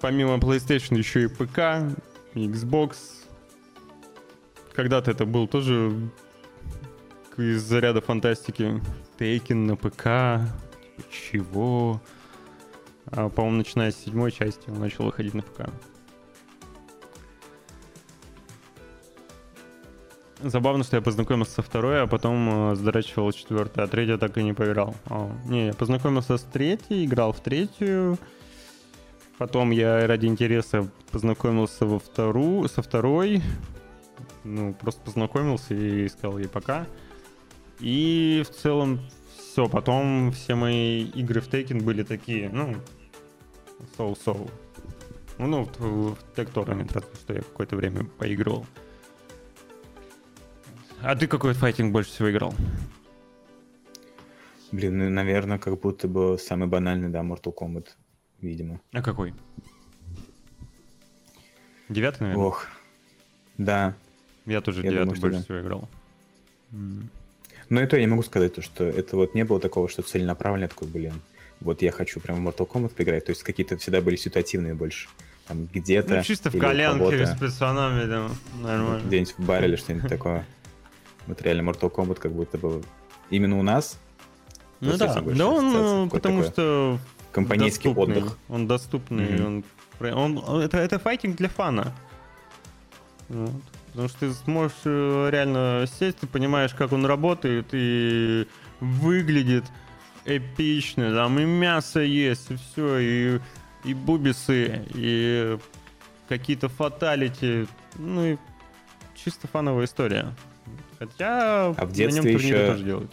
помимо 0.00 0.34
PlayStation 0.34 0.98
еще 0.98 1.24
и 1.24 1.26
ПК, 1.26 1.96
Xbox. 2.34 3.15
Когда-то 4.76 5.10
это 5.10 5.24
был 5.24 5.48
тоже 5.48 5.90
из 7.38 7.62
заряда 7.62 8.02
фантастики. 8.02 8.82
Тейкен 9.18 9.66
на 9.66 9.74
ПК. 9.74 10.42
Чего? 11.10 12.02
А, 13.06 13.30
по-моему, 13.30 13.58
начиная 13.58 13.90
с 13.90 13.96
седьмой 13.96 14.30
части 14.30 14.68
он 14.68 14.80
начал 14.80 15.04
выходить 15.04 15.32
на 15.32 15.40
ПК. 15.40 15.70
Забавно, 20.42 20.84
что 20.84 20.96
я 20.96 21.02
познакомился 21.02 21.54
со 21.54 21.62
второй, 21.62 22.02
а 22.02 22.06
потом 22.06 22.72
э, 22.72 22.76
сдрачивал 22.76 23.32
четвертую, 23.32 23.84
а 23.84 23.88
третью 23.88 24.18
так 24.18 24.36
и 24.36 24.42
не 24.42 24.52
поиграл. 24.52 24.94
О, 25.06 25.32
не, 25.46 25.68
я 25.68 25.72
познакомился 25.72 26.36
с 26.36 26.42
третьей, 26.42 27.06
играл 27.06 27.32
в 27.32 27.40
третью. 27.40 28.18
Потом 29.38 29.70
я 29.70 30.06
ради 30.06 30.26
интереса 30.26 30.86
познакомился 31.10 31.86
во 31.86 31.98
вторую, 31.98 32.68
со 32.68 32.82
второй. 32.82 33.42
Ну, 34.47 34.74
просто 34.74 35.01
познакомился 35.03 35.74
и 35.74 36.09
сказал 36.09 36.38
ей 36.38 36.49
пока. 36.49 36.86
И 37.80 38.44
в 38.49 38.55
целом 38.55 39.01
все. 39.36 39.68
Потом 39.68 40.30
все 40.30 40.55
мои 40.55 41.05
игры 41.05 41.40
в 41.40 41.49
Tekken 41.49 41.82
были 41.82 42.05
такие, 42.05 42.49
ну, 42.49 42.76
соу-соу. 43.97 44.49
Ну, 45.38 45.64
в, 45.64 46.14
в 46.14 46.18
Tag 46.36 46.53
Tournament, 46.53 46.92
разве 46.94 47.14
что 47.16 47.34
я 47.34 47.40
какое-то 47.40 47.74
время 47.74 48.05
поигрывал. 48.05 48.64
А 51.03 51.16
ты 51.16 51.26
какой 51.26 51.53
файтинг 51.53 51.92
больше 51.92 52.11
всего 52.11 52.30
играл? 52.30 52.55
Блин, 54.70 54.99
ну, 54.99 55.11
наверное, 55.11 55.59
как 55.59 55.80
будто 55.80 56.07
бы 56.07 56.38
самый 56.38 56.68
банальный, 56.68 57.09
да, 57.09 57.20
Mortal 57.20 57.53
Kombat, 57.53 57.88
видимо. 58.40 58.80
А 58.92 59.03
какой? 59.03 59.34
Девятый, 61.88 62.28
наверное? 62.28 62.47
Ох. 62.47 62.66
Да. 63.59 63.97
Я 64.47 64.61
тоже 64.61 64.82
я 64.82 64.90
девятый 64.90 65.14
думаю, 65.14 65.20
больше 65.20 65.38
да. 65.38 65.44
всего 65.44 65.61
играл. 65.61 65.88
Но 67.68 67.80
это 67.80 67.97
я 67.97 68.03
не 68.03 68.07
могу 68.07 68.22
сказать, 68.22 68.55
то, 68.55 68.62
что 68.62 68.84
это 68.84 69.16
вот 69.16 69.34
не 69.34 69.44
было 69.44 69.61
такого, 69.61 69.88
что 69.88 70.03
целенаправленно 70.03 70.68
такой, 70.68 70.86
блин, 70.88 71.14
вот 71.61 71.82
я 71.82 71.90
хочу 71.90 72.20
прям 72.20 72.44
в 72.44 72.49
Mortal 72.49 72.68
Kombat 72.68 72.94
поиграть. 72.94 73.24
То 73.24 73.32
есть 73.32 73.42
какие-то 73.42 73.76
всегда 73.76 74.01
были 74.01 74.16
ситуативные 74.16 74.74
больше. 74.74 75.09
Там 75.49 75.68
где-то... 75.72 76.16
Ну, 76.16 76.22
чисто 76.22 76.51
в 76.51 76.59
коленке 76.59 77.26
с 77.26 77.36
пацанами, 77.36 78.09
там, 78.09 78.36
нормально. 78.62 79.07
Где-нибудь 79.07 79.34
в 79.36 79.44
баре 79.44 79.68
или 79.68 79.76
что-нибудь 79.76 80.09
такое. 80.09 80.47
Вот 81.26 81.42
реально 81.42 81.68
Mortal 81.70 81.92
Kombat 81.92 82.16
как 82.16 82.32
будто 82.32 82.59
бы 82.59 82.82
именно 83.30 83.59
у 83.59 83.62
нас 83.62 83.99
Ну 84.80 84.97
да, 84.97 85.14
да 85.14 85.49
он, 85.49 85.70
какой-то 85.72 86.09
потому 86.11 86.42
что 86.44 86.99
компанейский 87.32 87.90
отдых. 87.90 88.38
Он 88.49 88.66
доступный, 88.68 89.44
он, 89.44 89.64
он- 90.01 90.61
это, 90.61 90.78
это 90.78 90.99
файтинг 90.99 91.36
для 91.36 91.49
фана. 91.49 91.92
Вот. 93.28 93.51
Потому 93.97 94.09
что 94.11 94.18
ты 94.18 94.32
сможешь 94.34 94.76
э, 94.84 95.30
реально 95.32 95.86
сесть, 95.99 96.18
ты 96.18 96.26
понимаешь, 96.26 96.74
как 96.74 96.92
он 96.92 97.07
работает, 97.07 97.68
и 97.72 98.47
выглядит 98.80 99.64
эпично, 100.26 101.14
там 101.14 101.38
и 101.38 101.47
мясо 101.47 102.01
есть, 102.01 102.51
и 102.51 102.57
все, 102.57 102.99
и, 102.99 103.40
и 103.84 103.94
бубисы, 103.94 104.84
и 104.92 105.57
какие-то 106.28 106.68
фаталити, 106.68 107.66
ну 107.94 108.26
и 108.34 108.36
чисто 109.14 109.49
фановая 109.49 109.86
история. 109.86 110.26
Хотя 110.99 111.68
А 111.68 111.72
в 111.72 111.88
на 111.88 111.94
детстве 111.94 112.22
нем 112.22 112.38
турниры 112.38 112.59
еще- 112.59 112.66
тоже 112.72 112.84
делают. 112.84 113.12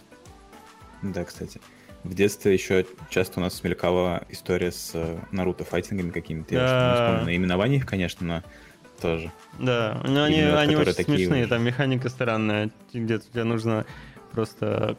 Да, 1.00 1.24
кстати. 1.24 1.62
В 2.02 2.12
детстве 2.12 2.52
еще 2.52 2.84
часто 3.08 3.40
у 3.40 3.42
нас 3.42 3.54
смелькала 3.54 4.26
история 4.28 4.70
с 4.70 4.90
э, 4.92 5.18
Наруто 5.30 5.64
файтингами 5.64 6.10
какими-то. 6.10 6.54
Я 6.54 6.60
уж 6.64 6.70
не 6.70 6.76
Да. 6.76 6.94
вспомню 7.06 7.24
наименование 7.24 7.78
их, 7.78 7.86
конечно, 7.86 8.26
но 8.26 8.42
тоже. 9.04 9.30
Да, 9.58 10.00
но 10.04 10.24
они, 10.24 10.38
Именно, 10.40 10.60
они 10.60 10.76
очень 10.76 10.94
такие 10.94 11.18
смешные, 11.18 11.42
уже. 11.42 11.50
там 11.50 11.62
механика 11.62 12.08
странная, 12.08 12.70
где 12.92 13.18
тебе 13.18 13.44
нужно 13.44 13.84
просто 14.32 14.96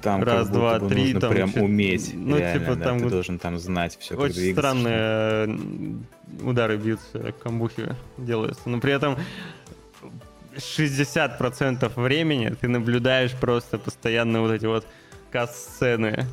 Там 0.00 0.22
Раз, 0.22 0.48
два, 0.48 0.78
бы 0.78 0.88
три, 0.88 1.02
нужно 1.02 1.20
там 1.20 1.30
прям 1.32 1.52
уметь. 1.56 2.12
ну, 2.14 2.38
реально, 2.38 2.58
типа, 2.60 2.76
да, 2.76 2.84
там 2.84 2.98
ты 2.98 3.04
вот 3.04 3.10
должен 3.12 3.38
там 3.38 3.58
знать 3.58 3.96
все, 4.00 4.14
очень 4.16 4.52
странные 4.52 5.44
м, 5.44 6.06
удары 6.42 6.76
бьются, 6.78 7.32
камбухи 7.42 7.94
делаются, 8.16 8.68
но 8.68 8.80
при 8.80 8.92
этом 8.92 9.16
60% 10.56 11.92
времени 11.96 12.48
ты 12.60 12.68
наблюдаешь 12.68 13.32
просто 13.32 13.78
постоянно 13.78 14.40
вот 14.40 14.50
эти 14.52 14.66
вот 14.66 14.86
касс-сцены 15.30 16.24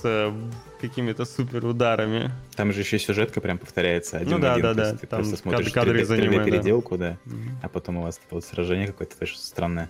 с 0.00 0.04
э, 0.04 0.32
какими-то 0.80 1.24
супер 1.24 1.64
ударами. 1.66 2.30
Там 2.56 2.72
же 2.72 2.80
еще 2.80 2.98
сюжетка 2.98 3.40
прям 3.40 3.58
повторяется 3.58 4.18
один 4.18 4.34
Ну 4.34 4.38
да, 4.38 4.52
один. 4.54 4.62
да, 4.62 4.74
да, 4.74 4.88
есть 4.88 5.00
Ты 5.00 5.06
там 5.06 5.20
просто 5.20 5.36
смотришь 5.36 5.72
кадры 5.72 5.98
3D, 5.98 6.02
из 6.02 6.10
аниме, 6.10 6.38
да. 6.38 6.44
переделку, 6.44 6.96
да. 6.98 7.16
А 7.62 7.68
потом 7.68 7.98
у 7.98 8.02
вас 8.02 8.20
вот 8.30 8.44
сражение 8.44 8.86
какое-то 8.86 9.16
тоже 9.18 9.36
странное. 9.36 9.88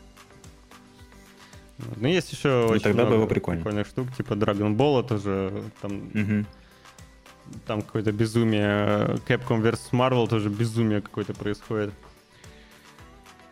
Ну, 1.97 2.09
есть 2.09 2.33
еще 2.33 2.67
очень 2.67 2.83
тогда 2.83 3.05
много 3.05 3.19
было 3.19 3.27
прикольно. 3.27 3.61
прикольных 3.63 3.87
штук, 3.87 4.13
типа 4.17 4.33
Dragon 4.33 4.75
Ball 4.77 5.07
тоже, 5.07 5.63
там 5.81 6.11
Мгм. 6.13 6.47
там 7.67 7.83
какое-то 7.83 8.11
безумие. 8.13 9.17
Capcom 9.29 9.63
vs 9.63 9.91
Marvel 9.93 10.27
тоже 10.29 10.49
безумие 10.49 11.01
какое-то 11.01 11.35
происходит. 11.35 11.93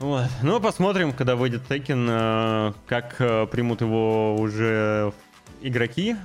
Вот. 0.00 0.26
Ну, 0.42 0.60
посмотрим, 0.60 1.12
когда 1.12 1.36
выйдет 1.36 1.62
Tekken, 1.70 2.06
э, 2.10 2.72
как 2.86 3.14
э, 3.20 3.46
примут 3.46 3.80
его 3.80 4.36
уже 4.36 5.12
игроки, 5.62 6.16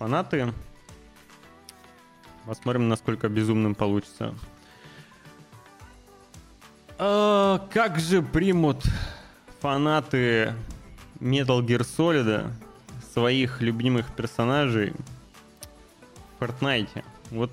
фанаты. 0.00 0.52
Посмотрим, 2.46 2.88
насколько 2.88 3.28
безумным 3.28 3.74
получится. 3.74 4.34
А, 6.98 7.68
как 7.70 8.00
же 8.00 8.22
примут 8.22 8.82
фанаты 9.60 10.54
Metal 11.20 11.60
Gear 11.60 11.80
Solid 11.80 12.50
своих 13.12 13.60
любимых 13.60 14.10
персонажей 14.16 14.94
в 16.38 16.42
Fortnite? 16.42 17.04
Вот, 17.30 17.52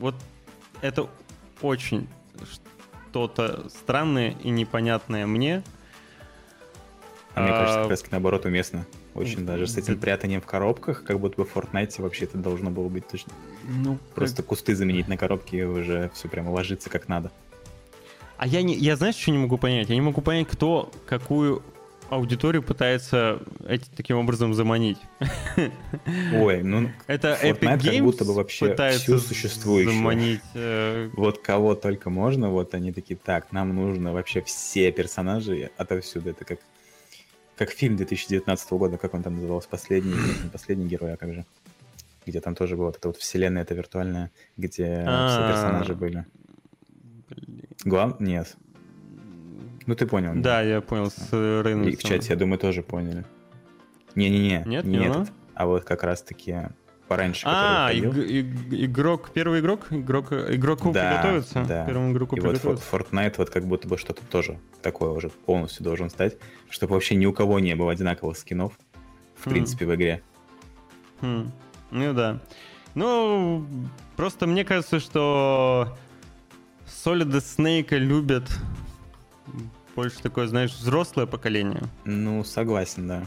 вот 0.00 0.16
это 0.80 1.08
очень 1.62 2.08
что-то 3.10 3.68
странное 3.68 4.32
и 4.42 4.50
непонятное 4.50 5.24
мне. 5.24 5.62
А 7.36 7.42
мне 7.42 7.52
А, 7.52 7.58
кажется, 7.58 7.80
как 7.82 7.90
раз 7.90 8.10
наоборот 8.10 8.44
уместно. 8.44 8.84
Очень 9.16 9.46
даже 9.46 9.66
с 9.66 9.76
этим 9.76 9.98
прятанием 9.98 10.40
в 10.40 10.46
коробках, 10.46 11.04
как 11.04 11.18
будто 11.20 11.36
бы 11.36 11.44
в 11.44 11.56
Fortnite 11.56 12.00
вообще 12.00 12.24
это 12.24 12.38
должно 12.38 12.70
было 12.70 12.88
быть 12.88 13.06
точно. 13.08 13.32
Ну, 13.64 13.98
Просто 14.14 14.42
кусты 14.42 14.74
заменить 14.74 15.08
на 15.08 15.16
коробки 15.16 15.56
и 15.56 15.62
уже 15.62 16.10
все 16.14 16.28
прямо 16.28 16.50
ложится 16.50 16.90
как 16.90 17.08
надо. 17.08 17.30
А 18.36 18.46
я 18.46 18.62
не, 18.62 18.74
я 18.74 18.96
знаешь, 18.96 19.16
что 19.16 19.30
не 19.30 19.38
могу 19.38 19.56
понять? 19.58 19.88
Я 19.88 19.94
не 19.94 20.00
могу 20.02 20.20
понять, 20.20 20.46
кто 20.48 20.92
какую 21.06 21.62
аудиторию 22.08 22.62
пытается 22.62 23.40
эти, 23.66 23.84
таким 23.96 24.18
образом 24.18 24.54
заманить. 24.54 24.98
Ой, 26.34 26.62
ну 26.62 26.90
Это 27.06 27.38
Fortnite 27.42 27.58
Epic 27.58 27.66
как 27.66 27.80
Games 27.82 28.02
будто 28.02 28.24
бы 28.24 28.34
вообще 28.34 28.68
пытается 28.68 29.02
всю 29.02 29.18
существующую. 29.18 29.94
заманить. 29.94 30.40
э, 30.54 31.10
вот 31.14 31.38
кого 31.38 31.74
только 31.74 32.10
можно, 32.10 32.50
вот 32.50 32.74
они 32.74 32.92
такие, 32.92 33.16
так, 33.16 33.52
нам 33.52 33.74
нужно 33.74 34.12
вообще 34.12 34.40
все 34.42 34.92
персонажи 34.92 35.70
отовсюду. 35.76 36.30
Это 36.30 36.44
как, 36.44 36.60
как 37.56 37.70
фильм 37.70 37.96
2019 37.96 38.70
года, 38.72 38.98
как 38.98 39.14
он 39.14 39.22
там 39.22 39.34
назывался, 39.36 39.68
последний, 39.68 40.12
нет, 40.12 40.36
не 40.44 40.50
последний 40.50 40.86
герой, 40.86 41.14
а 41.14 41.16
как 41.16 41.32
же? 41.34 41.44
Где 42.26 42.40
там 42.40 42.54
тоже 42.54 42.76
была 42.76 42.86
вот 42.88 42.96
эта 42.96 43.08
вот 43.08 43.16
вселенная, 43.16 43.62
это 43.62 43.74
виртуальная, 43.74 44.30
где 44.56 44.68
все 44.72 45.04
А. 45.06 45.48
персонажи 45.50 45.94
были. 45.94 46.26
Глав... 47.84 48.20
Нет. 48.20 48.56
Ну 49.86 49.94
ты 49.94 50.06
понял. 50.06 50.32
Да, 50.34 50.62
я 50.62 50.80
понял, 50.80 51.10
с 51.10 51.28
э, 51.32 51.60
И 51.60 51.62
в 51.62 51.66
Рейнольдсом. 51.66 52.10
чате, 52.10 52.26
я 52.30 52.36
думаю, 52.36 52.58
тоже 52.58 52.82
поняли. 52.82 53.24
Не-не-не. 54.16 54.64
Нет, 54.66 54.84
не 54.84 54.98
не 54.98 55.04
этот. 55.04 55.16
оно? 55.16 55.26
А 55.54 55.66
вот 55.66 55.84
как 55.84 56.02
раз-таки 56.02 56.56
пораньше, 57.08 57.42
А, 57.48 57.90
иг- 57.92 58.16
иг- 58.16 58.72
игрок, 58.72 59.30
первый 59.32 59.60
игрок, 59.60 59.86
игрок, 59.90 60.32
игроку 60.32 60.92
Да, 60.92 61.10
приготовиться, 61.10 61.64
да. 61.64 61.84
первому 61.86 62.12
игроку 62.12 62.36
И 62.36 62.40
вот 62.40 62.50
приготовиться. 62.60 62.84
Fortnite 62.90 63.34
вот 63.38 63.50
как 63.50 63.64
будто 63.66 63.88
бы 63.88 63.96
что-то 63.98 64.24
тоже 64.26 64.58
такое 64.82 65.10
уже 65.10 65.28
полностью 65.28 65.84
должен 65.84 66.10
стать, 66.10 66.36
чтобы 66.70 66.94
вообще 66.94 67.14
ни 67.14 67.26
у 67.26 67.32
кого 67.32 67.58
не 67.60 67.74
было 67.74 67.92
одинаковых 67.92 68.36
скинов, 68.36 68.72
в 69.36 69.46
Хм. 69.46 69.50
принципе, 69.50 69.86
в 69.86 69.94
игре. 69.94 70.22
Хм, 71.20 71.50
Ну 71.90 72.12
да. 72.14 72.40
Ну, 72.94 73.66
просто 74.16 74.46
мне 74.46 74.64
кажется, 74.64 75.00
что 75.00 75.96
Solid 77.04 77.30
Snake 77.30 77.96
любят 77.98 78.48
больше 79.94 80.20
такое, 80.22 80.46
знаешь, 80.46 80.72
взрослое 80.72 81.26
поколение. 81.26 81.82
Ну, 82.04 82.42
согласен, 82.44 83.06
да. 83.08 83.22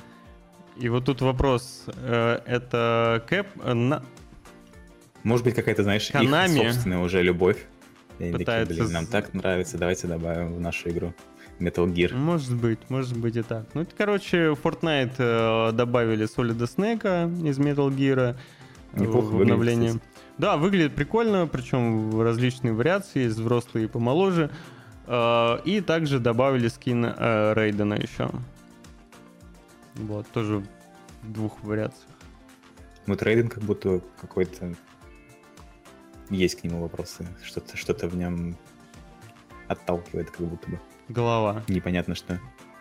И 0.79 0.89
вот 0.89 1.05
тут 1.05 1.21
вопрос. 1.21 1.85
э, 1.97 2.39
Это 2.45 3.23
Кэп... 3.27 3.47
э, 3.63 3.73
на- 3.73 4.03
Может 5.23 5.43
быть, 5.45 5.55
какая-то, 5.55 5.83
знаешь, 5.83 6.09
Konami 6.11 6.57
их 6.65 6.71
собственная 6.73 6.99
уже 6.99 7.21
любовь. 7.21 7.65
И 8.19 8.23
они 8.23 8.31
такие, 8.33 8.45
пытается 8.45 8.73
блин, 8.83 8.91
нам 8.93 9.05
так 9.05 9.33
нравится, 9.33 9.77
давайте 9.77 10.07
добавим 10.07 10.53
в 10.55 10.59
нашу 10.59 10.89
игру 10.89 11.13
Metal 11.59 11.85
Gear. 11.93 12.13
Может 12.15 12.55
быть, 12.55 12.79
может 12.89 13.17
быть 13.17 13.35
и 13.35 13.41
так. 13.41 13.65
Ну, 13.73 13.81
это, 13.81 13.91
короче, 13.97 14.51
Fortnite 14.61 15.15
э, 15.17 15.71
добавили 15.73 16.25
Solid 16.25 16.57
Snake 16.57 17.47
из 17.47 17.59
Metal 17.59 17.89
Gear. 17.89 18.35
э, 18.93 18.99
Неплохо 18.99 19.25
в 19.25 19.29
выглядит, 19.31 19.51
обновлении. 19.53 19.87
кстати. 19.89 20.03
Да, 20.37 20.55
выглядит 20.57 20.95
прикольно, 20.95 21.47
причем 21.47 22.09
в 22.09 22.21
различные 22.23 22.73
вариации, 22.73 23.23
есть 23.23 23.37
взрослые 23.37 23.85
и 23.85 23.87
помоложе. 23.89 24.49
Э, 25.07 25.57
И 25.65 25.81
также 25.81 26.19
добавили 26.19 26.67
скин 26.69 27.05
э, 27.05 27.53
Рейдена 27.55 27.95
еще. 27.95 28.29
Вот, 29.99 30.27
тоже 30.29 30.63
в 31.21 31.31
двух 31.31 31.61
вариациях. 31.63 32.09
Ну, 33.05 33.15
трейдинг 33.15 33.53
как 33.53 33.63
будто 33.63 34.01
какой-то... 34.19 34.75
Есть 36.29 36.61
к 36.61 36.63
нему 36.63 36.81
вопросы. 36.81 37.27
Что-то 37.43 37.75
что 37.75 37.93
в 38.07 38.15
нем 38.15 38.55
отталкивает, 39.67 40.31
как 40.31 40.47
будто 40.47 40.69
бы. 40.69 40.79
Голова. 41.09 41.63
Непонятно 41.67 42.15
что. 42.15 42.39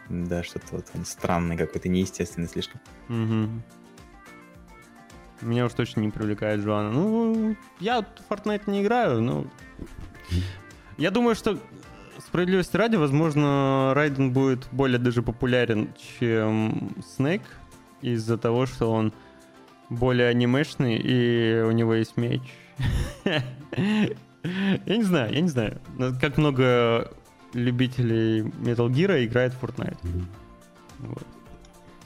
Да, 0.08 0.42
что-то 0.42 0.66
вот 0.76 0.86
он 0.94 1.04
странный 1.04 1.56
какой-то, 1.56 1.88
неестественный 1.88 2.48
слишком. 2.48 2.80
Мгм. 3.08 3.62
Меня 5.40 5.66
уж 5.66 5.72
точно 5.72 6.00
не 6.00 6.10
привлекает 6.10 6.60
Джоанна. 6.60 6.90
Ну, 6.90 7.56
я 7.80 8.02
в 8.02 8.30
Fortnite 8.30 8.70
не 8.70 8.82
играю, 8.82 9.20
но... 9.20 9.46
Я 10.98 11.12
думаю, 11.12 11.36
что 11.36 11.58
справедливости 12.28 12.76
ради, 12.76 12.96
возможно, 12.96 13.92
Райден 13.94 14.32
будет 14.32 14.68
более 14.70 14.98
даже 14.98 15.22
популярен, 15.22 15.88
чем 16.18 16.94
Снейк, 17.16 17.42
из-за 18.02 18.36
того, 18.38 18.66
что 18.66 18.92
он 18.92 19.12
более 19.88 20.28
анимешный 20.28 20.96
и 20.96 21.62
у 21.62 21.70
него 21.70 21.94
есть 21.94 22.16
меч. 22.16 22.42
Я 23.24 24.96
не 24.96 25.02
знаю, 25.02 25.34
я 25.34 25.40
не 25.40 25.48
знаю, 25.48 25.80
как 26.20 26.38
много 26.38 27.12
любителей 27.54 28.42
Metal 28.42 28.88
Gear 28.88 29.24
играет 29.24 29.52
в 29.52 29.62
Fortnite. 29.62 29.98
Вот. 31.00 31.26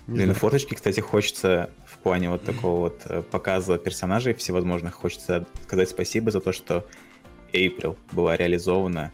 Ну 0.06 0.16
знаю. 0.16 0.34
фоточки, 0.34 0.74
кстати, 0.74 1.00
хочется 1.00 1.70
в 1.86 1.98
плане 1.98 2.30
вот 2.30 2.42
такого 2.42 2.80
вот 2.80 3.02
э, 3.04 3.22
показа 3.22 3.76
персонажей 3.78 4.32
всевозможных, 4.34 4.94
хочется 4.94 5.46
сказать 5.64 5.90
спасибо 5.90 6.30
за 6.30 6.40
то, 6.40 6.52
что 6.52 6.86
April 7.52 7.96
была 8.12 8.36
реализована 8.36 9.12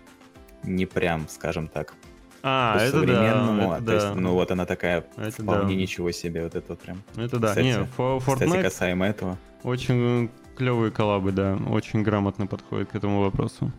не 0.63 0.87
прям, 0.87 1.29
скажем 1.29 1.69
так, 1.69 1.95
А, 2.43 2.77
это 2.79 2.93
по-современному, 2.93 3.63
да, 3.63 3.75
а 3.75 3.77
это 3.79 3.87
то 3.87 3.93
есть, 3.95 4.07
да. 4.07 4.15
ну 4.15 4.33
вот 4.35 4.51
она 4.51 4.65
такая 4.67 5.05
Это 5.17 5.43
вполне 5.43 5.75
да. 5.75 5.81
ничего 5.81 6.11
себе, 6.13 6.43
вот 6.45 6.55
это 6.55 6.67
вот 6.69 6.81
прям. 6.81 7.03
Это 7.17 7.39
да. 7.39 7.49
Кстати- 7.49 7.65
не, 7.67 7.73
Фо- 7.97 8.19
Кстати, 8.21 8.43
Fortnite 8.43 8.63
касаемо 8.63 9.07
этого, 9.07 9.39
очень 9.63 10.31
клевые 10.57 10.91
коллабы, 10.91 11.33
да, 11.33 11.57
очень 11.69 12.03
грамотно 12.03 12.47
подходит 12.47 12.91
к 12.91 12.95
этому 12.95 13.21
вопросу. 13.23 13.73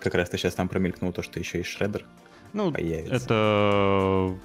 как 0.00 0.14
раз 0.14 0.30
ты 0.30 0.38
сейчас 0.38 0.54
там 0.54 0.66
промелькнул 0.68 1.12
то, 1.12 1.22
что 1.22 1.38
еще 1.38 1.60
и 1.60 1.62
Шредер 1.62 2.06
Ну, 2.54 2.72
появится. 2.72 3.14
это... 3.16 4.38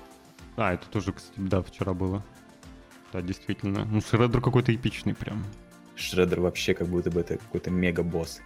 А, 0.57 0.73
это 0.73 0.85
тоже, 0.89 1.13
кстати, 1.13 1.39
да, 1.39 1.61
вчера 1.61 1.93
было. 1.93 2.23
Да, 3.13 3.21
действительно. 3.21 3.85
Ну, 3.85 4.01
Шреддер 4.01 4.41
какой-то 4.41 4.75
эпичный 4.75 5.13
прям. 5.15 5.43
Шредер 5.95 6.41
вообще 6.41 6.73
как 6.73 6.87
будто 6.87 7.09
бы 7.09 7.21
это 7.21 7.37
какой-то 7.37 7.71
мега-босс. 7.71 8.41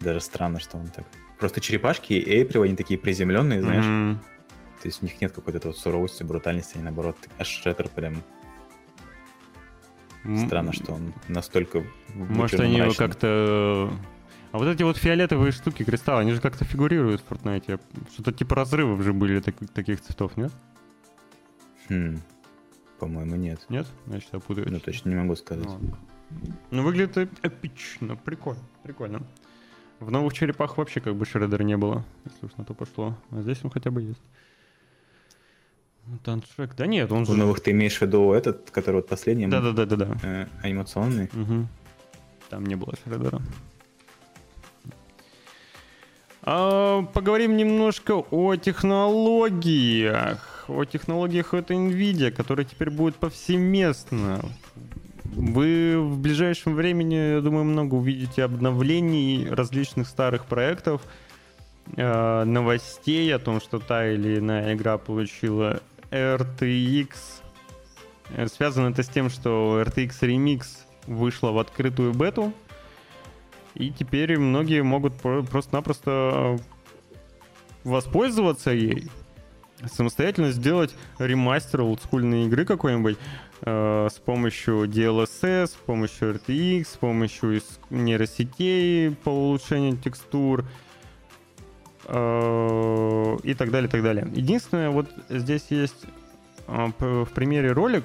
Даже 0.00 0.20
странно, 0.20 0.60
что 0.60 0.78
он 0.78 0.88
так. 0.88 1.04
Просто 1.38 1.60
черепашки 1.60 2.12
и 2.12 2.38
Эйприл, 2.38 2.62
они 2.62 2.76
такие 2.76 2.98
приземленные, 2.98 3.62
знаешь. 3.62 3.84
Мгм. 3.84 4.20
То 4.82 4.88
есть 4.88 5.02
у 5.02 5.06
них 5.06 5.20
нет 5.20 5.32
какой-то 5.32 5.68
вот 5.68 5.78
суровости, 5.78 6.22
брутальности, 6.22 6.76
они 6.76 6.84
наоборот. 6.84 7.16
А 7.38 7.44
Шредер 7.44 7.88
прям 7.88 8.22
странно, 10.46 10.72
что 10.72 10.94
он 10.94 11.12
настолько 11.28 11.84
Может, 12.14 12.60
они 12.60 12.76
его 12.76 12.92
как-то... 12.92 13.92
А 14.52 14.58
вот 14.58 14.66
эти 14.66 14.82
вот 14.82 14.96
фиолетовые 14.96 15.52
штуки, 15.52 15.84
кристаллы, 15.84 16.22
они 16.22 16.32
же 16.32 16.40
как-то 16.40 16.64
фигурируют 16.64 17.22
в 17.22 17.30
Fortnite. 17.30 17.80
Что-то 18.12 18.32
типа 18.32 18.56
разрывов 18.56 19.00
же 19.02 19.12
были 19.12 19.38
так- 19.40 19.54
таких 19.72 20.00
цветов, 20.00 20.36
нет? 20.36 20.50
Хм, 21.88 22.18
по-моему, 22.98 23.36
нет. 23.36 23.64
Нет? 23.68 23.86
Значит, 24.06 24.30
я 24.32 24.40
путаюсь. 24.40 24.68
Ну, 24.70 24.80
точно 24.80 25.10
не 25.10 25.14
могу 25.14 25.36
сказать. 25.36 25.66
Ну, 25.66 25.72
ладно. 25.72 25.98
Ну, 26.70 26.82
выглядит 26.82 27.16
эп- 27.16 27.38
эпично, 27.42 28.16
прикольно, 28.16 28.62
прикольно. 28.82 29.22
В 30.00 30.10
новых 30.10 30.32
черепах 30.32 30.78
вообще 30.78 31.00
как 31.00 31.14
бы 31.14 31.26
Шреддера 31.26 31.62
не 31.62 31.76
было, 31.76 32.04
если 32.24 32.46
уж 32.46 32.52
на 32.56 32.64
то 32.64 32.72
пошло. 32.72 33.14
А 33.30 33.42
здесь 33.42 33.58
он 33.62 33.70
хотя 33.70 33.90
бы 33.90 34.00
есть. 34.02 34.22
Ну, 36.06 36.16
Таншрек. 36.24 36.74
Да 36.74 36.86
нет, 36.86 37.12
он 37.12 37.22
У 37.22 37.26
же... 37.26 37.36
новых 37.36 37.60
ты 37.60 37.72
имеешь 37.72 37.98
в 37.98 38.02
виду 38.02 38.32
этот, 38.32 38.70
который 38.70 38.96
вот 38.96 39.08
последний, 39.08 39.46
Да-да-да-да-да. 39.46 40.16
э, 40.22 40.46
анимационный? 40.62 41.28
Мгм. 41.32 41.68
Там 42.48 42.64
не 42.64 42.76
было 42.76 42.94
Шреддера. 43.04 43.42
А, 46.42 47.02
поговорим 47.12 47.58
немножко 47.58 48.12
о 48.14 48.56
технологиях. 48.56 50.64
О 50.68 50.84
технологиях 50.84 51.52
от 51.52 51.70
NVIDIA, 51.70 52.30
которые 52.30 52.64
теперь 52.64 52.90
будут 52.90 53.16
повсеместно. 53.16 54.40
Вы 55.32 56.00
в 56.00 56.18
ближайшем 56.18 56.74
времени, 56.74 57.34
я 57.34 57.40
думаю, 57.40 57.64
много 57.64 57.94
увидите 57.94 58.42
обновлений 58.42 59.48
различных 59.48 60.08
старых 60.08 60.46
проектов, 60.46 61.02
э, 61.96 62.44
новостей 62.44 63.32
о 63.34 63.38
том, 63.38 63.60
что 63.60 63.78
та 63.78 64.08
или 64.08 64.38
иная 64.38 64.74
игра 64.74 64.98
получила 64.98 65.80
RTX. 66.10 67.10
Э, 68.30 68.48
Связано 68.48 68.90
это 68.90 69.04
с 69.04 69.08
тем, 69.08 69.30
что 69.30 69.80
RTX 69.86 70.10
Remix 70.22 70.62
вышла 71.06 71.52
в 71.52 71.58
открытую 71.58 72.12
бету, 72.12 72.52
и 73.74 73.90
теперь 73.90 74.36
многие 74.36 74.82
могут 74.82 75.14
про- 75.14 75.42
просто-напросто 75.42 76.58
воспользоваться 77.84 78.72
ей, 78.72 79.08
самостоятельно 79.86 80.50
сделать 80.50 80.94
ремастер 81.18 81.82
олдскульной 81.82 82.46
игры 82.46 82.64
какой-нибудь. 82.64 83.16
Э, 83.62 84.08
с 84.10 84.18
помощью 84.18 84.84
DLSS, 84.84 85.66
с 85.66 85.76
помощью 85.86 86.34
RTX, 86.34 86.84
с 86.84 86.96
помощью 86.96 87.60
нейросетей 87.90 89.12
по 89.16 89.30
улучшению 89.30 89.96
текстур 89.96 90.64
э, 92.06 93.36
и 93.42 93.54
так 93.54 93.70
далее, 93.70 93.88
так 93.90 94.02
далее. 94.02 94.26
Единственное, 94.32 94.90
вот 94.90 95.08
здесь 95.28 95.66
есть 95.70 96.06
э, 96.66 96.90
в 96.98 97.28
примере 97.34 97.72
ролик, 97.72 98.04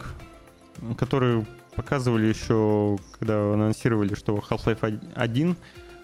который 0.97 1.45
показывали 1.76 2.28
еще, 2.28 2.97
когда 3.20 3.53
анонсировали, 3.53 4.16
что 4.16 4.36
Half-Life 4.38 4.99
1 5.16 5.56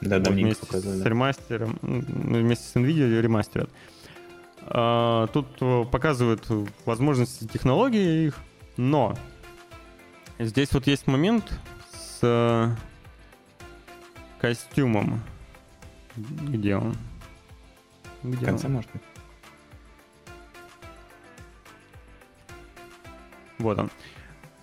да, 0.01 0.17
вот 0.17 0.27
вместе 0.29 0.65
с 0.65 1.05
ремастером, 1.05 1.77
вместе 1.81 2.65
с 2.65 2.75
NVIDIA 2.75 3.21
ремастерят. 3.21 3.69
Тут 5.33 5.89
показывают 5.91 6.43
возможности 6.85 7.45
технологии 7.45 8.27
их, 8.27 8.37
но 8.77 9.15
здесь 10.45 10.71
вот 10.73 10.87
есть 10.87 11.07
момент 11.07 11.51
с 11.93 12.19
э, 12.21 12.69
костюмом. 14.39 15.21
Где 16.15 16.75
он? 16.75 16.95
Где 18.23 18.37
В 18.37 18.45
конце, 18.45 18.67
он? 18.67 18.73
может 18.73 18.91
быть. 18.91 19.01
Вот 23.59 23.79
он. 23.79 23.89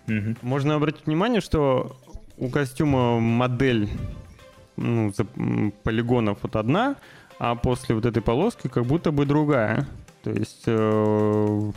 Угу. 0.09 0.37
Можно 0.43 0.75
обратить 0.75 1.07
внимание, 1.07 1.41
что 1.41 1.97
у 2.37 2.49
костюма 2.49 3.21
модель 3.21 3.89
ну, 4.77 5.13
полигонов 5.83 6.39
вот 6.43 6.57
одна, 6.57 6.97
а 7.39 7.55
после 7.55 7.95
вот 7.95 8.07
этой 8.07 8.23
полоски 8.23 8.69
как 8.69 8.85
будто 8.85 9.13
бы 9.13 9.27
другая. 9.27 9.87
То 10.23 10.31
есть 10.31 10.65
э, 10.67 11.73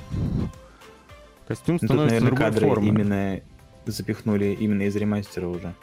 костюм 1.48 1.78
становится 1.78 1.80
ну, 1.80 1.88
Тут, 1.88 1.98
наверное, 1.98 2.28
другой 2.28 2.46
кадры 2.46 2.68
формы. 2.68 2.88
именно 2.88 3.42
запихнули 3.86 4.58
именно 4.60 4.84
из 4.84 4.96
ремастера 4.96 5.48
уже. 5.48 5.74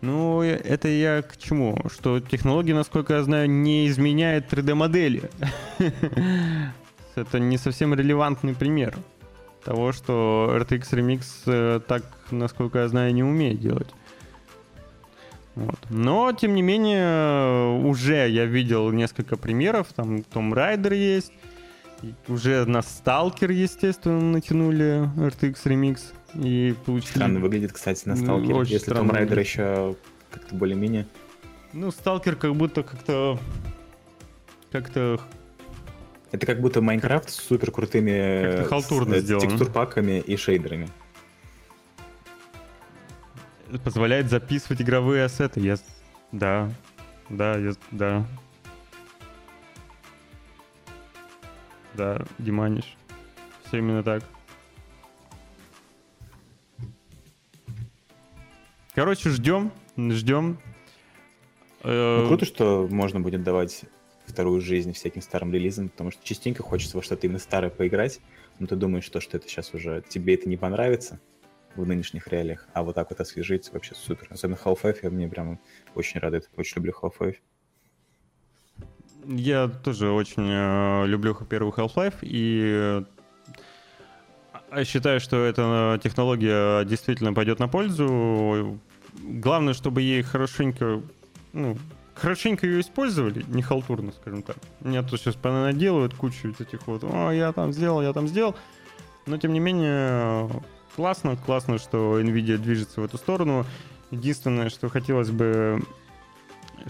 Ну, 0.00 0.42
это 0.42 0.88
я 0.88 1.22
к 1.22 1.36
чему? 1.36 1.76
Что 1.92 2.20
технология, 2.20 2.74
насколько 2.74 3.14
я 3.14 3.22
знаю, 3.22 3.50
не 3.50 3.88
изменяет 3.88 4.52
3D-модели. 4.52 5.30
Это 7.16 7.40
не 7.40 7.58
совсем 7.58 7.94
релевантный 7.94 8.54
пример 8.54 8.96
того, 9.64 9.92
что 9.92 10.54
RTX 10.56 10.82
Remix 10.92 11.24
э, 11.46 11.80
так, 11.86 12.04
насколько 12.30 12.78
я 12.78 12.88
знаю, 12.88 13.12
не 13.12 13.24
умеет 13.24 13.60
делать. 13.60 13.88
Вот. 15.56 15.78
Но, 15.90 16.32
тем 16.32 16.54
не 16.54 16.62
менее, 16.62 17.84
уже 17.84 18.28
я 18.28 18.44
видел 18.44 18.92
несколько 18.92 19.36
примеров. 19.36 19.88
Там 19.94 20.22
Том 20.22 20.54
Райдер 20.54 20.92
есть. 20.92 21.32
Уже 22.28 22.64
на 22.64 22.80
Сталкер, 22.82 23.50
естественно, 23.50 24.20
натянули 24.20 25.10
RTX 25.16 25.56
Remix. 25.64 25.98
И 26.34 26.74
получили... 26.84 27.10
Странно 27.12 27.40
выглядит, 27.40 27.72
кстати, 27.72 28.06
на 28.08 28.16
Сталкер. 28.16 28.54
Очень 28.54 28.72
Если 28.72 28.92
Том 28.92 29.10
Райдер 29.10 29.38
еще 29.38 29.96
как-то 30.30 30.54
более-менее... 30.54 31.06
Ну, 31.72 31.90
Сталкер 31.90 32.36
как 32.36 32.54
будто 32.54 32.82
как-то... 32.82 33.38
Как-то 34.70 35.20
это 36.30 36.44
как 36.44 36.60
будто 36.60 36.82
Майнкрафт 36.82 37.30
с 37.30 37.36
супер 37.36 37.70
крутыми 37.70 38.62
с, 38.62 38.84
с 38.84 39.40
текстурпаками 39.40 40.20
и 40.20 40.36
шейдерами 40.36 40.90
позволяет 43.84 44.30
записывать 44.30 44.80
игровые 44.80 45.24
ассеты. 45.24 45.60
Я... 45.60 45.76
Да, 46.32 46.70
да, 47.28 47.56
я... 47.56 47.72
да. 47.90 48.24
Да, 51.94 52.22
Диманиш. 52.38 52.96
Все 53.66 53.78
именно 53.78 54.02
так. 54.02 54.22
Короче, 58.98 59.30
ждем, 59.30 59.70
ждем. 59.96 60.58
Ну, 61.84 62.26
круто, 62.26 62.44
что 62.44 62.88
можно 62.90 63.20
будет 63.20 63.44
давать 63.44 63.82
вторую 64.26 64.60
жизнь 64.60 64.92
всяким 64.92 65.22
старым 65.22 65.52
релизам, 65.52 65.88
потому 65.88 66.10
что 66.10 66.26
частенько 66.26 66.64
хочется 66.64 66.96
во 66.96 67.02
что-то 67.04 67.28
именно 67.28 67.38
старое 67.38 67.70
поиграть, 67.70 68.18
но 68.58 68.66
ты 68.66 68.74
думаешь, 68.74 69.04
что, 69.04 69.20
что 69.20 69.36
это 69.36 69.46
сейчас 69.46 69.72
уже 69.72 70.02
тебе 70.08 70.34
это 70.34 70.48
не 70.48 70.56
понравится, 70.56 71.20
в 71.76 71.86
нынешних 71.86 72.26
реалиях. 72.26 72.66
А 72.72 72.82
вот 72.82 72.96
так 72.96 73.08
вот 73.10 73.20
освежить 73.20 73.72
вообще 73.72 73.94
супер. 73.94 74.26
Особенно 74.30 74.58
Half-Life 74.64 74.98
я 75.04 75.10
мне 75.10 75.28
прям 75.28 75.60
очень 75.94 76.18
радует. 76.18 76.50
Очень 76.56 76.78
люблю 76.78 76.92
Half-Life. 77.00 77.36
Я 79.26 79.68
тоже 79.68 80.10
очень 80.10 80.42
э, 80.42 81.06
люблю 81.06 81.36
первый 81.48 81.70
Half-Life 81.70 82.16
и 82.22 83.04
э, 84.72 84.84
считаю, 84.84 85.20
что 85.20 85.44
эта 85.44 86.00
технология 86.02 86.84
действительно 86.84 87.32
пойдет 87.32 87.60
на 87.60 87.68
пользу. 87.68 88.80
Главное, 89.22 89.74
чтобы 89.74 90.02
ей 90.02 90.22
хорошенько, 90.22 91.02
ну, 91.52 91.76
хорошенько 92.14 92.66
ее 92.66 92.80
использовали, 92.80 93.44
не 93.48 93.62
халтурно, 93.62 94.12
скажем 94.12 94.42
так. 94.42 94.56
Нет, 94.80 95.08
то 95.08 95.16
сейчас 95.16 95.34
понаделают 95.34 96.14
кучу 96.14 96.54
этих 96.58 96.86
вот, 96.86 97.04
о, 97.04 97.30
я 97.30 97.52
там 97.52 97.72
сделал, 97.72 98.02
я 98.02 98.12
там 98.12 98.28
сделал. 98.28 98.56
Но, 99.26 99.36
тем 99.36 99.52
не 99.52 99.60
менее, 99.60 100.50
классно, 100.96 101.36
классно, 101.36 101.78
что 101.78 102.20
Nvidia 102.20 102.56
движется 102.56 103.00
в 103.00 103.04
эту 103.04 103.18
сторону. 103.18 103.66
Единственное, 104.10 104.70
что 104.70 104.88
хотелось 104.88 105.30
бы, 105.30 105.82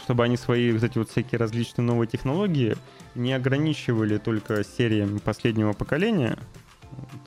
чтобы 0.05 0.24
они 0.24 0.37
свои 0.37 0.72
вот 0.72 0.83
эти 0.83 0.99
вот 0.99 1.11
всякие 1.11 1.39
различные 1.39 1.85
новые 1.85 2.07
технологии 2.07 2.76
не 3.14 3.33
ограничивали 3.33 4.18
только 4.18 4.62
сериями 4.64 5.18
последнего 5.18 5.72
поколения. 5.72 6.39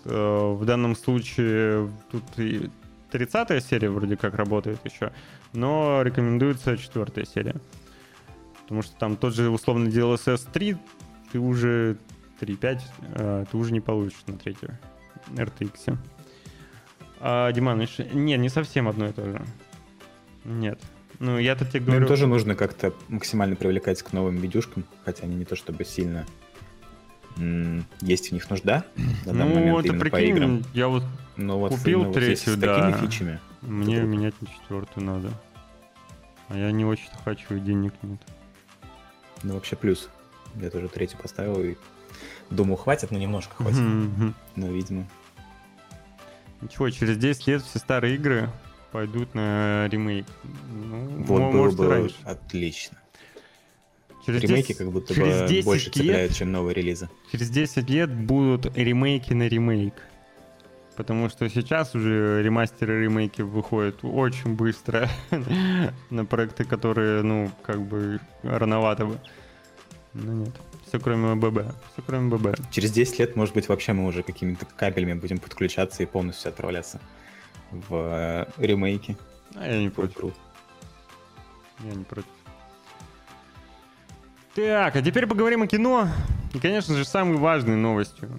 Э, 0.06 0.54
в 0.54 0.66
данном 0.66 0.96
случае 0.96 1.90
тут 2.12 2.24
30-я 3.12 3.60
серия 3.60 3.90
вроде 3.90 4.18
как 4.18 4.36
работает 4.36 4.80
еще, 4.86 5.12
но 5.54 6.02
рекомендуется 6.04 6.78
четвертая 6.78 7.26
серия. 7.26 7.56
Потому 8.64 8.82
что 8.82 8.96
там 8.96 9.18
тот 9.18 9.36
же 9.36 9.50
условный 9.50 9.92
DLSS 9.92 10.48
3, 10.52 10.78
ты 11.32 11.40
уже 11.40 11.98
3.5, 12.40 12.80
э, 13.16 13.46
ты 13.52 13.58
уже 13.58 13.74
не 13.74 13.82
получишь 13.82 14.24
на 14.28 14.38
третью 14.38 14.78
RTX. 15.30 15.98
А, 17.20 17.52
Диманыч, 17.52 18.00
нет, 18.14 18.40
не 18.40 18.50
совсем 18.50 18.88
одно 18.88 19.08
и 19.08 19.12
то 19.12 19.24
же. 19.24 19.42
Нет. 20.44 20.80
Ну, 21.20 21.38
я-то 21.38 21.66
тебе 21.66 21.82
говорю... 21.82 22.02
им 22.02 22.08
тоже 22.08 22.26
нужно 22.26 22.56
как-то 22.56 22.94
максимально 23.08 23.56
привлекать 23.56 24.02
к 24.02 24.12
новым 24.12 24.38
видюшкам, 24.38 24.86
хотя 25.06 25.24
они 25.26 25.36
не 25.36 25.46
то 25.46 25.56
чтобы 25.56 25.86
сильно... 25.86 26.26
есть 28.02 28.30
в 28.30 28.32
них 28.34 28.50
нужда 28.50 28.86
на 29.26 29.34
данный 29.34 29.46
ну, 29.46 29.56
момент 29.56 29.86
это 29.86 29.94
прикинь, 29.94 30.12
по 30.12 30.22
играм. 30.22 30.64
я 30.74 30.88
вот 30.88 31.04
Но 31.38 31.60
вот 31.60 31.72
купил 31.72 32.04
вот 32.04 32.14
третью, 32.14 32.58
да. 32.58 32.76
с 32.76 32.82
такими 32.82 33.08
фичами. 33.08 33.40
Мне 33.62 33.98
это 33.98 34.06
менять 34.06 34.42
на 34.42 34.48
четвертую 34.48 35.06
надо. 35.06 35.32
А 36.50 36.58
я 36.58 36.72
не 36.72 36.84
очень 36.84 37.10
хочу, 37.24 37.56
и 37.56 37.60
денег 37.60 37.94
нет. 38.02 38.20
Ну, 39.44 39.54
вообще 39.54 39.76
плюс. 39.76 40.10
Я 40.56 40.70
тоже 40.70 40.90
третью 40.90 41.18
поставил 41.20 41.62
и 41.64 41.76
думаю, 42.50 42.76
хватит, 42.76 43.12
но 43.12 43.18
немножко 43.18 43.56
хватит. 43.56 43.80
Но, 44.56 44.68
видимо, 44.68 45.08
Ничего, 46.62 46.90
через 46.92 47.18
10 47.18 47.48
лет 47.48 47.64
все 47.64 47.80
старые 47.80 48.16
игры 48.16 48.50
пойдут 48.92 49.34
на 49.34 49.88
ремейк. 49.88 50.28
Ну, 50.70 51.24
вот 51.24 51.52
было 51.52 51.72
бы 51.72 51.90
раньше. 51.90 52.16
отлично. 52.24 52.98
Через 54.26 54.42
Ремейки 54.42 54.68
10, 54.68 54.78
как 54.78 54.92
будто 54.92 55.14
бы 55.14 55.62
больше 55.64 55.86
лет, 55.86 55.94
цепляют, 55.94 56.34
чем 56.34 56.52
новые 56.52 56.76
релизы. 56.76 57.10
Через 57.32 57.50
10 57.50 57.90
лет 57.90 58.14
будут 58.14 58.78
ремейки 58.78 59.34
на 59.34 59.48
ремейк. 59.48 59.96
Потому 60.96 61.30
что 61.30 61.50
сейчас 61.50 61.96
уже 61.96 62.44
ремастеры 62.44 63.04
ремейки 63.04 63.42
выходят 63.42 64.00
очень 64.04 64.56
быстро 64.56 65.10
на 66.10 66.26
проекты, 66.26 66.64
которые, 66.66 67.24
ну, 67.24 67.52
как 67.64 67.82
бы 67.82 68.20
рановато 68.44 69.06
бы. 69.06 69.20
Но 70.14 70.34
нет. 70.34 70.54
Все 70.88 71.00
кроме 71.00 71.36
ББ. 71.36 71.74
Все 71.94 72.02
кроме 72.06 72.36
ББ. 72.36 72.70
Через 72.70 72.92
10 72.92 73.20
лет, 73.20 73.36
может 73.36 73.56
быть, 73.56 73.70
вообще 73.70 73.94
мы 73.94 74.06
уже 74.06 74.24
какими-то 74.24 74.66
кабелями 74.66 75.14
будем 75.14 75.40
подключаться 75.40 76.04
и 76.04 76.06
полностью 76.06 76.50
отправляться 76.50 77.00
в 77.72 77.96
э, 77.96 78.46
ремейки. 78.58 79.18
А 79.56 79.68
я 79.68 79.82
не 79.82 79.90
против. 79.90 80.34
Я 81.80 81.96
не 81.96 82.04
против. 82.04 82.41
Так, 84.56 84.96
а 84.96 85.02
теперь 85.02 85.28
поговорим 85.28 85.62
о 85.62 85.68
кино. 85.68 86.08
И, 86.54 86.60
конечно 86.60 86.96
же, 86.96 87.06
самой 87.06 87.38
важной 87.38 87.76
новостью. 87.76 88.30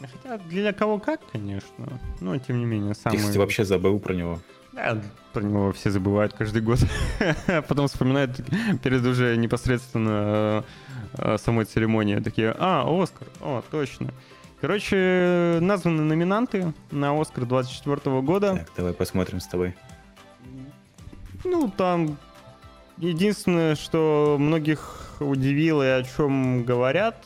Хотя 0.00 0.38
для 0.38 0.72
кого 0.72 0.98
как, 0.98 1.20
конечно. 1.30 2.00
Но, 2.20 2.36
тем 2.38 2.58
не 2.58 2.64
менее, 2.64 2.94
самый... 2.94 3.16
Ты, 3.16 3.22
кстати, 3.22 3.38
вообще 3.38 3.64
забыл 3.64 4.00
про 4.00 4.14
него. 4.14 4.40
Да, 4.72 5.00
про 5.32 5.42
него 5.42 5.72
все 5.72 5.90
забывают 5.90 6.32
каждый 6.32 6.62
год. 6.62 6.80
Потом 7.68 7.86
вспоминают 7.88 8.40
перед 8.82 9.04
уже 9.04 9.36
непосредственно 9.36 10.64
э, 11.14 11.36
самой 11.38 11.66
церемонии. 11.66 12.16
Такие, 12.16 12.54
а, 12.58 12.84
Оскар, 12.86 13.28
о, 13.40 13.62
точно. 13.70 14.10
Короче, 14.60 15.58
названы 15.60 16.02
номинанты 16.02 16.72
на 16.90 17.20
Оскар 17.20 17.44
24 17.44 18.20
года. 18.22 18.56
Так, 18.56 18.68
давай 18.76 18.92
посмотрим 18.94 19.40
с 19.40 19.46
тобой. 19.46 19.74
Ну, 21.44 21.70
там 21.70 22.16
единственное, 22.96 23.74
что 23.74 24.36
многих 24.38 25.01
удивило 25.20 25.82
и 25.82 26.00
о 26.00 26.04
чем 26.04 26.64
говорят, 26.64 27.16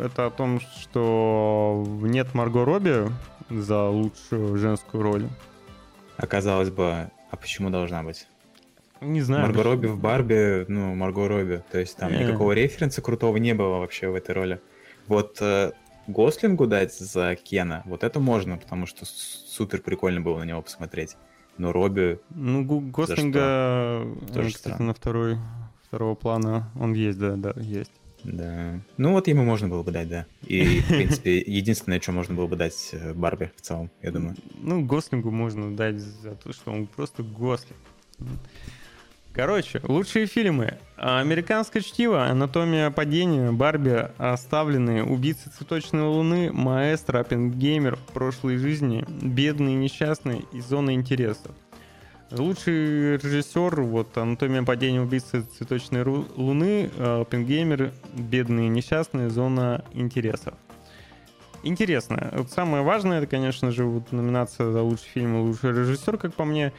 это 0.00 0.26
о 0.26 0.30
том, 0.30 0.60
что 0.60 1.84
нет 2.02 2.34
Марго 2.34 2.64
Робби 2.64 3.10
за 3.50 3.84
лучшую 3.88 4.56
женскую 4.58 5.02
роль. 5.02 5.28
Оказалось 6.16 6.70
бы, 6.70 7.10
а 7.30 7.36
почему 7.36 7.70
должна 7.70 8.02
быть? 8.02 8.26
Не 9.00 9.20
знаю. 9.20 9.42
Марго 9.46 9.62
Робби 9.62 9.86
в 9.88 9.98
Барби, 10.00 10.64
ну, 10.68 10.94
Марго 10.94 11.28
Робби. 11.28 11.62
То 11.70 11.78
есть 11.78 11.96
там 11.96 12.10
Не. 12.12 12.24
никакого 12.24 12.52
референса 12.52 13.02
крутого 13.02 13.36
не 13.36 13.52
было 13.54 13.78
вообще 13.78 14.08
в 14.08 14.14
этой 14.14 14.34
роли. 14.34 14.60
Вот 15.06 15.36
э, 15.40 15.72
Гослингу 16.06 16.66
дать 16.66 16.94
за 16.94 17.36
Кена, 17.36 17.82
вот 17.84 18.04
это 18.04 18.20
можно, 18.20 18.56
потому 18.56 18.86
что 18.86 19.04
супер 19.04 19.82
прикольно 19.82 20.20
было 20.22 20.38
на 20.38 20.44
него 20.44 20.62
посмотреть. 20.62 21.16
Но 21.58 21.72
Робби, 21.72 22.20
Ну, 22.30 22.64
Гослинга, 22.64 24.06
Тоже 24.32 24.48
кстати, 24.48 24.74
странно. 24.74 24.84
на 24.86 24.94
второй, 24.94 25.36
второго 25.96 26.14
плана 26.14 26.70
он 26.78 26.92
есть, 26.92 27.18
да, 27.18 27.36
да, 27.36 27.54
есть. 27.56 27.90
да. 28.22 28.80
Ну 28.98 29.12
вот 29.12 29.28
ему 29.28 29.44
можно 29.44 29.68
было 29.68 29.82
бы 29.82 29.92
дать, 29.92 30.08
да. 30.10 30.26
И, 30.46 30.80
в 30.80 30.88
принципе, 30.88 31.38
единственное, 31.38 32.00
что 32.02 32.12
можно 32.12 32.34
было 32.34 32.46
бы 32.46 32.56
дать 32.56 32.90
э, 32.92 33.14
Барби 33.14 33.50
в 33.56 33.62
целом, 33.62 33.90
я 34.02 34.10
думаю. 34.10 34.36
Ну, 34.60 34.84
Гослингу 34.84 35.30
можно 35.30 35.74
дать 35.74 35.98
за 35.98 36.34
то, 36.34 36.52
что 36.52 36.70
он 36.70 36.86
просто 36.86 37.22
Гослинг. 37.22 37.78
Короче, 39.32 39.80
лучшие 39.84 40.26
фильмы. 40.26 40.78
Американское 40.96 41.82
чтиво, 41.82 42.26
Анатомия 42.26 42.90
падения, 42.90 43.52
Барби, 43.52 44.10
Оставленные, 44.18 45.02
Убийцы 45.02 45.50
цветочной 45.50 46.02
луны, 46.02 46.50
Маэстро, 46.52 47.20
Оппенгеймер, 47.20 47.98
Прошлой 48.12 48.58
жизни, 48.58 49.04
Бедные 49.22 49.76
несчастные 49.76 50.42
и 50.52 50.60
Зона 50.60 50.94
интересов. 50.94 51.52
Лучший 52.30 53.18
режиссер, 53.18 53.80
вот 53.82 54.16
Анатомия 54.18 54.62
падения, 54.62 55.00
Убийцы 55.00 55.42
цветочной 55.42 56.02
луны, 56.04 56.90
э, 56.96 57.20
Оппенгеймер, 57.22 57.92
Бедные 58.14 58.68
несчастные, 58.68 59.30
Зона 59.30 59.84
интересов. 59.92 60.54
Интересно. 61.62 62.30
Вот 62.32 62.50
самое 62.50 62.82
важное, 62.82 63.18
это, 63.18 63.26
конечно 63.26 63.70
же, 63.70 63.84
вот 63.84 64.12
номинация 64.12 64.70
за 64.70 64.82
лучший 64.82 65.08
фильм 65.08 65.36
и 65.36 65.40
лучший 65.42 65.70
режиссер, 65.70 66.18
как 66.18 66.34
по 66.34 66.44
мне. 66.44 66.72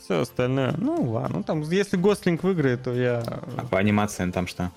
Все 0.00 0.20
остальное, 0.20 0.74
ну 0.78 1.10
ладно, 1.10 1.38
ну 1.38 1.42
там, 1.42 1.62
если 1.62 1.96
Гослинг 1.96 2.42
выиграет, 2.44 2.84
то 2.84 2.94
я 2.94 3.22
А 3.56 3.66
по 3.68 3.78
анимациям 3.78 4.30
там 4.32 4.46
что? 4.46 4.70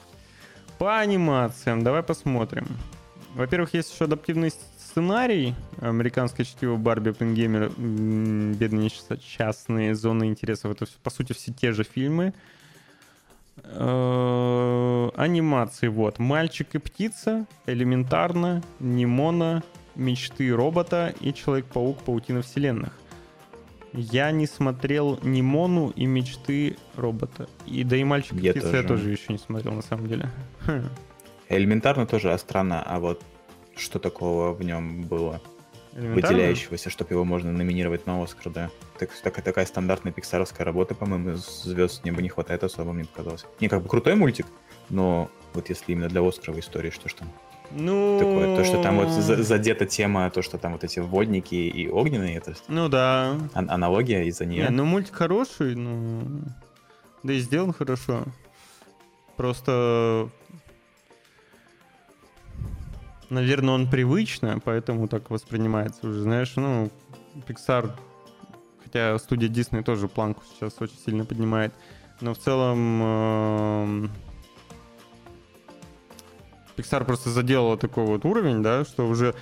по 0.79 0.97
анимациям, 0.97 1.83
давай 1.83 2.03
посмотрим. 2.03 2.65
Во-первых, 3.35 3.73
есть 3.73 3.93
еще 3.93 4.05
адаптивный 4.05 4.51
сценарий. 4.89 5.55
Американское 5.81 6.45
чтиво 6.45 6.75
Барби, 6.75 7.09
Оппенгеймер, 7.09 7.69
Бедные 7.77 8.85
несчастные, 8.85 9.95
Зоны 9.95 10.25
интересов. 10.25 10.71
Это, 10.71 10.85
всё, 10.85 10.95
по 11.03 11.09
сути, 11.09 11.33
все 11.33 11.53
те 11.53 11.71
же 11.71 11.83
фильмы. 11.83 12.33
Э, 13.63 15.09
Анимации, 15.15 15.87
вот. 15.87 16.19
Мальчик 16.19 16.75
и 16.75 16.77
птица, 16.79 17.45
Элементарно, 17.65 18.63
Нимона, 18.79 19.63
Мечты 19.95 20.51
робота 20.55 21.13
и 21.19 21.33
Человек-паук, 21.33 21.99
Паутина 21.99 22.41
вселенных. 22.41 22.93
Я 23.93 24.31
не 24.31 24.47
смотрел 24.47 25.19
Нимону 25.23 25.89
и 25.95 26.05
Мечты 26.05 26.77
робота. 26.95 27.47
И 27.65 27.83
да 27.83 27.95
и 27.95 28.03
Мальчик 28.03 28.33
и 28.33 28.41
Я 28.41 28.51
птица 28.51 28.67
я 28.77 28.83
тоже. 28.83 28.87
тоже 28.87 29.11
еще 29.11 29.33
не 29.33 29.39
смотрел, 29.39 29.73
на 29.73 29.81
самом 29.81 30.07
деле. 30.07 30.29
Хм. 30.65 30.89
Элементарно 31.49 32.05
тоже 32.05 32.37
странно, 32.37 32.83
а 32.83 32.99
вот 32.99 33.23
что 33.79 33.99
такого 33.99 34.53
в 34.53 34.61
нем 34.63 35.03
было 35.03 35.41
выделяющегося, 35.93 36.89
чтобы 36.89 37.13
его 37.13 37.25
можно 37.25 37.51
номинировать 37.51 38.05
на 38.05 38.21
Оскар, 38.23 38.51
да? 38.53 38.69
Так, 38.99 39.09
такая, 39.23 39.43
такая 39.43 39.65
стандартная 39.65 40.11
пиксаровская 40.13 40.63
работа, 40.65 40.93
по-моему, 40.95 41.35
звезд 41.35 42.01
с 42.01 42.03
неба 42.03 42.21
не 42.21 42.29
хватает 42.29 42.63
особо, 42.63 42.93
мне 42.93 43.05
показалось. 43.05 43.45
Не, 43.59 43.67
как 43.69 43.81
бы 43.81 43.89
крутой 43.89 44.15
мультик, 44.15 44.45
но 44.89 45.29
вот 45.53 45.69
если 45.69 45.91
именно 45.93 46.07
для 46.07 46.25
Оскаровой 46.25 46.61
истории, 46.61 46.91
что 46.91 47.09
ж 47.09 47.13
там 47.13 47.29
Ну... 47.71 48.17
такое? 48.19 48.55
То, 48.55 48.63
что 48.63 48.81
там 48.83 48.97
вот 48.97 49.09
за- 49.09 49.41
задета 49.43 49.85
тема, 49.87 50.29
то, 50.29 50.41
что 50.43 50.57
там 50.57 50.73
вот 50.73 50.83
эти 50.83 50.99
водники 50.99 51.55
и 51.55 51.89
огненные, 51.89 52.37
это 52.37 52.53
Ну 52.67 52.87
да. 52.87 53.35
ан- 53.53 53.69
аналогия 53.69 54.25
из-за 54.27 54.45
нее. 54.45 54.65
Не, 54.65 54.69
ну 54.69 54.85
мультик 54.85 55.15
хороший, 55.15 55.75
ну... 55.75 56.23
Да 57.23 57.33
и 57.33 57.39
сделан 57.39 57.73
хорошо. 57.73 58.23
Просто... 59.37 60.29
Наверное, 63.29 63.75
он 63.75 63.87
привычно, 63.87 64.59
поэтому 64.63 65.07
так 65.07 65.29
воспринимается 65.29 66.07
уже. 66.07 66.21
Знаешь, 66.21 66.53
ну, 66.55 66.89
Pixar, 67.47 67.91
хотя 68.83 69.17
студия 69.19 69.49
Disney 69.49 69.83
тоже 69.83 70.07
планку 70.07 70.43
сейчас 70.51 70.73
очень 70.79 70.97
сильно 70.97 71.25
поднимает, 71.25 71.71
но 72.21 72.33
в 72.33 72.39
целом 72.39 73.01
эм, 73.03 74.11
Pixar 76.75 77.05
просто 77.05 77.29
заделала 77.29 77.77
такой 77.77 78.05
вот 78.05 78.25
уровень, 78.25 78.63
да, 78.63 78.83
что 78.83 79.07
уже 79.07 79.35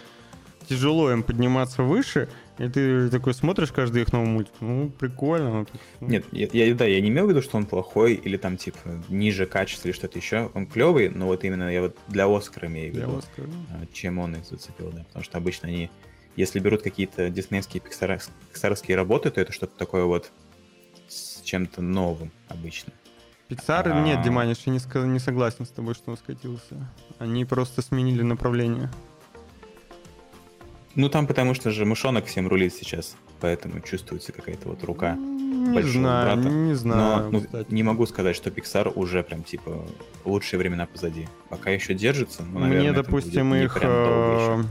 тяжело 0.68 1.12
им 1.12 1.24
подниматься 1.24 1.84
выше, 1.84 2.30
и 2.60 2.68
ты 2.70 3.10
такой 3.10 3.34
смотришь 3.34 3.72
каждый 3.72 4.02
их 4.02 4.12
новый 4.14 4.28
мультик, 4.28 4.54
ну, 4.62 4.90
прикольно. 4.90 5.52
ну, 5.62 5.66
ну, 6.02 6.08
Нет, 6.08 6.26
я, 6.32 6.48
я- 6.52 6.74
да, 6.76 6.86
я 6.86 7.00
не 7.02 7.10
имел 7.10 7.26
в 7.26 7.30
виду, 7.30 7.42
что 7.42 7.58
он 7.58 7.66
плохой 7.66 8.14
или 8.16 8.38
там 8.38 8.58
типа 8.58 8.78
ниже 9.10 9.46
качества 9.46 9.88
или 9.90 9.96
что-то 9.96 10.18
еще. 10.18 10.50
Он 10.54 10.66
клевый, 10.66 11.10
но 11.10 11.28
вот 11.28 11.44
именно 11.44 11.72
я 11.72 11.82
вот 11.82 11.98
для 12.08 12.26
Оскара 12.28 12.68
имею 12.68 12.92
в 12.92 12.96
для 12.96 13.06
виду. 13.06 13.18
Оскара. 13.20 13.48
а, 13.72 13.86
чем 13.94 14.20
он 14.20 14.36
их 14.36 14.46
зацепил, 14.46 14.92
да. 14.92 15.04
Потому 15.06 15.24
что 15.24 15.38
обычно 15.38 15.68
они, 15.68 15.90
если 16.36 16.60
берут 16.60 16.82
какие-то 16.82 17.30
диснеевские 17.30 17.82
пиксаровские 17.82 18.98
работы, 18.98 19.30
то 19.32 19.40
это 19.42 19.52
что-то 19.54 19.78
такое 19.78 20.06
вот 20.06 20.32
с 21.08 21.42
чем-то 21.42 21.82
новым 21.82 22.32
обычно. 22.50 22.92
Pixar, 23.50 23.90
А. 23.92 24.04
нет, 24.04 24.24
Диманиш, 24.24 24.58
я 24.66 24.74
не, 24.74 25.08
не 25.14 25.20
согласен 25.20 25.66
с 25.66 25.70
тобой, 25.70 25.94
что 25.94 26.12
он 26.12 26.18
скатился. 26.18 26.76
Они 27.18 27.46
просто 27.46 27.82
сменили 27.82 28.22
направление. 28.22 28.90
Ну 30.98 31.10
там 31.10 31.28
потому 31.28 31.54
что 31.54 31.70
же 31.70 31.86
мышонок 31.86 32.26
всем 32.26 32.48
рулит 32.48 32.74
сейчас, 32.74 33.16
поэтому 33.40 33.82
чувствуется 33.82 34.32
какая-то 34.32 34.68
вот 34.70 34.84
рука. 34.84 35.14
Не 35.14 35.72
большого 35.76 35.92
знаю, 35.92 36.36
брата. 36.38 36.50
не 36.50 36.74
знаю. 36.74 37.30
Но 37.32 37.40
ну, 37.52 37.66
не 37.70 37.84
могу 37.84 38.08
сказать, 38.08 38.36
что 38.36 38.50
Pixar 38.50 38.92
уже 38.96 39.22
прям 39.22 39.44
типа 39.44 39.86
лучшие 40.26 40.58
времена 40.58 40.88
позади. 40.88 41.28
Пока 41.50 41.70
еще 41.70 41.94
держится, 41.94 42.42
ну, 42.42 42.62
наверное, 42.62 42.90
Мне, 42.90 42.92
допустим, 42.94 43.54
их 43.54 43.78
э, 43.80 44.64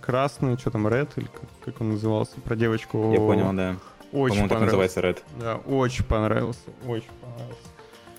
красный, 0.00 0.56
что 0.56 0.70
там, 0.70 0.86
Red, 0.86 1.08
или 1.16 1.26
как, 1.26 1.50
как 1.64 1.80
он 1.80 1.90
назывался, 1.90 2.40
про 2.40 2.54
девочку. 2.54 3.12
Я 3.12 3.18
понял, 3.18 3.52
да. 3.54 3.78
Очень 4.12 4.34
По-моему, 4.34 4.48
так 4.50 4.60
называется 4.60 5.00
Red. 5.00 5.18
Да, 5.40 5.56
очень 5.56 6.04
понравился, 6.04 6.70
очень 6.86 7.10
понравился. 7.20 7.58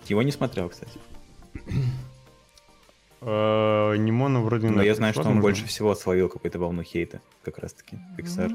Его 0.08 0.22
не 0.22 0.34
смотрел, 0.34 0.68
кстати. 0.68 1.00
Э, 3.26 3.96
Нимона 3.98 4.42
вроде 4.42 4.70
Но 4.70 4.82
я 4.84 4.96
знаю, 4.96 5.14
что 5.14 5.24
он 5.24 5.40
больше 5.40 5.66
всего 5.66 5.96
словил 5.96 6.30
какую-то 6.30 6.60
волну 6.60 6.84
хейта, 6.84 7.22
как 7.44 7.58
раз-таки, 7.60 7.98
Pixar. 8.18 8.52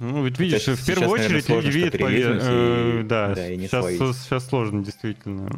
Ну, 0.00 0.24
ведь 0.24 0.36
видишь, 0.40 0.64
Хотя 0.64 0.74
в 0.74 0.84
первую 0.84 1.08
сейчас, 1.10 1.18
наверное, 1.18 1.26
очередь 1.28 1.44
сложно 1.44 1.66
люди 1.68 1.78
видят... 1.78 1.94
пове- 1.94 2.38
э, 2.42 3.00
и- 3.00 3.02
да, 3.04 3.34
да, 3.36 3.48
и 3.50 3.56
не 3.56 3.68
сейчас, 3.68 3.80
словить. 3.82 4.16
сейчас 4.16 4.46
сложно, 4.48 4.82
действительно. 4.84 5.48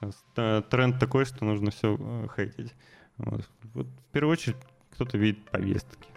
Сейчас, 0.00 0.24
э, 0.36 0.62
тренд 0.70 0.98
такой, 0.98 1.26
что 1.26 1.44
нужно 1.44 1.70
все 1.72 1.98
хейтить. 2.34 2.72
Вот. 3.18 3.46
Вот 3.74 3.86
в 3.86 4.12
первую 4.12 4.32
очередь 4.32 4.56
кто-то 4.94 5.18
видит 5.18 5.44
повестки. 5.44 6.08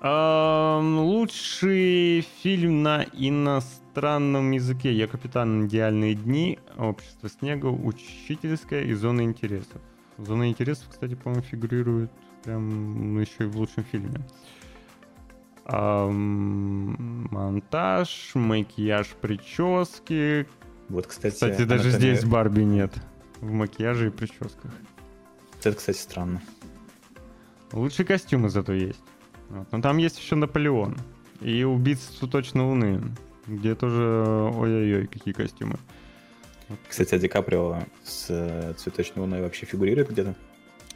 Ам, 0.00 0.98
лучший 0.98 2.26
фильм 2.42 2.82
на 2.82 3.04
иностранном 3.12 3.81
языке. 3.96 4.92
Я 4.92 5.06
капитан 5.06 5.66
Идеальные 5.66 6.14
дни, 6.14 6.58
Общество 6.76 7.28
снега, 7.28 7.66
Учительская 7.66 8.82
и 8.82 8.94
Зона 8.94 9.22
интересов. 9.22 9.80
Зона 10.18 10.48
интересов, 10.48 10.88
кстати, 10.90 11.14
по-моему, 11.14 11.42
фигурирует 11.42 12.10
прям 12.44 13.18
еще 13.20 13.44
и 13.44 13.46
в 13.46 13.56
лучшем 13.56 13.84
фильме. 13.84 14.20
Ам, 15.64 17.28
монтаж, 17.30 18.32
макияж, 18.34 19.08
прически. 19.20 20.46
Вот, 20.88 21.06
кстати, 21.06 21.34
Кстати, 21.34 21.64
даже 21.64 21.88
«Анатомия». 21.88 22.16
здесь 22.16 22.24
Барби 22.24 22.62
нет. 22.62 22.92
В 23.40 23.50
макияже 23.50 24.08
и 24.08 24.10
прическах. 24.10 24.72
Это, 25.60 25.76
кстати, 25.76 25.98
странно. 25.98 26.42
Лучшие 27.72 28.04
костюмы 28.04 28.50
зато 28.50 28.72
есть. 28.72 29.02
Вот. 29.48 29.70
Но 29.72 29.80
там 29.80 29.98
есть 29.98 30.18
еще 30.18 30.34
Наполеон. 30.34 30.96
И 31.40 31.62
убийца 31.64 32.12
цветочной 32.18 32.64
луны. 32.64 33.00
Где 33.46 33.74
тоже 33.74 34.02
ой-ой-ой, 34.02 35.06
какие 35.06 35.34
костюмы. 35.34 35.76
Кстати, 36.88 37.14
а 37.14 37.18
Ди 37.18 37.28
Каприо 37.28 37.82
с 38.04 38.26
э, 38.30 38.72
цветочной 38.78 39.22
луной 39.22 39.42
вообще 39.42 39.66
фигурирует 39.66 40.10
где-то? 40.10 40.34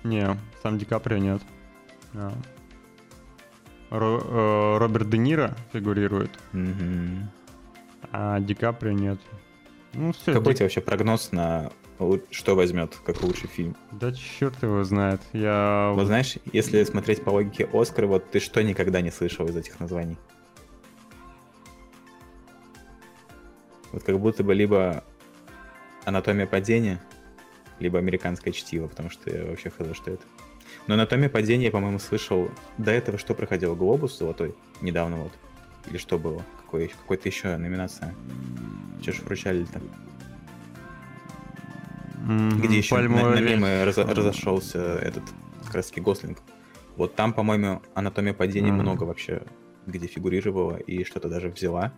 Не, 0.04 0.36
сам 0.62 0.78
Ди 0.78 0.84
Каприо 0.84 1.18
нет. 1.18 1.42
А. 2.14 2.32
Ро- 3.90 4.22
э, 4.24 4.78
Роберт 4.78 5.10
Де 5.10 5.18
Ниро 5.18 5.56
фигурирует, 5.72 6.30
Мгм. 6.52 7.28
а 8.10 8.40
Ди 8.40 8.54
Каприо 8.54 8.92
нет. 8.92 9.18
Ну 9.94 10.12
все, 10.12 10.32
Какой 10.32 10.52
у 10.52 10.54
тебя 10.56 10.64
вообще 10.66 10.80
прогноз 10.80 11.32
на 11.32 11.70
что 12.30 12.54
возьмет 12.54 12.94
как 13.04 13.22
лучший 13.22 13.48
фильм? 13.48 13.76
да 13.92 14.12
черт 14.12 14.62
его 14.62 14.82
знает. 14.84 15.20
Я 15.32 15.92
Вот 15.94 16.06
знаешь, 16.06 16.36
если 16.52 16.82
смотреть 16.84 17.22
по 17.24 17.30
логике 17.30 17.68
Оскара, 17.72 18.06
вот 18.06 18.30
ты 18.30 18.40
что 18.40 18.62
никогда 18.62 19.00
не 19.00 19.10
слышал 19.10 19.46
из 19.46 19.56
этих 19.56 19.78
названий? 19.80 20.18
Вот 23.92 24.02
как 24.02 24.18
будто 24.18 24.42
бы 24.44 24.54
либо 24.54 25.04
«Анатомия 26.04 26.46
падения», 26.46 27.00
либо 27.78 27.98
«Американское 27.98 28.52
чтиво», 28.52 28.88
потому 28.88 29.10
что 29.10 29.30
я 29.30 29.44
вообще 29.44 29.70
хз, 29.70 29.94
что 29.96 30.12
это. 30.12 30.22
Но 30.86 30.94
анатомия 30.94 31.28
падения, 31.28 31.66
я, 31.66 31.70
по-моему, 31.70 31.98
слышал 31.98 32.50
до 32.78 32.90
этого, 32.92 33.18
что 33.18 33.34
проходил 33.34 33.74
Глобус 33.74 34.18
золотой 34.18 34.54
недавно 34.80 35.16
вот. 35.16 35.32
Или 35.88 35.98
что 35.98 36.18
было? 36.18 36.44
Какой, 36.62 36.88
какой-то 36.88 37.28
еще 37.28 37.56
номинация. 37.56 38.14
Что 39.02 39.12
ж 39.12 39.20
вручали-то? 39.20 39.80
Мгм, 42.24 42.60
Где 42.60 42.78
еще 42.78 42.94
на, 42.94 43.00
«Пальмовая 43.00 43.34
на 43.34 43.38
ветвь». 43.40 43.50
мемы 43.52 43.68
разо- 43.84 44.12
разошелся 44.12 44.78
этот 44.78 45.22
как 45.64 45.74
раз 45.76 45.86
таки 45.88 46.00
Гослинг. 46.00 46.38
Вот 46.96 47.14
там, 47.14 47.32
по-моему, 47.32 47.82
анатомия 47.94 48.32
падения 48.34 48.72
много 48.72 49.04
вообще 49.04 49.42
где 49.86 50.08
фигурировала 50.08 50.76
и 50.76 51.04
что-то 51.04 51.28
даже 51.28 51.48
взяла. 51.48 51.92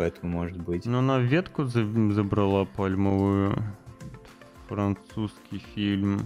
Поэтому, 0.00 0.32
может 0.32 0.56
быть... 0.56 0.86
Ну, 0.86 1.00
она 1.00 1.18
ветку 1.18 1.64
за- 1.64 1.84
забрала 2.14 2.64
пальмовую. 2.64 3.54
Французский 4.66 5.62
фильм. 5.74 6.22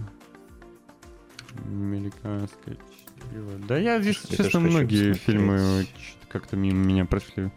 Американское 1.65 2.75
чтиво. 2.77 3.51
Да 3.67 3.77
я, 3.77 3.95
если 3.95 4.31
Я 4.31 4.37
честно, 4.37 4.61
многие 4.61 5.11
фильмы 5.11 5.87
чё-то 5.93 6.27
как-то 6.29 6.55
мимо 6.55 6.85
меня 6.85 7.03
прошли. 7.03 7.51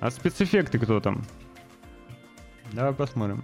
А 0.00 0.10
спецэффекты 0.10 0.78
кто 0.78 0.98
там? 0.98 1.22
Давай 2.72 2.94
посмотрим. 2.94 3.42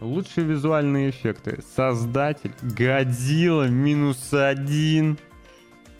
Лучшие 0.00 0.46
визуальные 0.46 1.10
эффекты. 1.10 1.64
Создатель. 1.74 2.54
Годзилла 2.62 3.66
минус 3.66 4.32
один. 4.32 5.18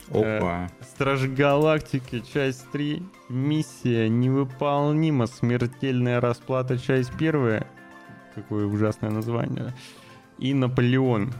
Опа! 0.09 0.69
Стражи 0.81 1.27
Галактики, 1.27 2.21
часть 2.21 2.69
3. 2.71 3.03
Миссия 3.29 4.07
невыполнима. 4.09 5.27
Смертельная 5.27 6.21
расплата, 6.21 6.77
часть 6.77 7.11
1. 7.15 7.63
Какое 8.35 8.65
ужасное 8.65 9.09
название. 9.11 9.73
И 10.37 10.53
Наполеон. 10.53 11.33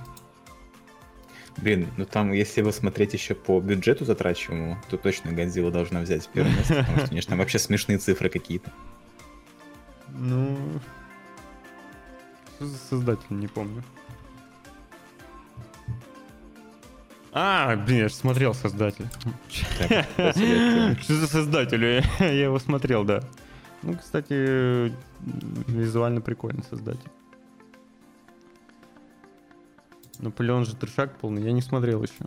Блин, 1.57 1.88
ну 1.97 2.05
там, 2.05 2.34
если 2.34 2.61
его 2.61 2.72
смотреть 2.72 3.13
еще 3.13 3.34
по 3.34 3.61
бюджету 3.61 4.03
затрачиваемому, 4.03 4.78
то 4.89 4.97
точно 4.97 5.32
Годзилла 5.32 5.72
должна 5.72 6.01
взять 6.01 6.28
первое 6.34 6.53
место, 6.53 6.76
потому 6.76 6.97
что, 6.97 7.07
конечно, 7.07 7.30
там 7.30 7.39
вообще 7.39 7.59
смешные 7.59 7.97
цифры 7.97 8.30
какие-то. 8.30 8.72
Ну... 10.09 10.57
Что 12.55 12.66
за 12.66 12.78
создатель, 12.78 13.26
не 13.30 13.47
помню. 13.47 13.84
А, 17.38 17.76
блин, 17.76 17.98
я 18.04 18.08
же 18.08 18.16
смотрел 18.16 18.54
создатель. 18.54 19.08
Что 19.50 21.14
за 21.14 21.28
создатель? 21.28 21.84
Я 22.20 22.46
его 22.46 22.60
смотрел, 22.60 23.04
да. 23.04 23.22
Ну, 23.84 23.98
кстати, 23.98 24.94
визуально 25.68 26.22
прикольный 26.22 26.64
создатель. 26.64 27.10
Наполеон 30.20 30.64
же 30.66 30.78
трешак 30.78 31.18
полный, 31.18 31.44
я 31.44 31.52
не 31.52 31.62
смотрел 31.62 32.02
еще. 32.02 32.24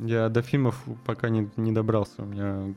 Я 0.00 0.28
до 0.28 0.42
фильмов 0.42 0.82
пока 1.04 1.28
не, 1.28 1.48
не 1.56 1.70
добрался. 1.70 2.22
У 2.22 2.26
меня... 2.26 2.74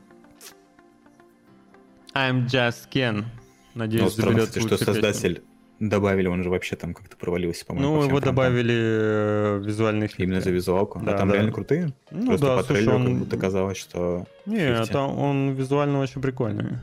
I'm 2.14 2.46
just 2.46 2.88
Ken. 2.92 3.16
Ну, 3.16 3.24
Надеюсь, 3.74 4.12
странно, 4.12 4.30
заберет 4.30 4.48
кстати, 4.50 4.66
что 4.66 4.84
создатель 4.84 5.42
добавили, 5.80 6.28
он 6.28 6.42
же 6.42 6.50
вообще 6.50 6.76
там 6.76 6.94
как-то 6.94 7.16
провалился, 7.16 7.64
по-моему. 7.64 7.88
по 7.88 7.94
Ну, 7.94 8.00
всем 8.02 8.10
его 8.10 8.20
добавили 8.20 8.74
э, 8.76 9.62
визуальные 9.64 10.06
эффекты. 10.06 10.22
Именно 10.24 10.40
за 10.42 10.50
визуалку. 10.50 11.00
Да, 11.02 11.14
а 11.14 11.18
там 11.18 11.28
да. 11.28 11.34
реально 11.34 11.52
крутые? 11.52 11.92
Ну 12.10 12.26
Просто 12.26 12.46
да, 12.46 12.56
по 12.58 12.62
слушай, 12.62 12.78
трейлеру 12.78 12.96
он... 12.96 13.06
как 13.06 13.14
будто 13.16 13.36
казалось, 13.38 13.78
что... 13.78 14.26
Не, 14.46 14.58
50. 14.58 14.90
там 14.90 15.18
он 15.18 15.52
визуально 15.52 16.00
очень 16.00 16.20
прикольный. 16.20 16.78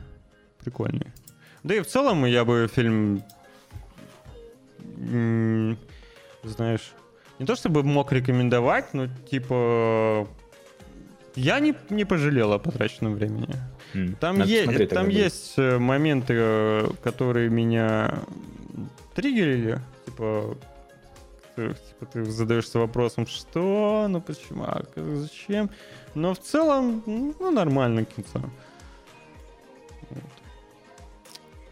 Прикольный. 0.62 1.06
Да 1.62 1.74
и 1.74 1.80
в 1.80 1.86
целом 1.86 2.24
я 2.24 2.44
бы 2.44 2.68
фильм, 2.72 3.22
знаешь, 6.42 6.92
не 7.38 7.46
то 7.46 7.54
чтобы 7.54 7.84
мог 7.84 8.12
рекомендовать, 8.12 8.94
но 8.94 9.06
типа 9.30 10.26
я 11.36 11.60
не, 11.60 11.74
не 11.90 12.04
пожалел 12.04 12.52
о 12.52 12.58
потраченном 12.58 13.14
времени. 13.14 13.48
М, 13.94 14.16
Там, 14.16 14.42
е- 14.42 14.86
там 14.86 15.06
будет. 15.06 15.16
есть 15.16 15.54
э, 15.56 15.78
моменты, 15.78 16.34
э, 16.36 16.88
которые 17.02 17.48
меня 17.48 18.18
триггерили. 19.18 19.80
Типа, 20.06 20.56
ты, 21.56 21.74
типа, 21.74 22.06
ты 22.06 22.24
задаешься 22.24 22.78
вопросом, 22.78 23.26
что, 23.26 24.06
ну 24.08 24.20
почему, 24.20 24.62
а 24.62 24.84
зачем. 24.94 25.70
Но 26.14 26.34
в 26.34 26.38
целом, 26.38 27.02
ну, 27.04 27.50
нормально 27.50 28.04
кинцо. 28.04 28.40
Вот. 30.10 30.22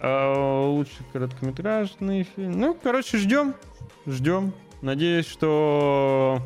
А 0.00 0.66
лучший 0.66 1.06
короткометражный 1.12 2.24
фильм. 2.24 2.58
Ну, 2.58 2.74
короче, 2.74 3.16
ждем. 3.18 3.54
Ждем. 4.06 4.52
Надеюсь, 4.82 5.26
что 5.26 6.42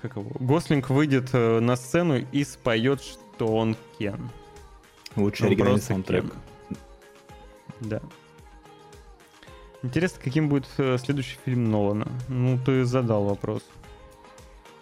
как 0.00 0.16
его, 0.16 0.30
Гослинг 0.40 0.88
выйдет 0.88 1.28
э, 1.34 1.60
на 1.60 1.76
сцену 1.76 2.24
и 2.32 2.44
споет, 2.44 3.02
что 3.02 3.46
он 3.46 3.76
Кен. 3.98 4.30
Лучший 5.16 5.42
Он 5.42 5.48
оригинальный 5.48 5.80
саундтрек. 5.80 6.24
Да. 7.80 8.00
Интересно, 9.82 10.20
каким 10.22 10.48
будет 10.48 10.66
э, 10.76 10.98
следующий 10.98 11.38
фильм 11.44 11.70
Нолана? 11.70 12.06
Ну, 12.28 12.58
ты 12.64 12.84
задал 12.84 13.24
вопрос. 13.24 13.62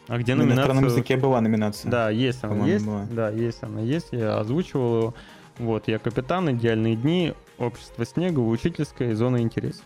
А 0.09 0.19
где 0.19 0.35
Ну, 0.35 0.41
на 0.43 0.45
номинация? 0.47 0.65
иностранном 0.65 0.85
языке 0.87 1.17
была 1.17 1.41
номинация. 1.41 1.91
Да, 1.91 2.11
есть 2.11 2.43
она, 2.43 2.67
есть. 2.67 2.85
была. 2.85 3.07
Да, 3.11 3.31
есть 3.31 3.63
она, 3.63 3.81
есть. 3.81 4.09
Я 4.11 4.39
озвучивал 4.39 4.97
его. 4.99 5.15
Вот, 5.59 5.87
я 5.89 5.99
капитан, 5.99 6.51
идеальные 6.53 6.97
дни, 6.97 7.35
общество 7.59 8.05
снега, 8.05 8.41
учительская 8.41 9.11
и 9.11 9.15
зона 9.15 9.39
интересов. 9.43 9.85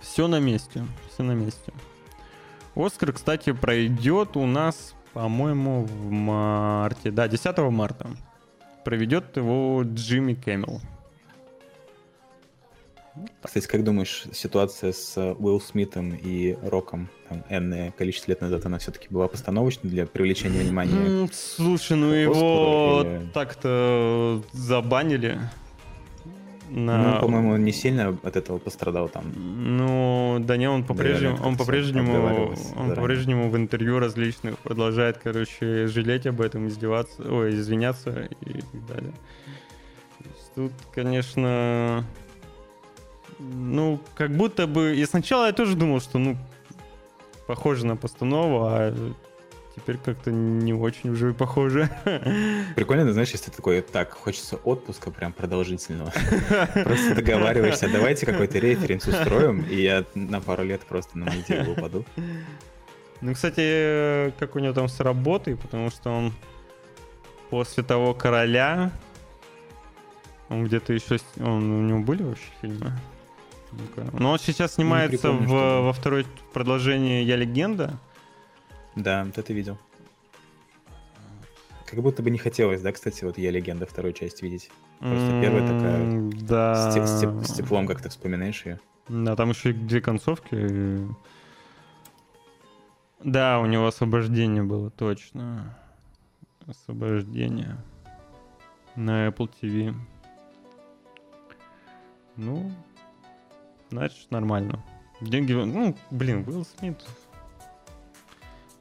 Все 0.00 0.26
на 0.26 0.40
месте. 0.40 0.84
Все 1.12 1.22
на 1.22 1.32
месте. 1.32 1.72
Оскар, 2.78 3.12
кстати, 3.12 3.52
пройдет 3.52 4.36
у 4.36 4.46
нас, 4.46 4.94
по-моему, 5.12 5.84
в 5.84 6.10
марте. 6.12 7.10
Да, 7.10 7.26
10 7.26 7.58
марта. 7.70 8.08
Проведет 8.84 9.36
его 9.36 9.82
Джимми 9.84 10.34
Кэмилл. 10.34 10.80
Кстати, 13.42 13.66
как 13.66 13.82
думаешь, 13.82 14.26
ситуация 14.32 14.92
с 14.92 15.16
Уилл 15.16 15.60
Смитом 15.60 16.14
и 16.14 16.56
Роком 16.62 17.08
там, 17.28 17.42
энное 17.48 17.90
количество 17.90 18.30
лет 18.30 18.40
назад, 18.40 18.64
она 18.64 18.78
все-таки 18.78 19.08
была 19.10 19.26
постановочной 19.26 19.90
для 19.90 20.06
привлечения 20.06 20.60
внимания? 20.60 21.28
Слушай, 21.32 21.96
ну 21.96 22.12
его 22.12 23.02
или- 23.04 23.28
так-то 23.34 24.40
забанили. 24.52 25.40
На... 26.70 27.14
Ну, 27.14 27.20
по-моему, 27.20 27.52
он 27.52 27.64
не 27.64 27.72
сильно 27.72 28.16
от 28.22 28.36
этого 28.36 28.58
пострадал 28.58 29.08
там. 29.08 29.24
Ну, 29.34 30.38
да 30.40 30.56
не, 30.56 30.68
он 30.68 30.84
по-прежнему, 30.84 31.36
как-то 31.36 31.48
он 31.48 31.56
по-прежнему, 31.56 32.54
он 32.76 32.94
по-прежнему 32.94 33.50
в 33.50 33.56
интервью 33.56 33.98
различных 33.98 34.58
продолжает, 34.58 35.18
короче, 35.18 35.86
жалеть 35.86 36.26
об 36.26 36.40
этом, 36.40 36.68
издеваться, 36.68 37.22
ой, 37.22 37.54
извиняться 37.54 38.28
и 38.40 38.60
так 38.60 38.86
далее. 38.86 39.12
Тут, 40.54 40.72
конечно, 40.92 42.04
ну, 43.38 44.00
как 44.16 44.30
будто 44.36 44.66
бы, 44.66 44.96
и 44.96 45.06
сначала 45.06 45.46
я 45.46 45.52
тоже 45.52 45.76
думал, 45.76 46.00
что, 46.00 46.18
ну, 46.18 46.36
похоже 47.46 47.86
на 47.86 47.96
постанову, 47.96 48.64
а 48.64 48.92
теперь 49.78 49.98
как-то 49.98 50.30
не 50.30 50.72
очень 50.74 51.10
уже 51.10 51.32
похоже. 51.32 51.88
Прикольно, 52.76 53.04
ну, 53.04 53.12
знаешь, 53.12 53.30
если 53.30 53.50
ты 53.50 53.56
такой, 53.56 53.80
так, 53.80 54.12
хочется 54.12 54.56
отпуска 54.56 55.10
прям 55.10 55.32
продолжительного. 55.32 56.12
Просто 56.84 57.14
договариваешься, 57.14 57.88
давайте 57.88 58.26
какой-то 58.26 58.58
референс 58.58 59.06
устроим, 59.06 59.62
и 59.62 59.76
я 59.80 60.04
на 60.14 60.40
пару 60.40 60.64
лет 60.64 60.82
просто 60.82 61.18
на 61.18 61.26
Мальдивы 61.26 61.72
упаду. 61.72 62.04
Ну, 63.20 63.34
кстати, 63.34 64.32
как 64.38 64.54
у 64.54 64.58
него 64.60 64.72
там 64.72 64.88
с 64.88 65.00
работой, 65.00 65.56
потому 65.56 65.90
что 65.90 66.10
он 66.10 66.32
после 67.50 67.82
того 67.82 68.14
короля, 68.14 68.92
он 70.48 70.64
где-то 70.64 70.92
еще, 70.92 71.18
он, 71.38 71.70
у 71.70 71.82
него 71.82 72.00
были 72.00 72.22
вообще 72.22 72.44
фильмы? 72.60 72.92
Но 74.12 74.32
он 74.32 74.38
сейчас 74.38 74.74
снимается 74.74 75.30
в- 75.30 75.82
во 75.82 75.92
второй 75.92 76.26
продолжении 76.52 77.22
«Я 77.22 77.36
легенда». 77.36 77.98
Да, 78.98 79.24
вот 79.24 79.38
это 79.38 79.52
видел. 79.52 79.78
Как 81.86 82.00
будто 82.02 82.22
бы 82.22 82.30
не 82.30 82.38
хотелось, 82.38 82.82
да, 82.82 82.92
кстати, 82.92 83.24
вот 83.24 83.38
я 83.38 83.50
легенда 83.50 83.86
второй 83.86 84.12
часть 84.12 84.42
видеть. 84.42 84.70
Просто 84.98 85.40
первая 85.40 85.62
такая 85.66 86.30
Да. 86.42 86.90
С, 86.90 86.94
те- 86.94 87.06
с 87.06 87.20
те- 87.20 87.44
с 87.44 87.54
теплом 87.56 87.86
как-то 87.86 88.08
вспоминаешь 88.10 88.66
ее. 88.66 88.80
Да, 89.08 89.36
там 89.36 89.50
еще 89.50 89.70
и 89.70 89.72
две 89.72 90.00
концовки. 90.00 91.06
Да, 93.22 93.60
у 93.60 93.66
него 93.66 93.86
освобождение 93.86 94.62
было, 94.62 94.90
точно. 94.90 95.76
Освобождение. 96.66 97.76
На 98.96 99.28
Apple 99.28 99.48
TV. 99.62 99.94
Ну, 102.36 102.70
значит, 103.90 104.30
нормально. 104.30 104.84
Деньги, 105.20 105.52
ну, 105.52 105.96
блин, 106.10 106.44
Уилл 106.46 106.64
Смит 106.64 107.04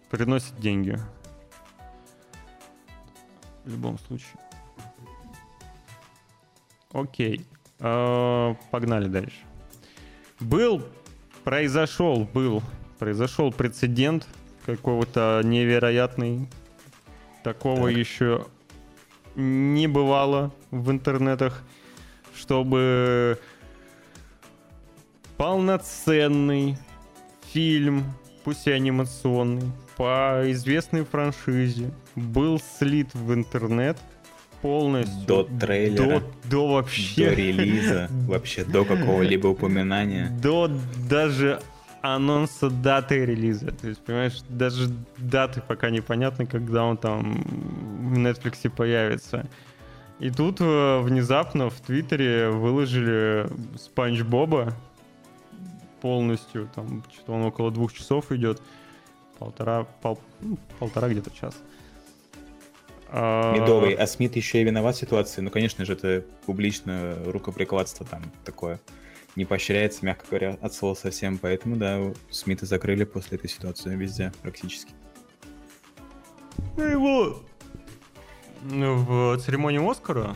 приносит 0.09 0.57
деньги. 0.59 0.97
В 3.65 3.71
любом 3.71 3.97
случае. 3.99 4.39
Окей. 6.93 7.45
Э, 7.79 8.55
Погнали 8.71 9.07
дальше. 9.07 9.37
Был, 10.39 10.83
произошел, 11.43 12.25
был, 12.33 12.63
произошел 12.99 13.51
прецедент 13.51 14.27
какого-то 14.65 15.41
невероятный. 15.43 16.49
Такого 17.43 17.89
Так. 17.89 17.97
еще 17.97 18.45
не 19.35 19.87
бывало 19.87 20.51
в 20.71 20.89
интернетах, 20.91 21.63
чтобы 22.35 23.39
полноценный 25.37 26.77
фильм, 27.51 28.03
пусть 28.43 28.67
и 28.67 28.71
анимационный, 28.71 29.71
по 29.97 30.43
известной 30.45 31.03
франшизе 31.03 31.91
был 32.15 32.61
слит 32.79 33.13
в 33.15 33.33
интернет 33.33 33.97
полностью. 34.61 35.25
До 35.27 35.43
трейлера, 35.43 36.19
До, 36.19 36.49
до 36.49 36.67
вообще... 36.73 37.29
До 37.29 37.33
релиза, 37.33 38.07
вообще 38.27 38.63
до 38.63 38.85
какого-либо 38.85 39.47
упоминания. 39.47 40.29
До 40.41 40.69
даже 41.09 41.59
анонса 42.01 42.69
даты 42.69 43.25
релиза. 43.25 43.71
То 43.71 43.87
есть, 43.87 43.99
понимаешь, 44.03 44.39
даже 44.49 44.89
даты 45.17 45.61
пока 45.67 45.89
непонятно, 45.89 46.45
когда 46.45 46.83
он 46.83 46.97
там 46.97 47.41
в 48.13 48.17
Netflix 48.17 48.69
появится. 48.69 49.49
И 50.19 50.29
тут 50.29 50.57
э, 50.59 50.99
внезапно 51.01 51.69
в 51.69 51.79
Твиттере 51.81 52.49
выложили 52.49 53.47
Спанч 53.77 54.21
Боба 54.21 54.73
полностью. 56.01 56.69
Там 56.75 57.03
что-то 57.13 57.33
он 57.33 57.43
около 57.43 57.71
двух 57.71 57.93
часов 57.93 58.31
идет. 58.31 58.61
Полтора, 59.39 59.85
пол- 60.01 60.19
ну, 60.41 60.57
полтора 60.79 61.09
где-то 61.09 61.31
час. 61.31 61.55
А, 63.09 63.53
Медовый, 63.53 63.93
а 63.93 64.07
Смит 64.07 64.35
еще 64.35 64.61
и 64.61 64.63
виноват 64.63 64.95
в 64.95 64.99
ситуации. 64.99 65.41
Ну, 65.41 65.49
конечно 65.49 65.85
же, 65.85 65.93
это 65.93 66.25
публичное 66.45 67.23
рукоприкладство 67.31 68.05
там 68.05 68.23
такое. 68.43 68.79
Не 69.35 69.45
поощряется, 69.45 70.03
мягко 70.05 70.25
говоря, 70.29 70.57
от 70.61 70.73
слова 70.73 70.95
совсем. 70.95 71.37
Поэтому, 71.37 71.75
да, 71.75 72.01
Смита 72.31 72.65
закрыли 72.65 73.03
после 73.03 73.37
этой 73.37 73.49
ситуации 73.49 73.95
везде 73.95 74.33
практически. 74.41 74.93
Ну, 76.75 76.83
его 76.83 77.43
ну, 78.63 78.95
в 78.95 79.37
церемонии 79.39 79.89
Оскара, 79.89 80.35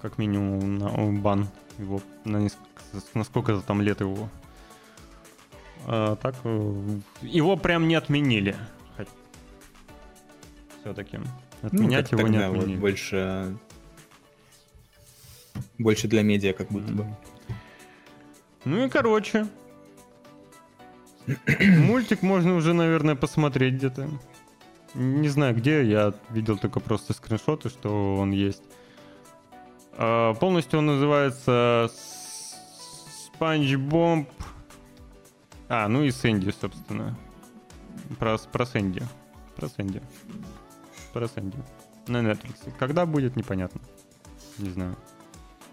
как 0.00 0.18
минимум, 0.18 0.78
на 0.78 0.88
бан 1.20 1.48
его 1.78 2.00
на, 2.24 2.38
неск- 2.38 2.56
на 3.14 3.24
сколько 3.24 3.58
там 3.60 3.82
лет 3.82 4.00
его. 4.00 4.30
А, 5.86 6.16
так 6.16 6.34
э, 6.44 6.98
его 7.22 7.56
прям 7.56 7.88
не 7.88 7.94
отменили. 7.94 8.56
Все-таки. 10.80 11.18
Отменять 11.62 12.12
Ну, 12.12 12.18
его 12.18 12.28
не 12.28 12.34
тогда, 12.34 12.48
вот, 12.50 12.58
отменили. 12.58 12.80
больше... 12.80 13.56
Больше 15.78 16.06
для 16.08 16.22
медиа, 16.22 16.52
как 16.52 16.68
будто 16.68 16.92
бы. 16.92 17.06
Ну 18.64 18.84
и 18.84 18.88
короче. 18.88 19.46
Мультик 21.58 22.22
можно 22.22 22.54
уже, 22.54 22.72
наверное, 22.74 23.16
посмотреть 23.16 23.74
где-то. 23.74 24.08
Не 24.94 25.28
знаю 25.28 25.54
где, 25.54 25.84
я 25.84 26.14
видел 26.30 26.56
только 26.58 26.80
просто 26.80 27.12
скриншоты, 27.12 27.68
что 27.68 28.16
он 28.16 28.30
есть. 28.30 28.62
А, 29.92 30.34
полностью 30.34 30.78
он 30.78 30.86
называется 30.86 31.90
Спанч 33.34 33.74
Бомб. 33.76 34.28
А, 35.68 35.88
ну 35.88 36.02
и 36.02 36.10
Сэнди, 36.10 36.50
собственно. 36.50 37.16
Про, 38.18 38.38
про 38.38 38.64
Сэнди. 38.66 39.02
Про 39.56 39.68
Сэнди. 39.68 40.02
Про 41.12 41.28
Сэнди. 41.28 41.56
На 42.06 42.18
Netflix. 42.18 42.72
Когда 42.78 43.04
будет, 43.06 43.36
непонятно. 43.36 43.80
Не 44.58 44.70
знаю. 44.70 44.96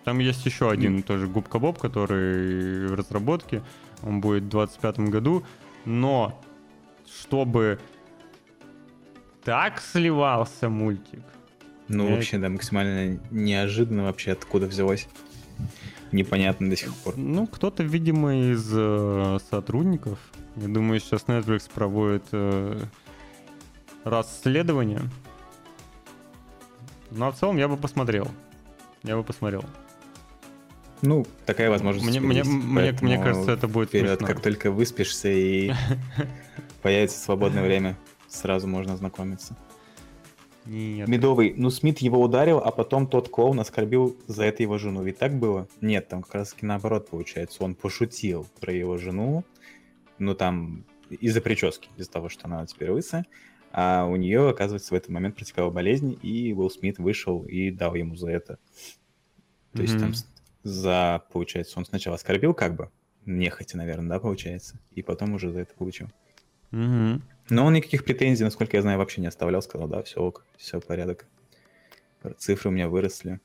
Там 0.03 0.19
есть 0.19 0.45
еще 0.45 0.69
один 0.69 1.01
тоже 1.01 1.27
Губка 1.27 1.59
Боб, 1.59 1.79
который 1.79 2.87
в 2.87 2.93
разработке. 2.93 3.63
Он 4.03 4.21
будет 4.21 4.43
в 4.43 4.49
25 4.49 4.99
году. 5.09 5.43
Но 5.85 6.39
чтобы 7.07 7.79
так 9.43 9.81
сливался 9.81 10.69
мультик. 10.69 11.21
Ну, 11.87 12.07
Я- 12.07 12.15
вообще, 12.15 12.37
да, 12.39 12.49
максимально 12.49 13.19
неожиданно 13.31 14.03
вообще, 14.03 14.31
откуда 14.31 14.65
взялось. 14.65 15.07
Непонятно 16.11 16.69
до 16.69 16.77
сих 16.77 16.93
пор. 16.95 17.17
Ну, 17.17 17.47
кто-то, 17.47 17.83
видимо, 17.83 18.51
из 18.51 18.69
э, 18.73 19.37
сотрудников. 19.49 20.19
Я 20.55 20.67
думаю, 20.67 20.99
сейчас 20.99 21.23
Netflix 21.23 21.69
проводит 21.73 22.23
э, 22.31 22.81
расследование. 24.03 25.01
Но 27.11 27.31
в 27.31 27.35
целом 27.35 27.57
я 27.57 27.67
бы 27.67 27.77
посмотрел. 27.77 28.29
Я 29.03 29.17
бы 29.17 29.23
посмотрел. 29.23 29.65
Ну, 31.01 31.25
такая 31.45 31.69
возможность. 31.69 32.07
Мне, 32.07 32.19
мне, 32.19 32.37
есть, 32.39 32.49
мне, 32.49 32.95
мне 33.01 33.17
кажется, 33.17 33.51
это 33.51 33.67
будет 33.67 33.89
Вперед, 33.89 34.19
смешно. 34.19 34.27
как 34.27 34.41
только 34.41 34.71
выспишься 34.71 35.29
и 35.29 35.71
появится 36.81 37.19
свободное 37.19 37.63
время, 37.63 37.97
сразу 38.27 38.67
можно 38.67 38.93
ознакомиться. 38.93 39.55
Нет. 40.65 41.07
Медовый, 41.07 41.53
ну 41.55 41.69
Смит 41.69 41.99
его 41.99 42.19
ударил, 42.21 42.57
а 42.57 42.71
потом 42.71 43.07
тот 43.07 43.29
клоун 43.29 43.59
оскорбил 43.59 44.17
за 44.27 44.45
это 44.45 44.63
его 44.63 44.77
жену. 44.77 45.03
Ведь 45.03 45.19
так 45.19 45.37
было? 45.37 45.67
Нет, 45.81 46.07
там 46.07 46.23
как 46.23 46.35
раз 46.35 46.53
таки 46.53 46.65
наоборот 46.65 47.09
получается. 47.09 47.63
Он 47.63 47.75
пошутил 47.75 48.47
про 48.59 48.73
его 48.73 48.97
жену, 48.97 49.43
ну 50.17 50.33
там 50.33 50.85
из-за 51.09 51.41
прически, 51.41 51.89
из-за 51.97 52.11
того, 52.11 52.29
что 52.29 52.45
она 52.45 52.65
теперь 52.65 52.89
лысая. 52.89 53.25
А 53.71 54.05
у 54.05 54.15
нее, 54.15 54.49
оказывается, 54.49 54.93
в 54.93 54.97
этот 54.97 55.09
момент 55.09 55.35
протекала 55.35 55.69
болезнь, 55.69 56.17
и 56.21 56.53
Уилл 56.53 56.69
Смит 56.69 56.97
вышел 56.97 57.43
и 57.43 57.71
дал 57.71 57.93
ему 57.93 58.15
за 58.15 58.29
это. 58.31 58.57
То 59.73 59.81
есть 59.81 59.95
Мгм. 59.95 60.01
там 60.01 60.13
за, 60.63 61.23
получается, 61.31 61.77
он 61.77 61.85
сначала 61.85 62.15
оскорбил 62.15 62.53
как 62.53 62.75
бы, 62.75 62.89
нехотя, 63.25 63.77
наверное, 63.77 64.09
да, 64.09 64.19
получается, 64.19 64.79
и 64.91 65.01
потом 65.01 65.33
уже 65.33 65.51
за 65.51 65.59
это 65.59 65.75
получил. 65.75 66.07
Мгм. 66.71 67.21
Но 67.49 67.65
он 67.65 67.73
никаких 67.73 68.03
претензий, 68.03 68.43
насколько 68.43 68.77
я 68.77 68.81
знаю, 68.81 68.97
вообще 68.97 69.21
не 69.21 69.27
оставлял. 69.27 69.61
Сказал, 69.61 69.87
да, 69.87 70.01
все 70.03 70.19
ок, 70.19 70.43
все 70.57 70.79
порядок. 70.79 71.25
Цифры 72.37 72.69
у 72.69 72.73
меня 72.73 72.89
выросли. 72.89 73.39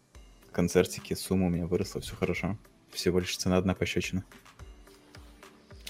Концертики, 0.52 1.14
сумма 1.14 1.47
у 1.47 1.51
меня 1.51 1.66
выросла, 1.66 2.01
все 2.01 2.16
хорошо. 2.16 2.56
Всего 2.90 3.18
лишь 3.20 3.36
цена 3.36 3.59
одна 3.59 3.74
пощечина. 3.74 4.24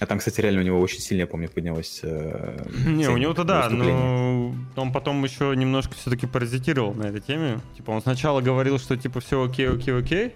А 0.01 0.07
там, 0.07 0.19
кстати, 0.19 0.41
реально 0.41 0.61
у 0.61 0.65
него 0.65 0.81
очень 0.81 1.01
сильно, 1.01 1.23
я 1.23 1.27
помню, 1.27 1.51
поднялась. 1.51 2.01
э, 2.03 2.66
Не, 2.87 3.09
у 3.09 3.19
него-то 3.19 3.45
да, 3.45 3.69
но 3.69 4.55
он 4.77 4.93
потом 4.93 5.23
еще 5.23 5.55
немножко 5.55 5.95
все-таки 5.95 6.27
паразитировал 6.27 6.95
на 6.95 7.05
этой 7.05 7.20
теме. 7.20 7.61
Типа 7.77 7.91
он 7.91 8.01
сначала 8.01 8.41
говорил, 8.41 8.78
что 8.78 8.97
типа 8.97 9.20
все 9.20 9.45
окей, 9.45 9.69
окей, 9.69 9.95
окей, 9.95 10.35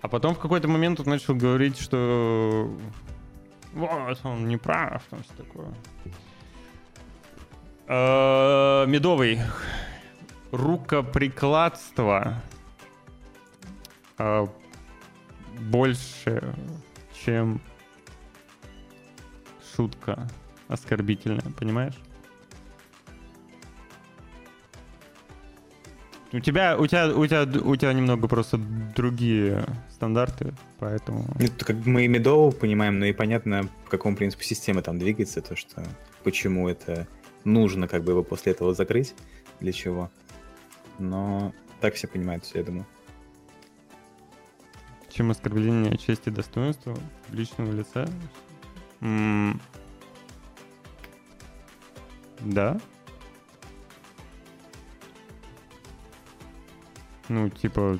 а 0.00 0.08
потом 0.08 0.34
в 0.34 0.40
какой-то 0.40 0.66
момент 0.66 0.98
он 0.98 1.06
начал 1.06 1.36
говорить, 1.36 1.78
что 1.78 2.76
вот, 3.72 4.18
он 4.24 4.48
не 4.48 4.56
прав, 4.56 5.02
там 5.10 5.22
все 5.22 5.32
такое. 5.36 5.72
Э, 7.86 8.84
Медовый. 8.86 9.40
Рукоприкладство 10.50 12.42
э, 14.18 14.46
больше, 15.58 16.54
чем 17.24 17.60
шутка 19.74 20.28
оскорбительная, 20.68 21.50
понимаешь? 21.58 21.98
У 26.34 26.40
тебя, 26.40 26.78
у 26.78 26.86
тебя, 26.86 27.08
у 27.08 27.26
тебя, 27.26 27.42
у 27.42 27.76
тебя 27.76 27.92
немного 27.92 28.26
просто 28.26 28.58
другие 28.96 29.66
стандарты, 29.90 30.54
поэтому. 30.78 31.26
Ну, 31.38 31.44
это 31.44 31.64
как 31.64 31.76
мы 31.84 32.06
и 32.06 32.08
Медову 32.08 32.52
понимаем, 32.52 32.98
но 32.98 33.04
и 33.04 33.12
понятно, 33.12 33.68
по 33.84 33.90
какому 33.90 34.16
принципу 34.16 34.42
система 34.42 34.80
там 34.80 34.98
двигается, 34.98 35.42
то, 35.42 35.56
что 35.56 35.82
почему 36.24 36.68
это 36.68 37.06
нужно 37.44 37.88
как 37.88 38.04
бы 38.04 38.12
его 38.12 38.22
после 38.22 38.52
этого 38.52 38.74
закрыть, 38.74 39.14
для 39.60 39.72
чего. 39.72 40.10
Но 40.98 41.52
так 41.80 41.94
все 41.94 42.06
понимают, 42.06 42.44
я 42.54 42.62
думаю. 42.62 42.86
Чем 45.10 45.30
оскорбление 45.30 45.96
чести 45.98 46.28
и 46.30 46.32
достоинства 46.32 46.96
личного 47.30 47.72
лица? 47.72 48.08
М, 49.00 49.60
Да. 52.40 52.80
Ну, 57.28 57.48
типа... 57.48 57.98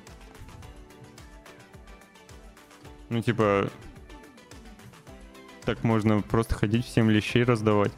Ну, 3.09 3.23
типа... 3.23 3.71
Так 5.65 5.85
можно 5.85 6.21
просто 6.23 6.55
ходить 6.57 6.85
всем 6.85 7.09
лещей 7.09 7.45
раздавать. 7.45 7.93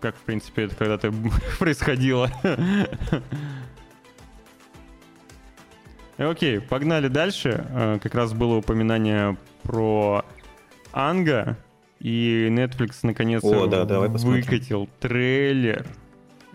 Как, 0.00 0.16
в 0.16 0.20
принципе, 0.20 0.64
это 0.64 0.76
когда-то 0.76 1.12
происходило. 1.58 2.30
Окей, 6.16 6.60
погнали 6.60 7.08
дальше. 7.08 7.64
Э, 7.70 7.98
Как 8.02 8.14
раз 8.14 8.32
было 8.32 8.56
упоминание 8.56 9.36
про 9.62 10.24
Анга, 10.92 11.56
и 12.00 12.48
Netflix 12.50 12.98
наконец 13.02 13.42
О, 13.44 13.66
да, 13.66 13.84
давай 13.84 14.08
посмотрим. 14.10 14.42
выкатил 14.42 14.88
трейлер 15.00 15.86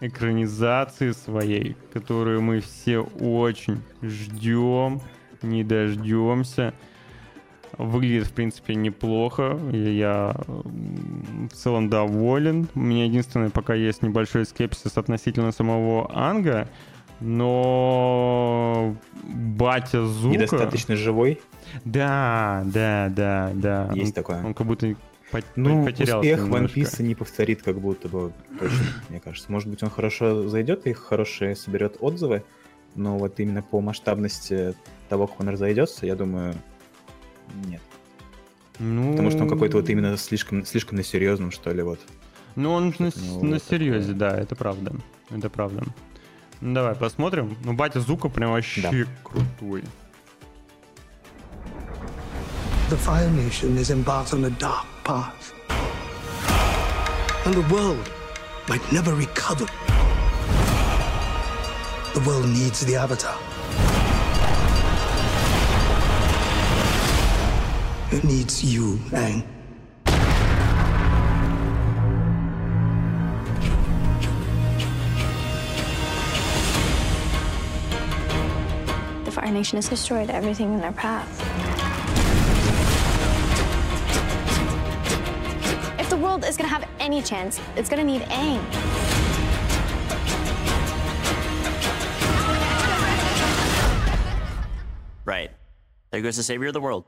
экранизации 0.01 1.11
своей, 1.11 1.77
которую 1.93 2.41
мы 2.41 2.59
все 2.59 2.99
очень 2.99 3.81
ждем, 4.01 5.01
не 5.41 5.63
дождемся. 5.63 6.73
Выглядит, 7.77 8.27
в 8.27 8.33
принципе, 8.33 8.75
неплохо. 8.75 9.59
Я 9.71 10.35
в 10.45 11.53
целом 11.53 11.89
доволен. 11.89 12.67
У 12.75 12.79
меня 12.79 13.05
единственное, 13.05 13.49
пока 13.49 13.73
есть 13.73 14.01
небольшой 14.01 14.45
скепсис 14.45 14.97
относительно 14.97 15.51
самого 15.51 16.11
Анга, 16.15 16.67
но 17.19 18.95
батя 19.23 20.05
Зука... 20.05 20.35
Недостаточно 20.35 20.95
живой? 20.95 21.41
Да, 21.85 22.63
да, 22.65 23.09
да, 23.09 23.51
да. 23.53 23.91
Есть 23.93 24.09
он, 24.09 24.13
такое. 24.13 24.43
Он 24.43 24.53
как 24.53 24.67
будто 24.67 24.95
ну, 25.55 25.85
потерялся 25.85 26.19
успех 26.19 26.39
немножко. 26.43 26.79
One 26.79 26.83
Piece 26.83 27.03
не 27.03 27.15
повторит 27.15 27.63
как 27.63 27.79
будто 27.79 28.07
бы 28.07 28.33
точно, 28.59 28.85
мне 29.09 29.19
кажется. 29.19 29.51
Может 29.51 29.69
быть, 29.69 29.81
он 29.81 29.89
хорошо 29.89 30.47
зайдет 30.47 30.85
и 30.85 30.93
хорошие 30.93 31.55
соберет 31.55 31.97
отзывы, 31.99 32.43
но 32.95 33.17
вот 33.17 33.39
именно 33.39 33.63
по 33.63 33.81
масштабности 33.81 34.75
того, 35.09 35.27
как 35.27 35.39
он 35.39 35.49
разойдется, 35.49 36.05
я 36.05 36.15
думаю, 36.15 36.53
нет. 37.65 37.81
Ну... 38.79 39.11
Потому 39.11 39.31
что 39.31 39.43
он 39.43 39.49
какой-то 39.49 39.77
вот 39.77 39.89
именно 39.89 40.17
слишком, 40.17 40.65
слишком 40.65 40.97
на 40.97 41.03
серьезном, 41.03 41.51
что 41.51 41.71
ли, 41.71 41.81
вот. 41.83 41.99
Ну, 42.55 42.71
он 42.71 42.93
на, 42.99 43.05
на 43.41 43.59
серьезе, 43.59 44.13
такое. 44.13 44.15
да, 44.15 44.37
это 44.37 44.55
правда. 44.55 44.93
Это 45.29 45.49
правда. 45.49 45.83
Ну, 46.61 46.73
давай 46.73 46.95
посмотрим. 46.95 47.57
Ну, 47.63 47.73
батя 47.73 47.99
Зука 47.99 48.29
прям 48.29 48.51
вообще 48.51 48.81
Да. 48.81 48.91
крутой. 49.23 49.83
The 52.89 52.97
Fire 52.97 53.29
Nation 53.31 53.77
is 53.77 53.89
embarked 53.89 54.33
on 54.33 54.45
a 54.45 54.49
dark 54.59 54.85
path. 55.03 55.53
And 57.45 57.53
the 57.55 57.73
world 57.73 58.09
might 58.69 58.81
never 58.91 59.15
recover. 59.15 59.65
The 62.13 62.21
world 62.21 62.47
needs 62.47 62.85
the 62.85 62.95
Avatar. 62.95 63.35
Needs 68.21 68.63
you, 68.63 68.97
Aang. 69.11 69.43
The 79.23 79.31
Fire 79.31 79.51
Nation 79.51 79.77
has 79.77 79.87
destroyed 79.87 80.29
everything 80.29 80.73
in 80.73 80.81
their 80.81 80.91
path. 80.91 81.29
If 85.99 86.09
the 86.09 86.17
world 86.17 86.43
is 86.43 86.57
gonna 86.57 86.69
have 86.69 86.87
any 86.99 87.21
chance, 87.21 87.59
it's 87.75 87.89
gonna 87.89 88.03
need 88.03 88.23
Aang. 88.23 88.61
Right. 95.25 95.51
There 96.11 96.21
goes 96.21 96.35
the 96.35 96.43
savior 96.43 96.67
of 96.67 96.73
the 96.73 96.81
world. 96.81 97.05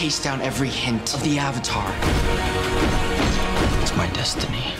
I've 0.00 0.22
down 0.22 0.40
every 0.40 0.70
hint 0.70 1.12
of 1.12 1.22
the 1.22 1.38
Avatar. 1.38 1.86
It's 3.82 3.94
my 3.94 4.08
destiny. 4.14 4.72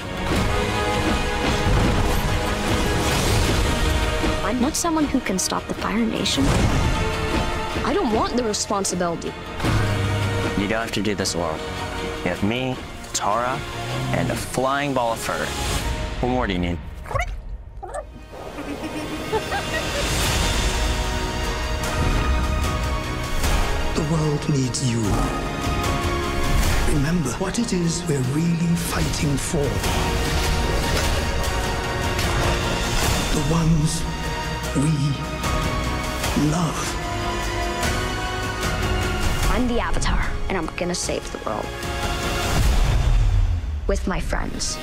I'm 4.42 4.58
not 4.62 4.74
someone 4.74 5.04
who 5.04 5.20
can 5.20 5.38
stop 5.38 5.66
the 5.68 5.74
Fire 5.74 6.06
Nation. 6.06 6.42
I 7.84 7.92
don't 7.92 8.14
want 8.14 8.34
the 8.34 8.44
responsibility. 8.44 9.30
You 10.58 10.66
don't 10.66 10.80
have 10.80 10.92
to 10.92 11.02
do 11.02 11.14
this 11.14 11.34
alone. 11.34 11.58
You 12.24 12.30
have 12.30 12.42
me, 12.42 12.74
Tara, 13.12 13.60
and 14.12 14.30
a 14.30 14.34
flying 14.34 14.94
ball 14.94 15.12
of 15.12 15.18
fur. 15.18 15.44
What 16.24 16.30
more 16.30 16.46
do 16.46 16.54
you 16.54 16.58
need? 16.58 16.78
World 24.10 24.48
needs 24.48 24.90
you. 24.90 25.00
Remember 26.94 27.30
what 27.38 27.60
it 27.60 27.72
is 27.72 28.02
we're 28.08 28.18
really 28.34 28.74
fighting 28.74 29.36
for. 29.36 29.62
The 33.36 33.44
ones 33.52 34.02
we 34.74 34.90
love. 36.50 36.96
I'm 39.52 39.68
the 39.68 39.78
Avatar, 39.78 40.26
and 40.48 40.58
I'm 40.58 40.66
gonna 40.76 40.94
save 40.94 41.30
the 41.30 41.38
world. 41.48 41.66
With 43.86 44.08
my 44.08 44.18
friends. 44.18 44.76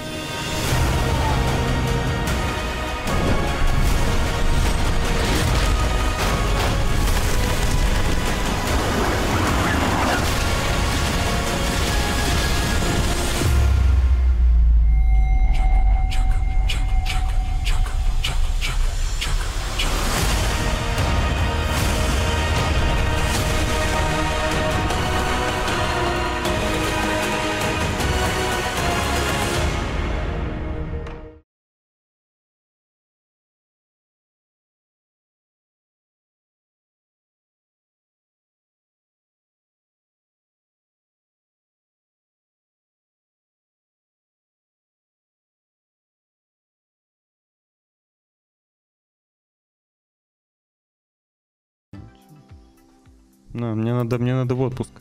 Ну, 53.60 53.74
мне 53.74 53.92
надо, 53.92 54.20
мне 54.20 54.36
надо 54.36 54.54
в 54.54 54.62
отпуск. 54.62 54.92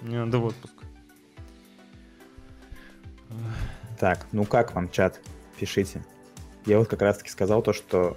Мне 0.00 0.24
надо 0.24 0.38
в 0.38 0.46
отпуск. 0.46 0.72
Так, 3.98 4.26
ну 4.32 4.46
как 4.46 4.74
вам, 4.74 4.88
чат? 4.90 5.20
Пишите. 5.58 6.02
Я 6.64 6.78
вот 6.78 6.88
как 6.88 7.02
раз-таки 7.02 7.28
сказал 7.28 7.60
то, 7.60 7.74
что 7.74 8.16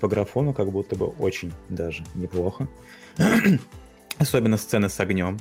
по 0.00 0.08
графону 0.08 0.52
как 0.52 0.70
будто 0.70 0.94
бы 0.96 1.06
очень 1.06 1.54
даже 1.70 2.04
неплохо. 2.14 2.68
Особенно 4.18 4.58
сцены 4.58 4.90
с 4.90 5.00
огнем. 5.00 5.38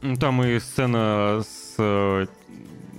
Ну, 0.00 0.14
Там 0.14 0.44
и 0.44 0.60
сцена 0.60 1.42
с 1.44 1.74
э, 1.78 2.26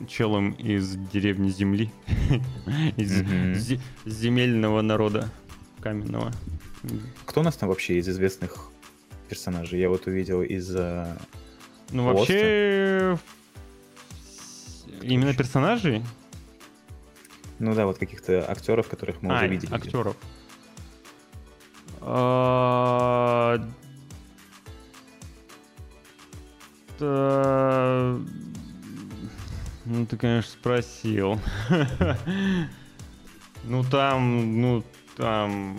челом 0.10 0.52
из 0.52 0.98
деревни 1.14 1.48
Земли. 1.48 1.90
из 2.98 3.80
земельного 4.06 4.82
народа 4.82 5.30
каменного. 5.80 6.34
Кто 7.26 7.40
у 7.40 7.44
нас 7.46 7.56
там 7.56 7.70
вообще 7.70 8.00
из 8.00 8.10
известных 8.10 8.72
персонажей? 9.28 9.80
Я 9.80 9.90
вот 9.90 10.08
увидел 10.08 10.42
из... 10.42 10.74
э, 10.76 11.16
Ну, 11.92 12.04
Просто. 12.12 12.20
вообще... 12.34 13.20
Именно 15.02 15.34
персонажей? 15.34 16.04
Ну 17.60 17.74
да, 17.74 17.86
вот 17.86 17.98
каких-то 17.98 18.50
актеров, 18.50 18.88
которых 18.88 19.22
мы 19.22 19.34
а, 19.34 19.38
уже 19.38 19.48
видели. 19.48 19.74
актеров. 19.74 20.16
А, 22.02 23.60
да, 27.00 28.18
Ну, 29.86 30.06
ты, 30.06 30.18
конечно, 30.18 30.52
спросил. 30.52 31.40
Ну, 33.64 33.84
там, 33.84 34.62
ну, 34.62 34.84
там... 35.18 35.78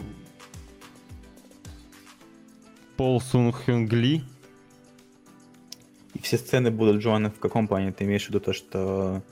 Пол 2.99 3.21
Сун 3.21 3.53
Хюнг 3.53 3.93
Ли. 3.93 4.25
И 6.15 6.19
все 6.21 6.37
сцены 6.37 6.73
будут, 6.73 7.01
Джоанна, 7.01 7.31
в 7.31 7.39
каком 7.39 7.69
плане? 7.69 7.93
Ты 7.93 8.03
имеешь 8.03 8.25
в 8.27 8.29
виду 8.31 8.41
то, 8.41 8.53
что 8.53 9.23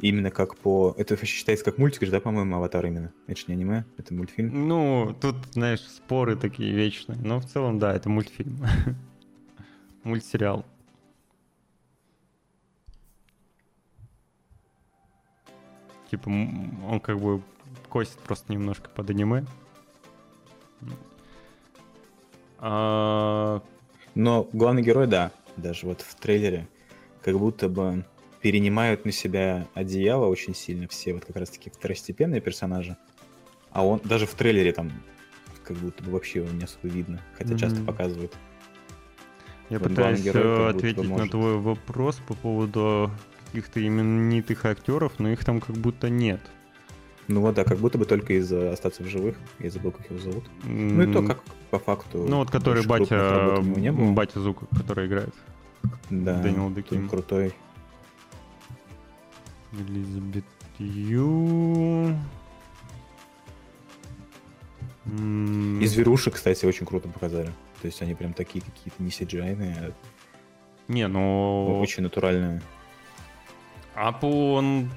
именно 0.00 0.30
как 0.30 0.54
по... 0.58 0.94
Это 0.98 1.14
вообще 1.14 1.26
считается 1.26 1.64
как 1.64 1.78
мультик 1.78 2.02
же, 2.04 2.10
да, 2.10 2.20
по-моему, 2.20 2.56
Аватар 2.56 2.84
именно? 2.84 3.10
Это 3.26 3.40
же 3.40 3.46
не 3.48 3.54
аниме, 3.54 3.86
это 3.96 4.12
мультфильм. 4.12 4.68
Ну, 4.68 5.16
тут, 5.18 5.34
знаешь, 5.52 5.80
споры 5.80 6.36
такие 6.36 6.74
вечные. 6.74 7.18
Но 7.22 7.40
в 7.40 7.46
целом, 7.46 7.78
да, 7.78 7.94
это 7.94 8.10
мультфильм. 8.10 8.58
Мультсериал. 10.04 10.66
Типа, 16.10 16.28
он 16.28 17.00
как 17.00 17.18
бы 17.18 17.42
косит 17.88 18.18
просто 18.18 18.52
немножко 18.52 18.90
под 18.90 19.08
аниме. 19.08 19.46
А, 22.60 23.62
Но 24.14 24.48
главный 24.52 24.82
герой, 24.82 25.06
да, 25.06 25.32
даже 25.56 25.86
вот 25.86 26.02
в 26.02 26.14
трейлере 26.14 26.68
как 27.22 27.38
будто 27.38 27.68
бы 27.68 28.04
перенимают 28.40 29.04
на 29.04 29.12
себя 29.12 29.66
одеяло 29.74 30.26
очень 30.26 30.54
сильно 30.54 30.88
все 30.88 31.12
вот 31.12 31.24
как 31.24 31.36
раз 31.36 31.50
таки 31.50 31.70
второстепенные 31.70 32.40
персонажи. 32.40 32.96
А 33.70 33.84
он 33.84 34.00
даже 34.04 34.26
в 34.26 34.34
трейлере 34.34 34.72
там 34.72 34.90
как 35.64 35.76
будто 35.76 36.02
бы 36.02 36.12
вообще 36.12 36.40
его 36.40 36.48
не 36.50 36.64
особо 36.64 36.88
видно, 36.88 37.20
хотя 37.36 37.56
часто 37.56 37.78
Мгм. 37.78 37.86
показывают. 37.86 38.34
Я 39.68 39.78
Вот 39.78 39.88
пытаюсь 39.88 40.22
герой 40.22 40.44
э, 40.44 40.70
ответить 40.70 41.10
на 41.10 41.28
твой 41.28 41.58
вопрос 41.58 42.16
по 42.26 42.34
поводу 42.34 43.10
каких-то 43.46 43.84
именитых 43.84 44.64
актеров, 44.64 45.12
но 45.18 45.30
их 45.30 45.44
там 45.44 45.60
как 45.60 45.76
будто 45.76 46.08
нет. 46.08 46.40
Ну 47.30 47.42
вот, 47.42 47.54
да, 47.54 47.62
как 47.62 47.78
будто 47.78 47.96
бы 47.96 48.06
только 48.06 48.32
из-за 48.34 48.72
остаться 48.72 49.04
в 49.04 49.06
живых. 49.06 49.36
Я 49.60 49.70
забыл, 49.70 49.92
как 49.92 50.10
его 50.10 50.18
зовут. 50.18 50.44
Ну 50.64 51.02
и 51.02 51.12
то, 51.12 51.22
как 51.22 51.40
по 51.70 51.78
факту. 51.78 52.26
Ну 52.28 52.38
вот 52.38 52.50
который 52.50 52.84
батя, 52.84 53.62
не 53.62 53.92
батя 53.92 54.40
Зука, 54.40 54.66
который 54.76 55.06
играет. 55.06 55.32
Да, 56.10 56.40
Дэниел 56.40 56.70
Деким. 56.70 57.08
крутой. 57.08 57.54
Элизабет 59.72 60.44
Ю. 60.78 62.16
И 65.06 65.86
зверушек, 65.86 66.34
кстати, 66.34 66.66
очень 66.66 66.84
круто 66.84 67.08
показали. 67.08 67.52
То 67.80 67.86
есть 67.86 68.02
они 68.02 68.14
прям 68.14 68.32
такие 68.32 68.62
какие-то 68.64 69.02
не 69.02 69.10
cgi 69.10 69.94
Не, 70.88 71.02
а 71.02 71.08
ну... 71.08 71.78
очень 71.80 72.02
натуральные. 72.02 72.60
Апу 73.94 74.52
он... 74.52 74.90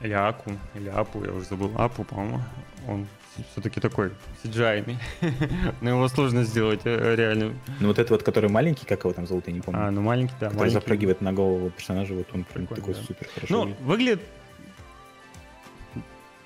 Или 0.00 0.12
Аку, 0.12 0.52
или 0.74 0.88
Апу, 0.88 1.24
я 1.24 1.32
уже 1.32 1.46
забыл. 1.46 1.72
Апу, 1.76 2.04
по-моему. 2.04 2.40
Он 2.86 3.06
все-таки 3.52 3.80
такой 3.80 4.10
cgi 4.42 4.96
Но 5.80 5.90
его 5.90 6.08
сложно 6.08 6.44
сделать 6.44 6.80
э, 6.84 7.14
реально. 7.14 7.54
Ну 7.80 7.88
вот 7.88 7.98
этот 7.98 8.10
вот, 8.10 8.22
который 8.22 8.50
маленький, 8.50 8.86
как 8.86 9.00
его 9.00 9.12
там 9.12 9.26
зовут, 9.26 9.46
я 9.46 9.52
не 9.52 9.60
помню. 9.60 9.80
А, 9.80 9.90
ну 9.90 10.00
маленький, 10.00 10.34
да, 10.40 10.46
который 10.46 10.58
маленький. 10.58 10.74
запрыгивает 10.74 11.20
на 11.20 11.32
голову 11.32 11.70
персонажа, 11.70 12.14
вот 12.14 12.26
он 12.32 12.44
прям 12.44 12.66
такой 12.66 12.94
да. 12.94 13.00
супер 13.00 13.28
хорошо. 13.32 13.54
Ну, 13.54 13.60
выглядит. 13.60 13.86
выглядит 13.86 14.20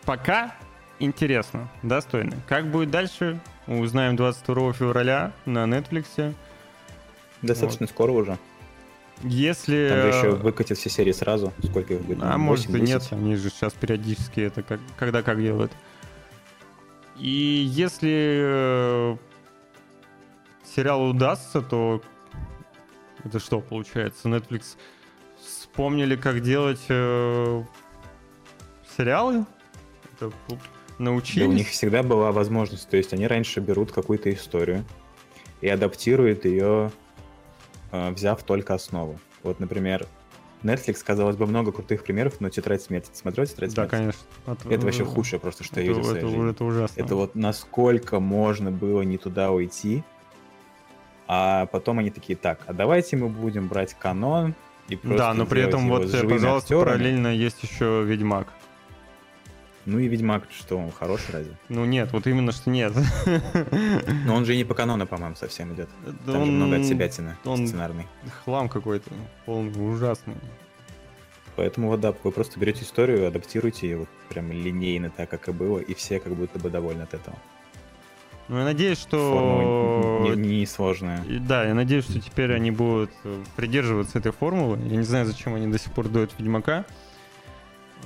пока 0.04 0.54
интересно, 0.98 1.68
достойно. 1.82 2.36
Как 2.48 2.70
будет 2.70 2.90
дальше, 2.90 3.40
узнаем 3.66 4.16
22 4.16 4.72
февраля 4.72 5.32
на 5.46 5.64
Netflix. 5.64 6.34
Достаточно 7.42 7.86
скоро 7.86 8.12
уже. 8.12 8.38
Если... 9.22 9.88
Там 9.88 10.02
же 10.12 10.18
еще 10.18 10.30
выкатят 10.36 10.78
все 10.78 10.90
серии 10.90 11.12
сразу. 11.12 11.52
Сколько 11.64 11.94
их 11.94 12.02
будет? 12.02 12.22
А 12.22 12.32
Ну, 12.32 12.38
может 12.38 12.68
и 12.70 12.72
8-10? 12.72 12.80
нет, 12.80 13.08
они 13.12 13.36
же 13.36 13.50
сейчас 13.50 13.72
периодически 13.72 14.40
это 14.40 14.62
как, 14.62 14.80
когда 14.98 15.22
как 15.22 15.40
делают. 15.40 15.72
И 17.18 17.28
если 17.70 18.10
э, 18.42 19.16
сериал 20.74 21.08
удастся, 21.10 21.62
то 21.62 22.02
это 23.24 23.38
что 23.38 23.60
получается? 23.60 24.28
Netflix 24.28 24.76
вспомнили, 25.40 26.16
как 26.16 26.40
делать 26.40 26.80
э, 26.88 27.62
сериалы? 28.96 29.46
Это 30.16 30.30
п- 30.30 30.56
Да, 30.98 31.04
научились? 31.04 31.46
у 31.46 31.52
них 31.52 31.68
всегда 31.68 32.02
была 32.02 32.32
возможность. 32.32 32.88
То 32.88 32.96
есть 32.96 33.12
они 33.12 33.26
раньше 33.28 33.60
берут 33.60 33.92
какую-то 33.92 34.32
историю 34.32 34.84
и 35.60 35.68
адаптируют 35.68 36.44
ее, 36.44 36.90
э, 36.90 37.01
взяв 37.92 38.42
только 38.42 38.74
основу. 38.74 39.18
Вот, 39.42 39.60
например, 39.60 40.06
Netflix, 40.62 41.02
казалось 41.04 41.36
бы, 41.36 41.46
много 41.46 41.72
крутых 41.72 42.04
примеров, 42.04 42.40
но 42.40 42.48
«Тетрадь 42.48 42.80
смерти». 42.82 43.10
Ты 43.10 43.18
смотрел 43.18 43.46
«Тетрадь 43.46 43.70
Да, 43.74 43.88
смерти»? 43.88 43.90
конечно. 43.90 44.20
От- 44.46 44.66
Это 44.66 44.84
вообще 44.86 45.04
худшее 45.04 45.40
просто, 45.40 45.64
что 45.64 45.80
я 45.80 45.82
это, 45.82 45.88
видел 45.88 46.02
в 46.02 46.06
своей 46.06 46.18
это, 46.24 46.28
жизни. 46.28 46.50
это 46.50 46.64
ужасно. 46.64 47.00
Это 47.00 47.16
вот 47.16 47.34
насколько 47.34 48.20
можно 48.20 48.70
было 48.70 49.02
не 49.02 49.18
туда 49.18 49.50
уйти, 49.50 50.04
а 51.26 51.66
потом 51.66 51.98
они 51.98 52.10
такие, 52.10 52.36
так, 52.36 52.60
а 52.66 52.72
давайте 52.72 53.16
мы 53.16 53.28
будем 53.28 53.66
брать 53.68 53.94
канон 53.94 54.54
и 54.88 54.96
просто 54.96 55.18
Да, 55.18 55.34
но 55.34 55.46
при 55.46 55.62
этом 55.62 55.88
вот, 55.88 56.02
э, 56.14 56.28
пожалуйста, 56.28 56.74
актерами». 56.74 56.84
параллельно 56.84 57.28
есть 57.28 57.62
еще 57.62 58.04
Ведьмак. 58.04 58.48
Ну 59.84 59.98
и 59.98 60.06
Ведьмак, 60.06 60.44
что 60.56 60.78
он 60.78 60.92
хороший 60.92 61.32
разве? 61.32 61.52
Ну 61.68 61.84
нет, 61.84 62.12
вот 62.12 62.26
именно 62.28 62.52
что 62.52 62.70
нет. 62.70 62.92
Но 64.24 64.34
он 64.36 64.44
же 64.44 64.54
и 64.54 64.56
не 64.56 64.64
по 64.64 64.74
канону, 64.74 65.06
по-моему, 65.06 65.34
совсем 65.34 65.74
идет. 65.74 65.88
Да 66.24 66.32
Там 66.34 66.44
же 66.46 66.52
много 66.52 66.74
он 66.76 66.80
от 66.82 66.86
себя 66.86 67.08
тяны 67.08 67.36
он- 67.44 67.66
сценарный. 67.66 68.06
Хлам 68.44 68.68
какой-то, 68.68 69.10
полный, 69.44 69.72
ужасный. 69.92 70.34
Поэтому 71.56 71.88
вот 71.88 72.00
да, 72.00 72.14
вы 72.22 72.30
просто 72.30 72.58
берете 72.58 72.82
историю, 72.84 73.26
адаптируете 73.26 73.88
ее 73.88 73.96
вот 73.98 74.08
прям 74.28 74.50
линейно 74.52 75.10
так, 75.10 75.28
как 75.28 75.48
и 75.48 75.52
было, 75.52 75.78
и 75.80 75.94
все 75.94 76.18
как 76.20 76.34
будто 76.34 76.58
бы 76.58 76.70
довольны 76.70 77.02
от 77.02 77.12
этого. 77.14 77.36
Ну, 78.48 78.58
я 78.58 78.64
надеюсь, 78.64 79.06
Формула 79.10 80.24
что... 80.24 80.34
не, 80.34 80.58
не 80.60 80.66
сложная. 80.66 81.22
И 81.24 81.38
Да, 81.38 81.64
я 81.64 81.74
надеюсь, 81.74 82.04
что 82.04 82.20
теперь 82.20 82.52
они 82.54 82.70
будут 82.70 83.10
придерживаться 83.56 84.18
этой 84.18 84.32
формулы. 84.32 84.78
Я 84.84 84.96
не 84.96 85.02
знаю, 85.04 85.26
зачем 85.26 85.54
они 85.54 85.66
до 85.66 85.78
сих 85.78 85.92
пор 85.92 86.08
дуют 86.08 86.32
Ведьмака. 86.38 86.84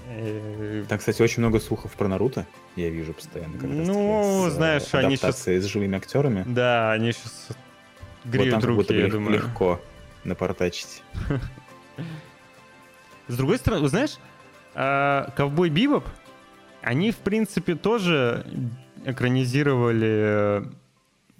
Э, 0.08 0.84
Там, 0.88 0.98
кстати, 0.98 1.22
очень 1.22 1.40
много 1.40 1.60
слухов 1.60 1.92
про 1.92 2.08
Наруто, 2.08 2.46
я 2.76 2.90
вижу 2.90 3.12
постоянно. 3.12 3.58
как 3.58 3.68
Ну, 3.68 4.44
с, 4.44 4.48
э, 4.48 4.50
знаешь, 4.50 4.94
они 4.94 5.14
адаптацией 5.14 5.60
с 5.60 5.64
живыми 5.64 5.96
актерами. 5.96 6.44
Да, 6.46 6.92
они 6.92 7.12
сейчас 7.12 7.46
вот 7.48 7.58
греют 8.24 8.50
там 8.52 8.60
как 8.60 8.70
руки, 8.70 8.94
я 8.94 9.08
думаю. 9.08 9.34
легко 9.34 9.80
напортачить. 10.24 11.02
С 13.28 13.36
другой 13.36 13.58
стороны, 13.58 13.88
знаешь, 13.88 14.18
а, 14.74 15.32
Ковбой 15.36 15.68
Бибоп, 15.68 16.04
они, 16.82 17.10
в 17.10 17.16
принципе, 17.16 17.74
тоже 17.74 18.46
экранизировали, 19.04 20.08
э, 20.08 20.64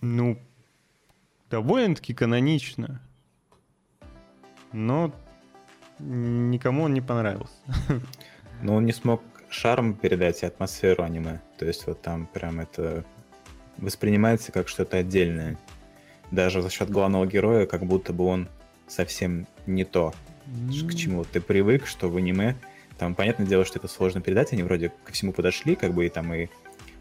ну, 0.01 0.39
довольно-таки 1.51 2.13
канонично. 2.15 3.01
Но 4.73 5.13
никому 6.01 6.83
он 6.85 6.95
не 6.95 7.01
понравился. 7.01 7.55
Но 8.63 8.77
он 8.77 8.87
не 8.87 8.93
смог 8.93 9.23
шарм 9.49 9.95
передать 9.95 10.43
и 10.43 10.47
атмосферу 10.47 11.03
аниме. 11.05 11.41
То 11.59 11.67
есть 11.67 11.87
вот 11.87 12.03
там 12.03 12.27
прям 12.27 12.61
это 12.61 13.05
воспринимается 13.79 14.53
как 14.53 14.69
что-то 14.69 14.99
отдельное. 14.99 15.59
Даже 16.31 16.63
за 16.63 16.71
счет 16.71 16.91
главного 16.91 17.27
героя, 17.27 17.67
как 17.67 17.85
будто 17.85 18.13
бы 18.13 18.25
он 18.25 18.49
совсем 18.89 19.47
не 19.67 19.85
то, 19.85 20.15
к 20.89 20.95
чему 20.95 21.25
ты 21.25 21.41
привык, 21.41 21.87
что 21.87 22.09
в 22.09 22.17
аниме. 22.17 22.57
Там, 22.99 23.15
понятное 23.15 23.47
дело, 23.47 23.65
что 23.65 23.79
это 23.79 23.89
сложно 23.89 24.21
передать, 24.21 24.53
они 24.53 24.63
вроде 24.63 24.91
ко 25.05 25.13
всему 25.13 25.33
подошли, 25.33 25.77
как 25.77 25.93
бы 25.93 26.07
и 26.07 26.09
там 26.09 26.33
и 26.33 26.49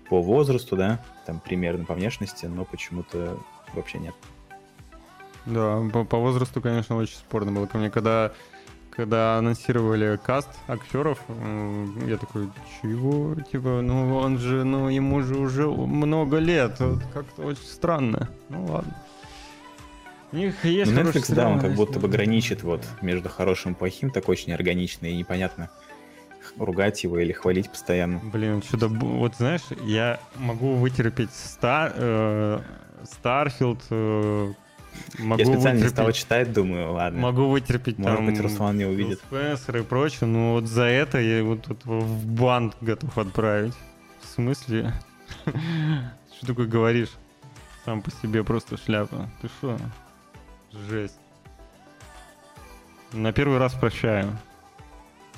по 0.10 0.22
возрасту, 0.22 0.76
да, 0.76 1.04
там 1.26 1.40
примерно 1.40 1.86
по 1.86 1.94
внешности, 1.94 2.46
но 2.46 2.66
почему-то 2.66 3.40
вообще 3.74 4.00
нет. 4.00 4.14
Да, 5.46 5.82
по, 5.94 6.04
по 6.04 6.18
возрасту, 6.18 6.62
конечно, 6.62 6.96
очень 6.96 7.16
спорно 7.16 7.52
было 7.52 7.66
ко 7.66 7.78
мне. 7.78 7.90
Когда, 7.90 8.34
когда 8.96 9.38
анонсировали 9.38 10.20
каст 10.24 10.50
актеров, 10.68 11.20
я 12.08 12.18
такой, 12.18 12.50
чего? 12.82 13.36
Типа, 13.52 13.82
ну 13.82 14.16
он 14.16 14.38
же, 14.38 14.64
ну 14.64 14.90
ему 14.90 15.22
же 15.22 15.36
уже 15.36 15.68
много 15.68 16.38
лет. 16.38 16.80
Вот 16.80 17.02
Как-то 17.14 17.44
очень 17.44 17.64
странно. 17.64 18.30
Ну 18.50 18.66
ладно. 18.66 18.96
У 20.32 20.38
них 20.38 20.66
есть 20.66 20.92
Ну, 20.92 21.02
Netflix, 21.02 21.34
да, 21.34 21.48
он 21.48 21.60
как 21.60 21.76
будто 21.76 22.00
бы 22.00 22.08
граничит 22.08 22.64
вот 22.64 22.84
между 23.02 23.30
хорошим 23.30 23.74
и 23.74 23.76
плохим, 23.76 24.10
так 24.10 24.28
очень 24.28 24.54
органично 24.54 25.06
и 25.06 25.16
непонятно 25.16 25.70
ругать 26.58 27.04
его 27.04 27.20
или 27.20 27.32
хвалить 27.32 27.70
постоянно. 27.70 28.20
Блин, 28.24 28.62
что-то, 28.62 28.88
вот 28.88 29.36
знаешь, 29.36 29.62
я 29.84 30.20
могу 30.36 30.76
вытерпеть 30.76 31.34
Ста, 31.34 31.92
э, 31.94 32.60
Starfield, 33.04 33.82
э, 33.90 34.54
могу 35.20 35.40
Я 35.42 35.46
специально 35.46 35.78
не 35.80 35.84
вытерпеть- 35.86 35.90
стал 35.90 36.12
читать, 36.12 36.54
думаю, 36.54 36.92
ладно. 36.94 37.20
Могу 37.20 37.48
вытерпеть 37.48 37.98
Может 37.98 38.18
там... 38.18 38.26
быть, 38.28 38.40
Руслан 38.40 38.78
не 38.78 38.86
увидит. 38.86 39.20
Спенсер 39.20 39.78
и 39.78 39.82
прочее, 39.84 40.28
но 40.28 40.54
вот 40.54 40.66
за 40.68 40.84
это 40.84 41.20
я 41.20 41.40
его 41.40 41.56
тут 41.56 41.84
в 41.86 42.28
бан 42.28 42.74
готов 42.82 43.18
отправить. 43.18 43.74
В 44.22 44.28
смысле? 44.28 44.94
Что 46.38 46.48
такое 46.48 46.68
говоришь? 46.68 47.12
Сам 47.86 48.02
по 48.02 48.12
себе 48.12 48.44
просто 48.44 48.78
шляпа. 48.78 49.30
Ты 49.42 49.48
что? 49.48 49.78
Жесть. 50.90 51.20
На 53.14 53.32
первый 53.32 53.60
раз 53.60 53.74
прощаю. 53.74 54.38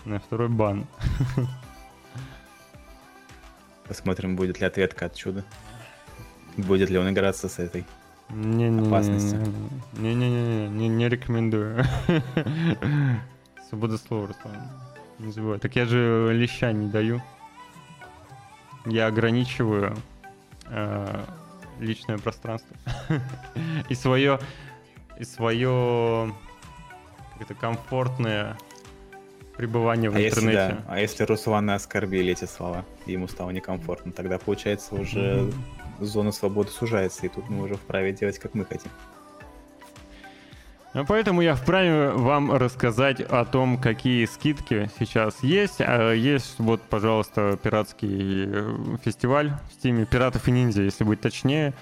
На 0.06 0.20
второй 0.20 0.48
бан. 0.48 0.88
Посмотрим, 3.88 4.36
будет 4.36 4.60
ли 4.60 4.66
ответка 4.66 5.06
от 5.06 5.16
чуда. 5.16 5.44
Будет 6.56 6.90
ли 6.90 6.98
он 6.98 7.10
играться 7.10 7.50
с 7.50 7.60
этой. 7.60 7.86
Не-не-не. 8.30 8.88
Опасности. 8.88 9.38
Не-не-не, 9.94 10.68
не, 10.68 10.88
не 10.90 11.10
рекомендую. 11.10 11.84
Свобода 13.70 13.98
слова, 13.98 14.28
Руслан. 14.28 14.56
Не 15.20 15.32
забывай. 15.32 15.60
Так 15.60 15.76
я 15.76 15.86
же 15.86 16.32
леща 16.34 16.72
не 16.72 16.88
даю. 16.90 17.22
Я 18.86 19.08
ограничиваю 19.08 19.96
э, 20.70 21.24
личное 21.80 22.18
пространство. 22.18 22.76
и 23.90 23.96
свое, 23.96 24.40
и 25.18 25.24
свое 25.24 26.34
это 27.40 27.54
комфортное 27.54 28.58
пребывание 29.56 30.10
в 30.10 30.16
А 30.16 30.20
если, 30.20 30.42
интернете. 30.42 30.76
да, 30.76 30.94
а 30.94 31.00
если 31.00 31.24
Руслана 31.24 31.76
оскорбили 31.76 32.32
эти 32.32 32.46
слова, 32.46 32.86
и 33.06 33.14
ему 33.14 33.28
стало 33.28 33.50
некомфортно, 33.50 34.12
тогда 34.12 34.38
получается 34.38 34.96
уже 34.96 35.52
зона 36.00 36.32
свободы 36.32 36.70
сужается, 36.70 37.26
и 37.26 37.30
тут 37.30 37.50
мы 37.50 37.64
уже 37.64 37.76
вправе 37.76 38.12
делать, 38.14 38.40
как 38.40 38.54
мы 38.54 38.66
хотим. 38.66 38.92
Ну, 40.94 41.06
Поэтому 41.06 41.42
я 41.42 41.54
вправе 41.54 42.10
вам 42.10 42.52
рассказать 42.52 43.22
о 43.22 43.46
том, 43.46 43.78
какие 43.78 44.26
скидки 44.26 44.90
сейчас 44.98 45.44
есть. 45.44 45.76
А 45.80 46.12
Есть 46.12 46.56
вот, 46.58 46.82
пожалуйста, 46.82 47.60
пиратский 47.62 48.46
э, 48.48 48.98
фестиваль 49.04 49.54
в 49.70 49.74
стиме 49.74 50.06
«Пиратов 50.06 50.48
и 50.48 50.52
ниндзя», 50.52 50.82
если 50.82 51.04
быть 51.04 51.22
точнее. 51.22 51.76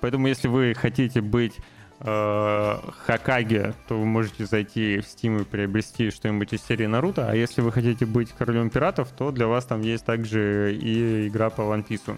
Поэтому, 0.00 0.28
если 0.28 0.46
вы 0.46 0.74
хотите 0.74 1.20
быть 1.20 1.56
э, 2.00 2.76
Хакаге, 3.04 3.74
то 3.88 3.98
вы 3.98 4.04
можете 4.04 4.46
зайти 4.46 5.00
в 5.00 5.06
Steam 5.06 5.42
и 5.42 5.44
приобрести 5.44 6.10
что-нибудь 6.10 6.52
из 6.52 6.62
серии 6.62 6.86
Наруто. 6.86 7.28
А 7.28 7.34
если 7.34 7.62
вы 7.62 7.72
хотите 7.72 8.06
быть 8.06 8.30
королем 8.30 8.70
пиратов, 8.70 9.08
то 9.10 9.32
для 9.32 9.48
вас 9.48 9.64
там 9.64 9.80
есть 9.80 10.04
также 10.04 10.72
и 10.74 11.26
игра 11.26 11.50
по 11.50 11.62
One 11.62 11.84
Piece. 11.84 12.16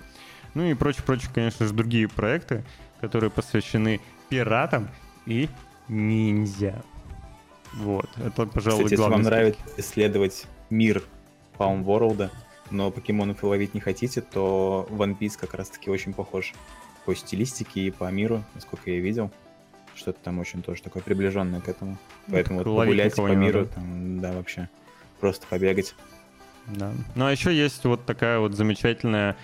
Ну 0.54 0.64
и 0.64 0.74
прочее-прочее, 0.74 1.30
конечно 1.34 1.66
же, 1.66 1.72
другие 1.72 2.08
проекты, 2.08 2.64
которые 3.00 3.30
посвящены 3.30 4.00
пиратам 4.28 4.88
и 5.26 5.48
ниндзя. 5.88 6.82
Вот, 7.74 8.08
это, 8.16 8.46
пожалуй, 8.46 8.84
Кстати, 8.84 8.92
если 8.92 8.96
главный 8.96 9.16
вам 9.16 9.24
скидки. 9.24 9.34
нравится 9.34 9.62
исследовать 9.78 10.46
мир 10.70 11.02
Palm 11.58 11.84
World, 11.84 12.30
но 12.70 12.90
покемонов 12.90 13.42
вы 13.42 13.48
ловить 13.48 13.74
не 13.74 13.80
хотите, 13.80 14.20
то 14.20 14.86
One 14.90 15.18
Piece 15.18 15.36
как 15.38 15.54
раз-таки 15.54 15.90
очень 15.90 16.14
похож 16.14 16.54
по 17.04 17.14
стилистике 17.14 17.80
и 17.80 17.90
по 17.90 18.10
миру, 18.10 18.44
насколько 18.54 18.90
я 18.90 19.00
видел. 19.00 19.30
Что-то 19.94 20.18
там 20.22 20.38
очень 20.38 20.62
тоже 20.62 20.82
такое 20.82 21.02
приближенное 21.02 21.60
к 21.60 21.68
этому. 21.68 21.98
Поэтому 22.28 22.60
так 22.60 22.66
вот 22.66 22.78
погулять 22.78 23.14
по 23.14 23.28
миру, 23.28 23.66
там, 23.66 24.20
да, 24.20 24.32
вообще. 24.32 24.68
Просто 25.20 25.46
побегать. 25.46 25.94
Да. 26.66 26.92
Ну 27.14 27.26
а 27.26 27.32
еще 27.32 27.54
есть 27.54 27.84
вот 27.84 28.06
такая 28.06 28.38
вот 28.38 28.54
замечательная 28.54 29.36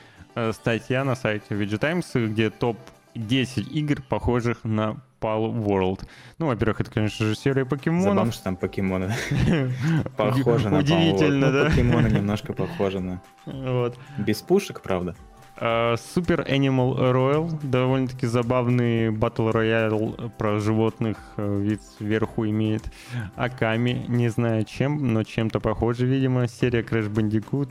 статья 0.53 1.05
на 1.05 1.15
сайте 1.15 1.55
VG 1.55 1.79
Times, 1.79 2.11
где 2.15 2.51
топ-10 2.51 3.63
игр, 3.71 4.03
похожих 4.09 4.65
на 4.65 4.97
Pal 5.21 5.53
World. 5.53 6.01
Ну, 6.39 6.47
во-первых, 6.47 6.81
это, 6.81 6.91
конечно 6.91 7.27
же, 7.27 7.35
серия 7.35 7.65
покемонов. 7.67 8.05
Забавно, 8.15 8.33
что 8.33 8.45
там 8.45 8.57
покемоны 8.57 9.13
похожи 10.17 10.69
на. 10.71 10.79
Удивительно, 10.79 11.47
Ну, 11.51 11.53
да? 11.53 11.65
покемоны 11.67 12.09
немножко 12.11 12.53
похожи 12.53 13.01
на... 13.01 13.21
Вот. 13.47 13.99
Без 14.19 14.41
пушек, 14.43 14.81
правда? 14.81 15.15
А, 15.57 15.95
Super 15.97 16.47
Animal 16.49 16.97
Royal. 17.13 17.51
Довольно-таки 17.63 18.27
забавный 18.27 19.11
батл 19.11 19.51
роял 19.51 20.17
про 20.39 20.59
животных. 20.59 21.19
э, 21.37 21.61
Вид 21.61 21.83
сверху 21.99 22.47
имеет. 22.47 22.91
Аками. 23.37 24.07
Не 24.09 24.29
знаю 24.31 24.65
чем, 24.65 25.13
но 25.13 25.23
чем-то 25.23 25.61
похоже, 25.61 26.07
видимо. 26.07 26.49
Серия 26.49 26.81
Crash 26.81 27.13
Bandicoot. 27.13 27.69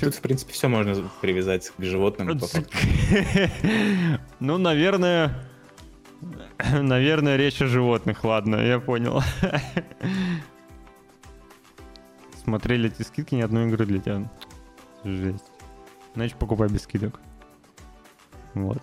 Тут, 0.00 0.14
в 0.14 0.20
принципе, 0.20 0.52
все 0.52 0.68
можно 0.68 1.10
привязать 1.20 1.70
к 1.76 1.82
животным. 1.82 2.40
Ну, 4.40 4.58
наверное... 4.58 5.46
Наверное, 6.72 7.36
речь 7.36 7.60
о 7.62 7.66
животных. 7.66 8.24
Ладно, 8.24 8.56
я 8.56 8.80
понял. 8.80 9.22
Смотрели 12.42 12.90
эти 12.90 13.02
скидки, 13.02 13.34
ни 13.34 13.42
одной 13.42 13.68
игры 13.68 13.86
для 13.86 14.00
тебя. 14.00 14.30
Жесть. 15.04 15.44
Значит, 16.14 16.38
покупай 16.38 16.68
без 16.68 16.82
скидок. 16.82 17.20
Вот. 18.54 18.82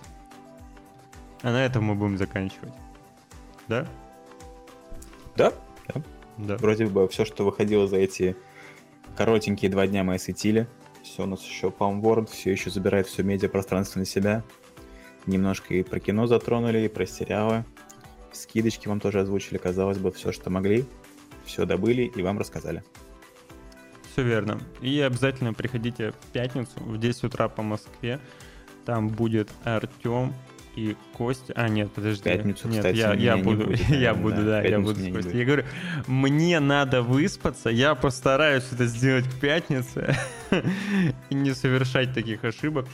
А 1.41 1.51
на 1.51 1.65
этом 1.65 1.83
мы 1.83 1.95
будем 1.95 2.17
заканчивать. 2.17 2.73
Да? 3.67 3.87
Да, 5.35 5.53
да. 5.87 6.01
Да. 6.37 6.57
Вроде 6.57 6.85
бы 6.85 7.07
все, 7.07 7.25
что 7.25 7.43
выходило 7.43 7.87
за 7.87 7.97
эти 7.97 8.35
коротенькие 9.15 9.71
два 9.71 9.87
дня 9.87 10.03
мы 10.03 10.15
осветили. 10.15 10.67
Все, 11.07 11.23
у 11.23 11.25
нас 11.25 11.41
еще 11.41 11.67
Palm 11.67 12.01
World, 12.01 12.29
все 12.29 12.51
еще 12.51 12.69
забирает 12.69 13.07
все 13.07 13.23
медиапространство 13.23 13.99
на 13.99 14.05
себя. 14.05 14.43
Немножко 15.25 15.73
и 15.73 15.81
про 15.81 15.99
кино 15.99 16.27
затронули, 16.27 16.81
и 16.81 16.87
про 16.89 17.05
сериалы. 17.05 17.65
Скидочки 18.33 18.87
вам 18.87 18.99
тоже 18.99 19.21
озвучили, 19.21 19.57
казалось 19.57 19.97
бы, 19.97 20.11
все, 20.11 20.31
что 20.31 20.49
могли. 20.49 20.85
Все 21.45 21.65
добыли 21.65 22.03
и 22.03 22.21
вам 22.21 22.37
рассказали. 22.37 22.83
Все 24.11 24.21
верно. 24.21 24.59
И 24.81 24.99
обязательно 24.99 25.53
приходите 25.53 26.11
в 26.11 26.31
пятницу 26.33 26.71
в 26.75 26.97
10 26.99 27.23
утра 27.23 27.47
по 27.47 27.61
Москве. 27.63 28.19
Там 28.85 29.07
будет 29.07 29.49
Артем 29.63 30.33
и 30.77 30.95
Костя. 31.13 31.53
А, 31.55 31.67
нет, 31.67 31.91
подожди. 31.91 32.23
пятницу, 32.23 32.67
нет, 32.67 32.77
кстати, 32.77 32.97
я, 32.97 33.13
я 33.13 33.37
буду, 33.37 33.65
будет, 33.65 33.79
я 33.89 34.13
буду, 34.13 34.45
да. 34.45 34.61
я 34.61 34.79
буду 34.79 34.99
с 34.99 35.11
Костей. 35.11 35.39
Я 35.39 35.45
говорю, 35.45 35.65
мне 36.05 36.59
надо 36.59 37.01
выспаться, 37.01 37.69
я 37.69 37.95
постараюсь 37.95 38.63
это 38.71 38.85
сделать 38.85 39.25
к 39.25 39.39
пятнице 39.39 40.15
и 41.29 41.35
не 41.35 41.55
совершать 41.55 42.13
таких 42.13 42.43
ошибок. 42.43 42.85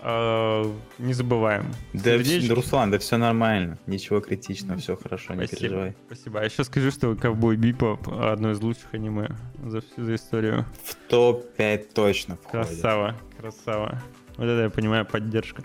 А, 0.00 0.64
Не 0.98 1.12
забываем. 1.12 1.66
Да, 1.92 2.16
Руслан, 2.16 2.90
да 2.90 2.98
все 2.98 3.18
нормально. 3.18 3.78
Ничего 3.86 4.20
критичного, 4.20 4.78
все 4.78 4.96
хорошо, 4.96 5.34
не 5.34 5.46
переживай. 5.46 5.94
Спасибо. 6.06 6.40
А 6.40 6.44
еще 6.44 6.64
скажи, 6.64 6.90
что 6.90 7.14
Ковбой 7.14 7.56
Бипоп 7.56 8.08
одно 8.08 8.52
из 8.52 8.60
лучших 8.62 8.94
аниме 8.94 9.28
за 9.62 9.82
всю 9.82 10.02
за 10.02 10.14
историю. 10.14 10.64
В 10.82 10.94
топ-5 11.10 11.92
точно 11.92 12.36
входит. 12.36 12.68
Красава, 12.68 13.16
красава. 13.38 14.02
Вот 14.38 14.44
это 14.44 14.62
я 14.62 14.70
понимаю, 14.70 15.04
поддержка. 15.04 15.62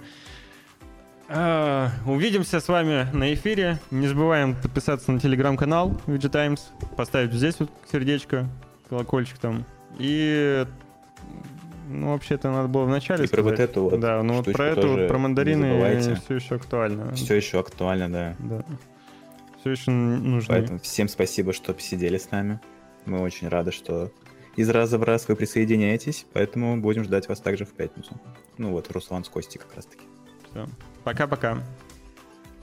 А, 1.32 1.92
увидимся 2.08 2.60
с 2.60 2.68
вами 2.68 3.08
на 3.14 3.32
эфире. 3.36 3.80
Не 3.92 4.08
забываем 4.08 4.56
подписаться 4.56 5.12
на 5.12 5.20
телеграм-канал 5.20 5.96
VG 6.08 6.30
Times, 6.30 6.72
поставить 6.98 7.34
здесь 7.34 7.56
вот 7.60 7.70
сердечко, 7.92 8.50
колокольчик 8.90 9.38
там. 9.38 9.64
И 10.00 10.66
ну, 11.88 12.14
вообще-то 12.14 12.50
надо 12.50 12.68
было 12.68 12.86
в 12.86 12.90
начале 12.90 13.26
И 13.26 13.28
про 13.28 13.44
вот 13.44 13.54
сказать. 13.54 13.70
эту 13.70 13.84
вот 13.84 14.00
Да, 14.00 14.24
ну 14.24 14.42
вот 14.42 14.52
про 14.52 14.66
эту 14.66 14.88
вот, 14.88 15.08
про 15.08 15.18
мандарины 15.20 16.00
все 16.00 16.36
еще 16.36 16.56
актуально. 16.56 17.14
Все 17.14 17.36
еще 17.36 17.60
актуально, 17.60 18.12
да. 18.12 18.36
Да. 18.40 18.64
Все 19.60 19.72
еще 19.72 19.92
нужны. 19.92 20.48
Поэтому 20.48 20.80
всем 20.80 21.08
спасибо, 21.08 21.54
что 21.54 21.74
посидели 21.76 22.18
с 22.18 22.32
нами. 22.32 22.60
Мы 23.06 23.22
очень 23.22 23.50
рады, 23.50 23.72
что 23.72 24.12
из 24.56 24.68
раза 24.70 24.98
в 24.98 25.04
раз 25.04 25.28
вы 25.28 25.36
присоединяетесь, 25.36 26.26
поэтому 26.34 26.82
будем 26.82 27.04
ждать 27.04 27.28
вас 27.28 27.40
также 27.40 27.66
в 27.66 27.74
пятницу. 27.74 28.20
Ну 28.58 28.72
вот, 28.72 28.90
Руслан 28.92 29.24
с 29.24 29.30
Костей 29.30 29.60
как 29.60 29.76
раз 29.76 29.86
таки. 29.86 30.04
Всё. 30.50 30.68
Пока-пока. 31.10 31.58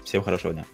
Всем 0.05 0.23
хорошего 0.23 0.52
дня. 0.52 0.64